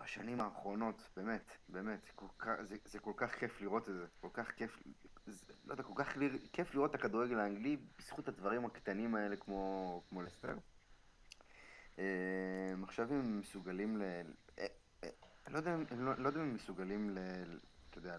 בשנים 0.00 0.40
האחרונות, 0.40 1.10
באמת, 1.16 1.50
באמת, 1.68 2.10
כל 2.14 2.28
כך, 2.38 2.62
זה, 2.62 2.76
זה 2.84 2.98
כל 2.98 3.12
כך 3.16 3.34
כיף 3.34 3.60
לראות 3.60 3.88
את 3.88 3.94
זה, 3.94 4.06
כל 4.20 4.30
כך 4.32 4.50
כיף, 4.50 4.82
זה, 5.26 5.52
לא 5.64 5.72
יודע, 5.72 5.82
כל 5.82 5.94
כך 5.96 6.16
כיף 6.52 6.74
לראות 6.74 6.90
את 6.90 6.94
הכדורגל 6.94 7.38
האנגלי 7.38 7.76
בזכות 7.98 8.28
הדברים 8.28 8.64
הקטנים 8.64 9.14
האלה 9.14 9.36
כמו, 9.36 10.02
כמו 10.08 10.22
לסטר. 10.22 10.58
אה, 11.98 12.04
עכשיו 12.82 13.12
הם 13.12 13.40
מסוגלים 13.40 13.96
ל... 13.96 14.02
אה, 14.58 14.66
אה, 15.04 15.08
לא 15.48 15.56
יודע, 15.56 15.72
הם 15.72 16.04
לא, 16.04 16.14
לא 16.18 16.28
יודע 16.28 16.40
אם 16.40 16.44
הם 16.44 16.54
מסוגלים 16.54 17.10
ל... 17.10 17.18
אתה 17.90 17.98
יודע. 17.98 18.16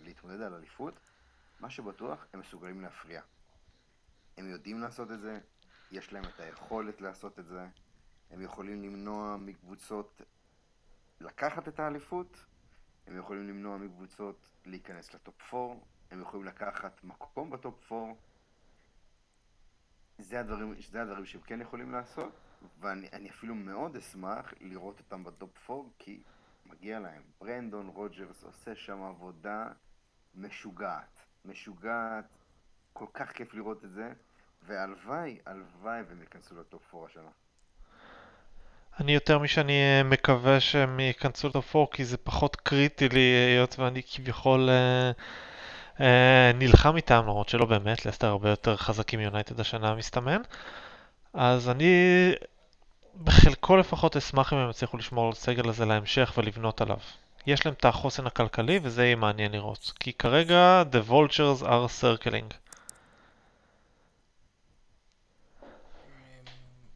להתמודד 0.00 0.40
על 0.40 0.54
אליפות, 0.54 1.00
מה 1.60 1.70
שבטוח, 1.70 2.26
הם 2.32 2.40
מסוגלים 2.40 2.80
להפריע. 2.80 3.22
הם 4.36 4.48
יודעים 4.50 4.80
לעשות 4.80 5.10
את 5.10 5.20
זה, 5.20 5.38
יש 5.90 6.12
להם 6.12 6.24
את 6.24 6.40
היכולת 6.40 7.00
לעשות 7.00 7.38
את 7.38 7.46
זה, 7.46 7.66
הם 8.30 8.42
יכולים 8.42 8.82
למנוע 8.82 9.36
מקבוצות 9.36 10.22
לקחת 11.20 11.68
את 11.68 11.80
האליפות, 11.80 12.44
הם 13.06 13.18
יכולים 13.18 13.48
למנוע 13.48 13.76
מקבוצות 13.76 14.48
להיכנס 14.66 15.14
לטופ 15.14 15.54
4, 15.54 15.74
הם 16.10 16.20
יכולים 16.20 16.46
לקחת 16.46 17.04
מקום 17.04 17.50
בטופ 17.50 17.92
4. 17.92 18.12
זה 20.18 20.40
הדברים, 20.40 20.74
זה 20.90 21.02
הדברים 21.02 21.26
שהם 21.26 21.40
כן 21.40 21.60
יכולים 21.60 21.92
לעשות, 21.92 22.32
ואני 22.80 23.30
אפילו 23.30 23.54
מאוד 23.54 23.96
אשמח 23.96 24.54
לראות 24.60 24.98
אותם 24.98 25.24
ב 25.24 25.36
top 25.36 25.70
4, 25.70 25.88
כי 25.98 26.20
מגיע 26.66 27.00
להם. 27.00 27.22
ברנדון 27.40 27.86
רוג'רס 27.94 28.44
עושה 28.44 28.74
שם 28.74 29.02
עבודה 29.02 29.66
משוגעת. 30.34 31.20
משוגעת, 31.44 32.24
כל 32.92 33.06
כך 33.14 33.32
כיף 33.32 33.54
לראות 33.54 33.84
את 33.84 33.90
זה, 33.90 34.12
והלוואי, 34.62 35.38
הלוואי 35.46 36.02
והם 36.08 36.20
ייכנסו 36.20 36.60
ל 36.60 36.68
top 36.68 36.94
4 36.94 37.06
השנה. 37.06 37.30
אני 39.00 39.14
יותר 39.14 39.38
משאני 39.38 39.72
אה, 39.72 40.02
מקווה 40.02 40.60
שהם 40.60 41.00
ייכנסו 41.00 41.48
ל 41.48 41.55
top 41.55 41.76
4 41.76 41.86
כי 41.92 42.04
זה 42.04 42.16
פחות 42.16 42.56
קריטי 42.56 43.08
לי 43.08 43.20
היות 43.20 43.78
ואני 43.78 44.02
כביכול 44.02 44.68
אה, 44.70 45.10
אה, 46.00 46.52
נלחם 46.54 46.96
איתם 46.96 47.20
למרות 47.22 47.48
שלא 47.48 47.66
באמת, 47.66 48.06
לסטר 48.06 48.26
הרבה 48.26 48.50
יותר 48.50 48.76
חזקים 48.76 49.18
מיונייטד 49.18 49.60
השנה 49.60 49.94
מסתמן 49.94 50.42
אז 51.32 51.68
אני 51.68 52.32
בחלקו 53.24 53.76
לפחות 53.76 54.16
אשמח 54.16 54.52
אם 54.52 54.58
הם 54.58 54.70
יצליחו 54.70 54.96
לשמור 54.96 55.26
על 55.26 55.32
הסגל 55.32 55.68
הזה 55.68 55.84
להמשך 55.84 56.34
ולבנות 56.36 56.80
עליו. 56.80 56.98
יש 57.46 57.66
להם 57.66 57.74
את 57.74 57.84
החוסן 57.84 58.26
הכלכלי 58.26 58.80
וזה 58.82 59.04
יהיה 59.04 59.16
מעניין 59.16 59.52
לראות 59.52 59.92
כי 60.00 60.12
כרגע 60.12 60.82
the 60.92 61.10
vultures 61.10 61.62
are 61.62 61.88
circling 62.02 62.54
אמ, 65.62 65.68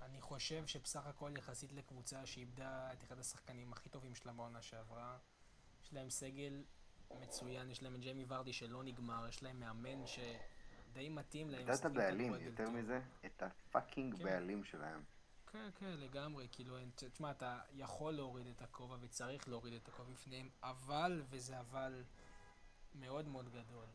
אני 0.03 0.21
חושב 0.21 0.67
שבסך 0.67 1.07
הכל 1.07 1.31
יחסית 1.39 1.73
לקבוצה 1.73 2.17
שאיבדה 2.27 2.89
את 2.93 3.05
אחד 3.05 3.19
השחקנים 3.19 3.73
הכי 3.73 3.89
טובים 3.89 4.15
שלה 4.15 4.33
בעונה 4.33 4.63
שעברה, 4.63 5.17
יש 5.85 5.93
להם 5.93 6.11
סגל 6.11 6.63
מצוין, 7.21 7.71
יש 7.71 7.83
להם 7.83 7.95
את 7.95 8.01
ג'יימי 8.01 8.25
ורדי 8.29 8.53
שלא 8.53 8.83
נגמר, 8.83 9.29
יש 9.29 9.43
להם 9.43 9.61
מאמן 9.61 10.07
שדי 10.93 11.09
מתאים 11.09 11.51
להם. 11.51 11.65
אתה 11.65 11.75
את 11.75 11.85
הבעלים, 11.85 12.35
יותר. 12.35 12.71
מזה, 12.71 13.01
את 13.27 13.43
הפאקינג 13.43 14.17
כן. 14.17 14.25
בעלים 14.25 14.65
שלהם. 14.65 15.03
כן, 15.53 15.69
כן, 15.75 15.97
לגמרי, 15.99 16.49
כאילו, 16.53 16.77
תשמע, 16.95 17.31
אתה 17.31 17.61
יכול 17.75 18.15
להוריד 18.15 18.47
את 18.47 18.63
הכובע 18.63 18.97
וצריך 19.01 19.49
להוריד 19.49 19.75
את 19.75 19.89
הכובע 19.89 20.13
בפניהם, 20.13 20.49
אבל, 20.63 21.23
וזה 21.31 21.61
אבל 21.61 22.05
מאוד 22.95 23.29
מאוד 23.29 23.49
גדול, 23.49 23.87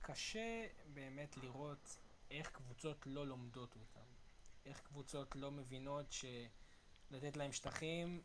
קשה 0.00 0.66
באמת 0.94 1.36
לראות 1.36 1.98
איך 2.30 2.50
קבוצות 2.50 3.06
לא 3.06 3.26
לומדות 3.26 3.76
אותם. 3.76 4.06
איך 4.66 4.80
קבוצות 4.80 5.36
לא 5.36 5.50
מבינות 5.50 6.12
שלתת 6.12 7.36
להם 7.36 7.52
שטחים 7.52 8.22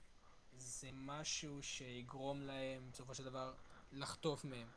זה 0.57 0.89
משהו 0.93 1.63
שיגרום 1.63 2.41
להם 2.41 2.89
בסופו 2.91 3.15
של 3.15 3.23
דבר 3.23 3.53
לחטוף 3.91 4.45
מהם. 4.45 4.67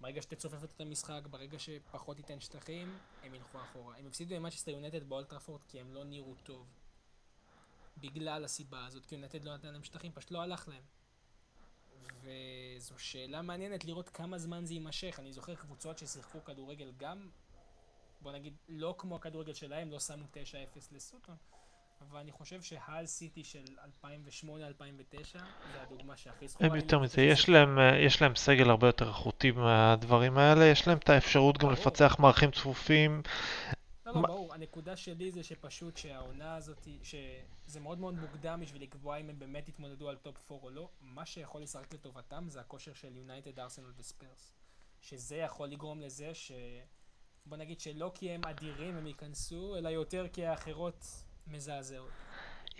ברגע 0.00 0.22
שתצופף 0.22 0.64
את 0.64 0.80
המשחק, 0.80 1.26
ברגע 1.30 1.58
שפחות 1.58 2.16
תיתן 2.16 2.40
שטחים, 2.40 2.98
הם 3.22 3.34
ילכו 3.34 3.58
אחורה. 3.62 3.96
הם 3.96 4.06
הפסידו 4.06 4.34
עם 4.34 4.42
מצ'סטר 4.42 4.70
יונטד 4.70 5.08
באולטראפורד 5.08 5.62
כי 5.68 5.80
הם 5.80 5.94
לא 5.94 6.04
נראו 6.04 6.34
טוב. 6.34 6.66
בגלל 7.98 8.44
הסיבה 8.44 8.86
הזאת, 8.86 9.06
כי 9.06 9.14
יונטד 9.14 9.44
לא 9.44 9.54
נתן 9.54 9.72
להם 9.72 9.84
שטחים, 9.84 10.12
פשוט 10.12 10.30
לא 10.30 10.42
הלך 10.42 10.68
להם. 10.68 10.82
וזו 12.22 12.98
שאלה 12.98 13.42
מעניינת 13.42 13.84
לראות 13.84 14.08
כמה 14.08 14.38
זמן 14.38 14.64
זה 14.64 14.74
יימשך. 14.74 15.20
אני 15.20 15.32
זוכר 15.32 15.54
קבוצות 15.54 15.98
ששיחקו 15.98 16.44
כדורגל 16.44 16.92
גם, 16.96 17.30
בוא 18.20 18.32
נגיד, 18.32 18.56
לא 18.68 18.94
כמו 18.98 19.16
הכדורגל 19.16 19.54
שלהם, 19.54 19.90
לא 19.90 20.00
שמו 20.00 20.24
9-0 20.24 20.36
לסוטון, 20.92 21.36
אבל 22.10 22.18
אני 22.18 22.32
חושב 22.32 22.62
שהל 22.62 23.06
סיטי 23.06 23.44
של 23.44 23.64
2008-2009 24.04 24.08
זה 25.72 25.82
הדוגמה 25.82 26.16
שהכי 26.16 26.48
זכורה. 26.48 26.68
הם. 26.70 26.76
יותר 26.76 26.98
מזה, 26.98 27.22
יש 27.22 27.48
להם, 27.48 27.78
אה, 27.78 27.96
יש 27.98 28.22
להם 28.22 28.34
סגל 28.34 28.70
הרבה 28.70 28.88
יותר 28.88 29.08
איכותי 29.08 29.50
מהדברים 29.50 30.38
האלה, 30.38 30.64
יש 30.64 30.88
להם 30.88 30.98
את 30.98 31.08
האפשרות 31.08 31.58
גם 31.58 31.68
ברור. 31.68 31.72
לפצח 31.72 32.16
מערכים 32.18 32.50
צפופים. 32.50 33.22
לא, 34.06 34.12
לא, 34.14 34.20
מה- 34.20 34.28
ברור. 34.28 34.54
הנקודה 34.54 34.96
שלי 34.96 35.30
זה 35.30 35.42
שפשוט 35.42 35.96
שהעונה 35.96 36.56
הזאת, 36.56 36.88
שזה 37.02 37.80
מאוד 37.80 37.98
מאוד 37.98 38.14
מוקדם 38.14 38.60
בשביל 38.62 38.82
לקבוע 38.82 39.16
אם 39.16 39.28
הם 39.30 39.38
באמת 39.38 39.68
יתמודדו 39.68 40.08
על 40.08 40.16
top 40.16 40.52
4 40.52 40.64
או 40.64 40.70
לא. 40.70 40.88
מה 41.00 41.26
שיכול 41.26 41.62
לשחק 41.62 41.94
לטובתם 41.94 42.44
זה 42.48 42.60
הכושר 42.60 42.92
של 42.94 43.16
יונייטד, 43.16 43.58
ארסנל 43.60 43.92
וספרס. 43.96 44.54
שזה 45.00 45.36
יכול 45.36 45.68
לגרום 45.68 46.00
לזה 46.00 46.34
ש... 46.34 46.52
בוא 47.46 47.56
נגיד 47.56 47.80
שלא 47.80 48.10
כי 48.14 48.30
הם 48.30 48.40
אדירים 48.44 48.96
הם 48.96 49.06
ייכנסו, 49.06 49.76
אלא 49.76 49.88
יותר 49.88 50.26
כי 50.32 50.46
האחרות 50.46 51.06
מזעזעות. 51.46 52.08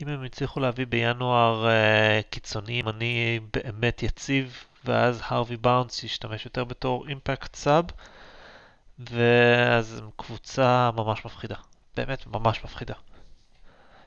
אם 0.02 0.08
הם 0.08 0.24
יצליחו 0.24 0.60
להביא 0.60 0.86
בינואר 0.86 1.68
אה, 1.68 2.20
קיצוני 2.30 2.72
ימני 2.72 3.40
באמת 3.52 4.02
יציב, 4.02 4.64
ואז 4.84 5.20
הרווי 5.24 5.56
באונס 5.56 6.04
ישתמש 6.04 6.44
יותר 6.44 6.64
בתור 6.64 7.08
אימפקט 7.08 7.56
סאב, 7.56 7.84
ואז 8.98 9.98
הם 9.98 10.10
קבוצה 10.16 10.90
ממש 10.96 11.24
מפחידה. 11.24 11.56
באמת 11.96 12.26
ממש 12.26 12.64
מפחידה. 12.64 12.94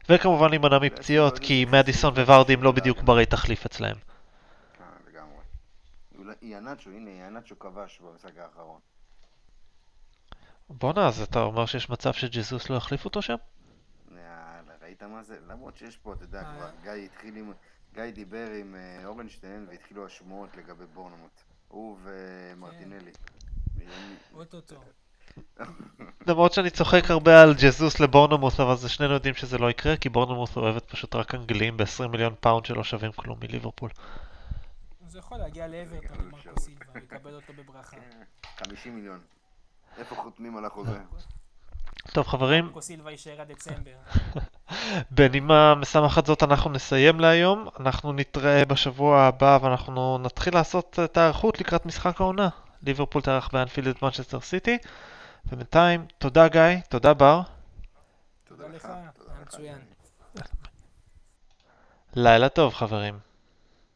וכמובן 0.09 0.49
להימנע 0.49 0.79
מפציעות, 0.79 1.33
לא 1.39 1.45
כי 1.45 1.65
מדיסון 1.65 2.13
וורדי 2.13 2.53
הם 2.53 2.63
לא 2.63 2.71
בדיוק 2.71 3.01
ברי 3.01 3.25
תחליף 3.25 3.65
אצלהם. 3.65 3.97
אולי- 6.17 6.35
יאנצ'ו, 6.41 6.89
הנה, 6.89 7.09
יאנצ'ו 7.09 7.59
כבש 7.59 7.99
במשחק 7.99 8.37
האחרון. 8.37 8.79
בואנה, 10.69 11.07
אז 11.07 11.21
אתה 11.21 11.41
אומר 11.41 11.65
שיש 11.65 11.89
מצב 11.89 12.13
שג'זוס 12.13 12.69
לא 12.69 12.75
יחליף 12.75 13.05
אותו 13.05 13.21
שם? 13.21 13.35
ראית 14.87 15.03
מה 15.03 15.23
זה? 15.23 15.37
למרות 15.47 15.77
שיש 15.77 15.97
פה, 15.97 16.13
אתה 16.13 16.23
יודע, 16.23 16.41
אה. 16.41 16.53
כבר 16.55 16.69
גיא 16.83 17.05
התחיל 17.05 17.37
עם... 17.37 17.53
גיא 17.93 18.11
דיבר 18.11 18.49
עם 18.51 18.75
אה, 18.75 19.05
אורנשטיין 19.05 19.65
והתחילו 19.69 20.05
השמועות 20.05 20.57
לגבי 20.57 20.85
בורנמוט. 20.93 21.41
הוא 21.67 21.97
ומרטינלי. 22.03 23.11
אוטוטו. 24.33 24.75
למרות 26.27 26.53
שאני 26.53 26.69
צוחק 26.69 27.03
הרבה 27.09 27.41
על 27.41 27.53
ג'זוס 27.53 27.99
לבורנמות', 27.99 28.59
אבל 28.59 28.75
זה 28.75 28.89
שנינו 28.89 29.13
יודעים 29.13 29.33
שזה 29.33 29.57
לא 29.57 29.69
יקרה, 29.69 29.97
כי 29.97 30.09
בורנמות' 30.09 30.57
אוהבת 30.57 30.85
פשוט 30.85 31.15
רק 31.15 31.35
אנגלים 31.35 31.77
ב-20 31.77 32.07
מיליון 32.07 32.33
פאונד 32.39 32.65
שלא 32.65 32.83
שווים 32.83 33.11
כלום 33.11 33.37
מליברפול. 33.41 33.89
זה 35.07 35.19
יכול 35.19 35.37
להגיע 35.37 35.67
לאברטון 35.67 36.17
עם 36.19 36.31
מרקו 36.31 36.59
סילבה, 36.59 36.99
יקבל 37.03 37.35
אותו 37.35 37.53
בברכה. 37.53 37.97
50 38.57 38.95
מיליון. 38.95 39.19
איפה 39.97 40.15
חותמים 40.15 40.57
על 40.57 40.65
החוזה? 40.65 40.99
טוב 42.13 42.27
חברים, 42.27 42.65
מרקו 42.65 42.81
סילבה 42.81 43.11
יישאר 43.11 43.41
עד 43.41 43.51
דצמבר. 43.51 43.91
בנימה 45.15 45.75
משמחת 45.75 46.25
זאת 46.25 46.43
אנחנו 46.43 46.69
נסיים 46.69 47.19
להיום. 47.19 47.67
אנחנו 47.79 48.13
נתראה 48.13 48.65
בשבוע 48.65 49.21
הבא 49.21 49.59
ואנחנו 49.61 50.17
נתחיל 50.17 50.53
לעשות 50.53 50.99
את 51.03 51.17
ההיערכות 51.17 51.59
לקראת 51.59 51.85
משחק 51.85 52.21
העונה. 52.21 52.49
ליברפול 52.83 53.21
תארח 53.21 53.49
באנפילד 53.53 53.87
את 53.87 54.01
מנצ'סטר 54.01 54.39
סיטי. 54.39 54.77
ובינתיים, 55.45 56.05
תודה 56.17 56.47
גיא, 56.47 56.61
תודה 56.89 57.13
בר. 57.13 57.41
תודה 58.47 58.67
לך. 58.67 58.87
מצוין. 59.41 59.77
לילה 62.15 62.49
טוב 62.49 62.73
חברים. 62.73 63.26